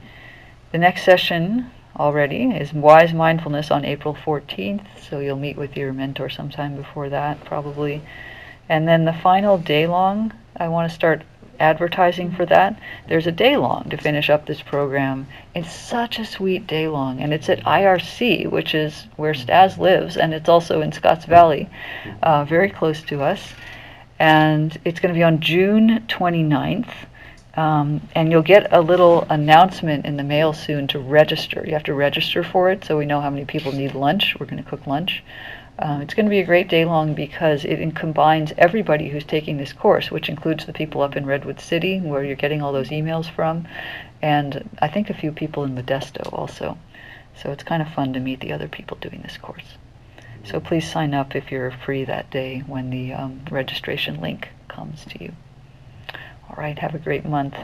The 0.71 0.77
next 0.77 1.03
session 1.03 1.71
already 1.97 2.51
is 2.51 2.73
Wise 2.73 3.13
Mindfulness 3.13 3.71
on 3.71 3.85
April 3.85 4.15
14th, 4.15 4.85
so 4.99 5.19
you'll 5.19 5.35
meet 5.35 5.57
with 5.57 5.75
your 5.75 5.93
mentor 5.93 6.29
sometime 6.29 6.75
before 6.75 7.09
that, 7.09 7.43
probably. 7.43 8.01
And 8.69 8.87
then 8.87 9.05
the 9.05 9.13
final 9.13 9.57
day 9.57 9.87
long, 9.87 10.33
I 10.55 10.67
want 10.67 10.89
to 10.89 10.95
start 10.95 11.23
advertising 11.59 12.31
for 12.31 12.45
that. 12.45 12.79
There's 13.07 13.27
a 13.27 13.31
day 13.31 13.57
long 13.57 13.89
to 13.89 13.97
finish 13.97 14.29
up 14.29 14.45
this 14.45 14.61
program. 14.61 15.27
It's 15.55 15.71
such 15.71 16.19
a 16.19 16.25
sweet 16.25 16.67
day 16.67 16.87
long, 16.87 17.19
and 17.19 17.33
it's 17.33 17.49
at 17.49 17.63
IRC, 17.63 18.49
which 18.51 18.75
is 18.75 19.07
where 19.15 19.33
Stas 19.33 19.77
lives, 19.77 20.17
and 20.17 20.33
it's 20.33 20.49
also 20.49 20.81
in 20.81 20.91
Scotts 20.91 21.25
Valley, 21.25 21.69
uh, 22.21 22.45
very 22.45 22.69
close 22.69 23.01
to 23.03 23.21
us. 23.21 23.53
And 24.19 24.77
it's 24.83 24.99
going 24.99 25.13
to 25.13 25.17
be 25.17 25.23
on 25.23 25.39
June 25.39 26.05
29th. 26.07 26.93
Um, 27.57 28.07
and 28.13 28.31
you'll 28.31 28.43
get 28.43 28.71
a 28.71 28.81
little 28.81 29.23
announcement 29.29 30.05
in 30.05 30.15
the 30.15 30.23
mail 30.23 30.53
soon 30.53 30.87
to 30.89 30.99
register. 30.99 31.63
You 31.65 31.73
have 31.73 31.83
to 31.85 31.93
register 31.95 32.43
for 32.43 32.69
it 32.69 32.85
so 32.85 32.97
we 32.97 33.05
know 33.05 33.19
how 33.19 33.31
many 33.31 33.45
people 33.45 33.71
need 33.71 33.95
lunch. 33.95 34.37
We're 34.39 34.45
going 34.45 34.63
to 34.63 34.69
cook 34.69 34.85
lunch. 34.85 35.23
Um, 35.79 36.01
it's 36.01 36.13
going 36.13 36.27
to 36.27 36.31
be 36.31 36.39
a 36.39 36.45
great 36.45 36.69
day 36.69 36.85
long 36.85 37.13
because 37.13 37.65
it 37.65 37.95
combines 37.95 38.53
everybody 38.57 39.09
who's 39.09 39.23
taking 39.23 39.57
this 39.57 39.73
course, 39.73 40.09
which 40.09 40.29
includes 40.29 40.65
the 40.65 40.73
people 40.73 41.01
up 41.01 41.15
in 41.15 41.25
Redwood 41.25 41.59
City, 41.59 41.99
where 41.99 42.23
you're 42.23 42.35
getting 42.35 42.61
all 42.61 42.73
those 42.73 42.89
emails 42.89 43.29
from, 43.29 43.67
and 44.21 44.67
I 44.79 44.87
think 44.87 45.09
a 45.09 45.13
few 45.13 45.31
people 45.31 45.63
in 45.63 45.75
Modesto 45.75 46.31
also. 46.33 46.77
So 47.35 47.51
it's 47.51 47.63
kind 47.63 47.83
of 47.83 47.89
fun 47.89 48.13
to 48.13 48.19
meet 48.19 48.39
the 48.39 48.53
other 48.53 48.67
people 48.67 48.97
doing 48.99 49.21
this 49.21 49.37
course. 49.37 49.77
So 50.43 50.59
please 50.59 50.89
sign 50.89 51.13
up 51.13 51.35
if 51.35 51.51
you're 51.51 51.71
free 51.71 52.05
that 52.05 52.31
day 52.31 52.63
when 52.65 52.89
the 52.89 53.13
um, 53.13 53.41
registration 53.51 54.19
link 54.19 54.49
comes 54.67 55.05
to 55.05 55.23
you. 55.23 55.33
All 56.49 56.55
right, 56.57 56.77
have 56.79 56.95
a 56.95 56.99
great 56.99 57.25
month. 57.25 57.55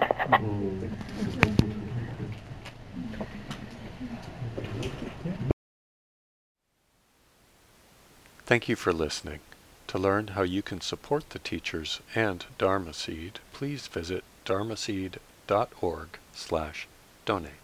Thank 8.46 8.70
you 8.70 8.76
for 8.76 8.94
listening. 8.94 9.40
To 9.88 9.98
learn 9.98 10.30
how 10.30 10.42
you 10.42 10.62
can 10.62 10.82
support 10.82 11.30
the 11.30 11.40
teachers 11.40 12.02
and 12.14 12.46
Dharma 12.58 12.94
Seed, 12.94 13.40
please 13.54 13.88
visit 13.88 14.24
dharmaseed.org 14.46 16.08
slash 16.34 16.88
donate. 17.26 17.62